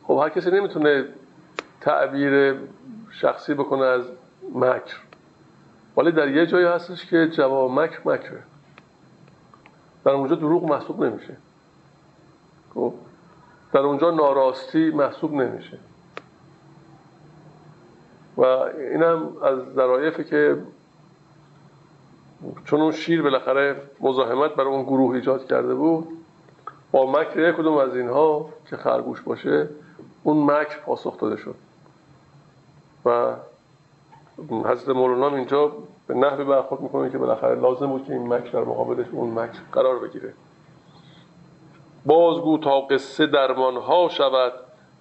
خب 0.04 0.14
هر 0.14 0.30
کسی 0.30 0.52
نمی‌تونه 0.52 1.06
تعبیر 1.82 2.60
شخصی 3.12 3.54
بکنه 3.54 3.86
از 3.86 4.04
مکر. 4.56 4.98
ولی 5.98 6.12
در 6.12 6.28
یه 6.28 6.46
جایی 6.46 6.66
هستش 6.66 7.06
که 7.06 7.28
جوامک 7.28 8.08
مکره. 8.08 8.44
در 10.06 10.12
اونجا 10.12 10.36
دروغ 10.36 10.64
محسوب 10.64 11.04
نمیشه. 11.04 11.38
خب 12.74 12.94
در 13.73 13.80
اونجا 13.80 14.11
ناراستی 14.11 14.89
محسوب 14.89 15.34
نمیشه. 15.34 15.80
و 18.38 18.43
اینم 18.43 19.38
از 19.41 19.60
ذرایفه 19.73 20.23
که 20.23 20.57
چون 22.65 22.81
اون 22.81 22.91
شیر 22.91 23.22
بالاخره 23.22 23.81
مزاحمت 23.99 24.56
برای 24.56 24.73
اون 24.73 24.84
گروه 24.84 25.15
ایجاد 25.15 25.48
کرده 25.48 25.76
بود 25.76 26.07
با 26.91 27.11
مکر 27.11 27.52
کدوم 27.52 27.77
از 27.77 27.95
اینها 27.95 28.49
که 28.69 28.77
خرگوش 28.77 29.22
باشه 29.22 29.69
اون 30.23 30.52
مکر 30.52 30.80
پاسخ 30.85 31.19
داده 31.19 31.38
شد. 31.38 31.56
و 33.06 33.35
حضرت 34.49 34.89
مولانا 34.89 35.35
اینجا 35.35 35.72
به 36.07 36.14
نحوی 36.14 36.43
برخورد 36.43 36.81
می‌کنه 36.81 37.10
که 37.10 37.18
بالاخره 37.18 37.56
لازم 37.56 37.88
بود 37.88 38.06
که 38.06 38.14
این 38.14 38.34
مکر 38.34 38.52
در 38.52 38.64
مقابلش 38.64 39.07
اون 39.11 39.39
مکر 39.39 39.60
قرار 39.72 39.99
بگیره. 39.99 40.34
بازگو 42.06 42.57
تا 42.57 42.82
قصه 42.82 43.26
درمانها 43.26 44.10
شود 44.10 44.53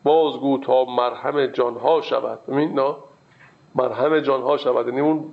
بازگو 0.05 0.59
تا 0.59 0.85
مرهم 0.85 1.47
جانها 1.47 2.01
شود. 2.01 2.47
ببین 2.47 2.81
نه؟ 2.81 2.94
مرهم 3.74 4.20
جانها 4.20 4.56
شود. 4.56 4.89
یعنی 4.89 5.01
اون 5.01 5.24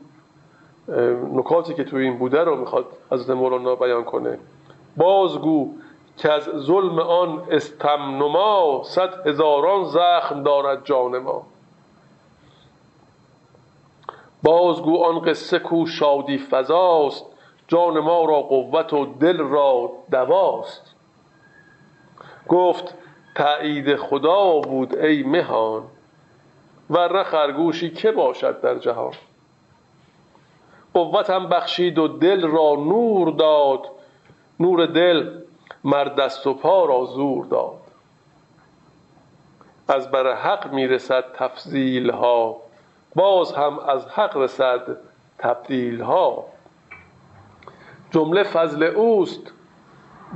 نکاتی 1.34 1.74
که 1.74 1.84
توی 1.84 2.04
این 2.04 2.18
بوده 2.18 2.44
رو 2.44 2.56
می‌خواد 2.56 2.86
حضرت 3.12 3.30
مولانا 3.30 3.76
بیان 3.76 4.04
کنه. 4.04 4.40
بازگو 4.98 5.74
که 6.18 6.32
از 6.32 6.44
ظلم 6.44 7.00
آن 7.00 7.44
استمنما 7.52 8.82
صد 8.84 9.28
هزاران 9.28 9.84
زخم 9.84 10.44
دارد 10.44 10.86
جان 10.86 11.18
ما. 11.18 11.44
بازگو 14.44 15.04
آن 15.04 15.20
قصه 15.20 15.60
کو 15.60 15.86
شادی 15.86 16.38
فضاست 16.38 17.26
جان 17.68 18.00
ما 18.00 18.26
را 18.26 18.42
قوت 18.42 18.94
و 18.94 19.06
دل 19.06 19.38
را 19.38 19.92
دواست. 20.12 20.97
گفت 22.48 22.94
تایید 23.36 23.96
خدا 23.96 24.60
بود 24.60 24.98
ای 24.98 25.24
مهان 25.24 25.84
ورنه 26.90 27.24
خرگوشی 27.24 27.90
که 27.90 28.12
باشد 28.12 28.62
در 28.62 28.78
جهان. 28.78 29.14
قوتم 30.94 31.50
بخشید 31.50 31.98
و 31.98 32.08
دل 32.08 32.42
را 32.42 32.76
نور 32.76 33.32
داد 33.32 33.90
نور 34.60 34.86
دل 34.86 35.40
مرد 35.84 36.16
دست 36.16 36.48
و 36.48 36.54
پا 36.54 36.86
را 36.86 37.06
زور 37.06 37.46
داد. 37.46 37.82
از 39.88 40.12
بر 40.12 40.36
حق 40.36 40.74
می‌رسد 40.74 41.26
تفضیل 41.34 42.10
ها 42.10 42.58
باز 43.16 43.54
هم 43.54 43.80
از 43.80 44.08
حق 44.08 44.38
رسد 44.38 44.98
تبدیل 45.38 46.02
ها. 46.02 46.46
جمله 48.12 48.44
فضل 48.44 48.84
اوست 48.84 49.52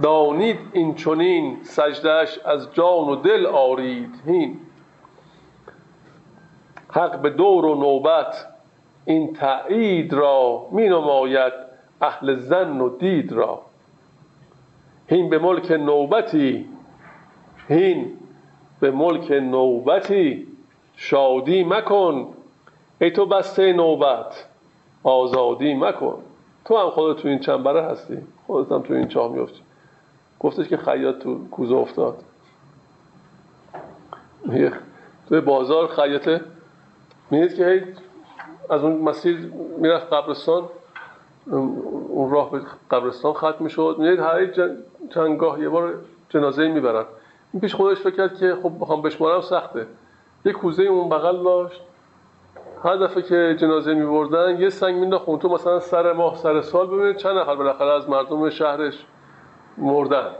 دانید 0.03 0.59
این 0.73 0.95
چنین 0.95 1.57
سجدش 1.63 2.39
از 2.45 2.73
جان 2.73 3.09
و 3.09 3.15
دل 3.15 3.45
آرید. 3.45 4.21
هین. 4.25 4.59
حق 6.91 7.21
به 7.21 7.29
دور 7.29 7.65
و 7.65 7.75
نوبت 7.75 8.47
این 9.05 9.33
تایید 9.33 10.13
را 10.13 10.67
می 10.71 10.89
نماید 10.89 11.53
اهل 12.01 12.35
زن 12.35 12.81
و 12.81 12.97
دید 12.97 13.31
را. 13.31 13.61
هین 15.07 15.29
به 15.29 15.39
ملک 15.39 15.71
نوبتی 15.71 16.69
هین 17.67 18.17
به 18.79 18.91
ملک 18.91 19.31
نوبتی 19.31 20.47
شادی 20.95 21.63
مکن. 21.63 22.27
ای 23.01 23.11
تو 23.11 23.25
بسته 23.25 23.73
نوبت 23.73 24.47
آزادی 25.03 25.73
مکن. 25.73 26.17
تو 26.65 26.77
هم 26.77 26.89
خودت 26.89 27.21
تو 27.21 27.27
این 27.27 27.39
چنبره 27.39 27.83
هستی 27.83 28.17
خودت 28.47 28.71
هم 28.71 28.81
تو 28.81 28.93
این 28.93 29.07
چاه 29.07 29.31
میفتی 29.31 29.61
گفتش 30.43 30.67
که 30.67 30.77
خیاط 30.77 31.17
تو 31.17 31.47
کوزه 31.51 31.75
افتاد. 31.75 32.23
توی 35.29 35.41
بازار 35.41 35.87
خیاطه 35.87 36.41
می‌دید 37.31 37.55
که 37.55 37.87
از 38.69 38.83
اون 38.83 39.01
مسیر 39.01 39.51
می‌رفت 39.77 40.13
قبرستان 40.13 40.63
اون 41.51 42.31
راه 42.31 42.51
به 42.51 42.61
قبرستان 42.91 43.33
ختم 43.33 43.55
می‌شد. 43.59 43.95
می‌دید 43.99 44.19
هر 44.19 44.47
چندگاه 45.13 45.61
یه 45.61 45.69
بار 45.69 45.93
جنازه 46.29 46.67
می‌برن. 46.67 47.05
این 47.53 47.61
پیش 47.61 47.75
خودش 47.75 47.97
فکر 47.97 48.15
کرد 48.15 48.37
که 48.37 48.57
خب 48.63 48.71
بخوام 48.79 49.01
بشمارم 49.01 49.41
سخته. 49.41 49.87
یه 50.45 50.53
کوزه 50.53 50.83
اون 50.83 51.09
بغل 51.09 51.43
داشت. 51.43 51.81
هر 52.83 52.95
دفعه 52.95 53.21
که 53.21 53.55
جنازه 53.59 53.93
میبردن 53.93 54.61
یه 54.61 54.69
سنگ 54.69 54.95
مینداخت 54.95 55.25
تو 55.25 55.49
مثلا 55.49 55.79
سر 55.79 56.13
ماه 56.13 56.35
سر 56.37 56.61
سال. 56.61 56.87
ببینید 56.87 57.15
چند 57.15 57.37
نفر 57.37 57.55
بالاخره 57.55 57.93
از 57.93 58.09
مردم 58.09 58.49
شهرش 58.49 59.05
مردن. 59.77 60.31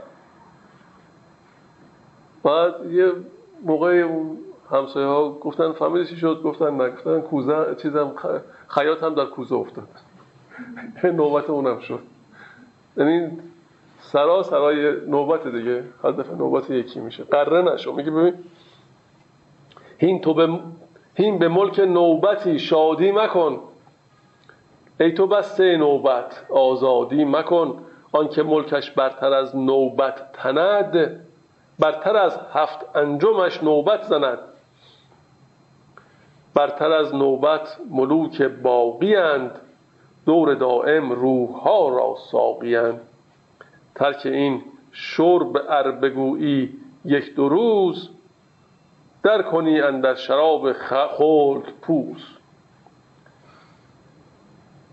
بعد 2.44 2.92
یه 2.92 3.12
موقع 3.64 4.08
همسایه 4.70 5.06
ها 5.06 5.30
گفتن 5.32 5.72
فهمیدی 5.72 6.06
چی 6.06 6.16
شد؟ 6.16 6.42
گفتن 6.42 6.76
نه 6.76 6.90
گفتن 6.90 7.20
کوزه 7.20 7.76
چیزم 7.82 8.14
خیاط 8.68 9.02
هم 9.02 9.14
در 9.14 9.24
کوزه 9.24 9.54
افتاد. 9.54 9.88
نوبت 11.04 11.50
اونم 11.50 11.78
شد. 11.78 12.00
یعنی 12.96 13.38
سرا 13.98 14.42
سرای 14.42 15.06
نوبت 15.06 15.48
دیگه 15.48 15.84
هر 16.04 16.10
دفعه 16.10 16.34
نوبت 16.34 16.70
یکی 16.70 17.00
میشه. 17.00 17.24
قره 17.24 17.62
نشو. 17.62 17.92
میگه 17.92 18.10
ببین 18.10 18.34
هین 19.98 20.20
تو 20.20 20.34
به 20.34 20.58
هین 21.14 21.38
به 21.38 21.48
ملک 21.48 21.80
نوبتی 21.80 22.58
شادی 22.58 23.12
مکن. 23.12 23.58
ای 25.00 25.12
تو 25.12 25.26
بسته 25.26 25.76
نوبت 25.76 26.46
آزادی 26.50 27.24
مکن. 27.24 27.78
آنکه 28.12 28.42
ملکش 28.42 28.90
برتر 28.90 29.32
از 29.32 29.56
نوبت 29.56 30.32
تند 30.32 31.20
برتر 31.78 32.16
از 32.16 32.38
هفت 32.52 32.96
انجمش 32.96 33.62
نوبت 33.62 34.02
زند. 34.02 34.38
برتر 36.54 36.92
از 36.92 37.14
نوبت 37.14 37.78
ملوک 37.90 38.42
باقیند 38.42 39.60
دور 40.26 40.54
دائم 40.54 41.12
روح 41.12 41.50
ها 41.50 41.88
را 41.88 42.16
ساقیند 42.30 43.00
ترک 43.94 44.26
این 44.26 44.62
شرب 44.92 45.56
ار 45.68 45.92
بگویی 45.92 46.76
یک 47.04 47.34
دو 47.34 47.48
روز 47.48 48.10
در 49.22 49.42
کنی 49.42 49.80
اندر 49.80 50.14
شراب 50.14 50.72
خلد 50.72 51.72
پوز. 51.82 52.24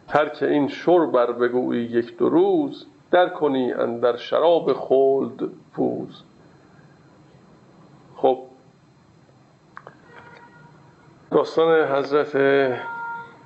ترک 0.08 0.44
این 0.44 0.68
شرب 0.68 1.16
ار 1.16 1.32
بگویی 1.32 1.84
یک 1.84 2.18
دو 2.18 2.30
روز 2.30 2.88
در 3.12 3.30
کنی 3.30 3.74
اندر 3.74 4.18
شراب 4.18 4.74
خلد 4.74 5.50
پوز. 5.74 6.24
خب. 8.16 8.40
داستان 11.32 11.88
حضرت 11.88 12.36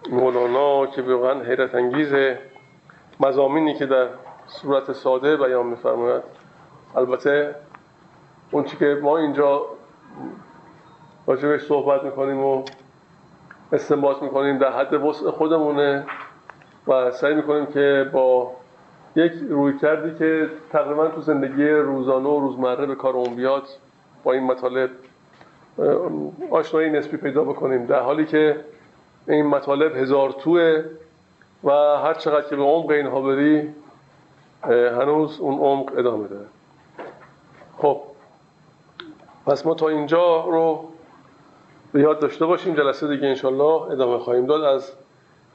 مولانا 0.09 0.85
که 0.85 1.01
واقعا 1.01 1.43
حیرت 1.43 1.75
انگیزه. 1.75 2.39
مزامینی 3.19 3.73
که 3.73 3.85
در 3.85 4.07
صورت 4.47 4.91
ساده 4.91 5.37
بیان 5.37 5.65
میفرماید. 5.65 6.23
البته 6.95 7.55
اون 8.51 8.63
که 8.63 8.99
ما 9.01 9.17
اینجا 9.17 9.65
راجبش 11.27 11.61
صحبت 11.61 12.03
می‌کنیم 12.03 12.43
و 12.43 12.65
استنباط 13.71 14.23
می‌کنیم 14.23 14.57
در 14.57 14.71
حد 14.71 14.93
وسع 14.93 15.31
خودمونه 15.31 16.05
و 16.87 17.11
سعی 17.11 17.35
می‌کنیم 17.35 17.65
که 17.65 18.09
با 18.13 18.51
یک 19.15 19.33
روی 19.49 19.77
کردی 19.77 20.17
که 20.19 20.49
تقریبا 20.71 21.07
تو 21.07 21.21
زندگی 21.21 21.69
روزانه 21.69 22.29
و 22.29 22.39
روزمره 22.39 22.85
به 22.85 22.95
کار 22.95 23.15
اون 23.15 23.35
بیاد 23.35 23.63
با 24.23 24.33
این 24.33 24.43
مطالب 24.43 24.89
آشنایی 26.51 26.89
نسبی 26.89 27.17
پیدا 27.17 27.43
بکنیم. 27.43 27.85
در 27.85 27.99
حالی 27.99 28.25
که 28.25 28.57
این 29.27 29.45
مطالب 29.45 29.95
هزار 29.95 30.31
توه 30.31 30.83
و 31.63 31.71
هر 31.97 32.13
چقدر 32.13 32.49
که 32.49 32.55
به 32.55 32.63
عمق 32.63 32.89
اینها 32.89 33.21
بری 33.21 33.69
هنوز 34.69 35.39
اون 35.39 35.59
عمق 35.59 35.97
ادامه 35.97 36.27
داره. 36.27 36.45
خب 37.77 38.01
پس 39.45 39.65
ما 39.65 39.73
تا 39.73 39.89
اینجا 39.89 40.45
رو 40.45 40.89
به 41.93 42.01
یاد 42.01 42.19
داشته 42.19 42.45
باشیم. 42.45 42.75
جلسه 42.75 43.07
دیگه 43.07 43.27
انشالله 43.27 43.91
ادامه 43.91 44.17
خواهیم 44.17 44.45
داد. 44.45 44.63
از 44.63 44.91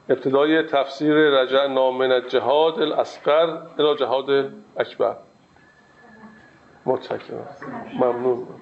ابتدای 0.09 0.63
تفسیر 0.63 1.15
رجع 1.15 1.67
نامن 1.67 2.27
جهاد 2.27 2.81
الاسقر 2.81 3.57
الى 3.79 3.95
جهاد 3.99 4.53
اکبر. 4.77 5.15
متشکرم. 6.85 7.47
ممنون. 7.93 8.58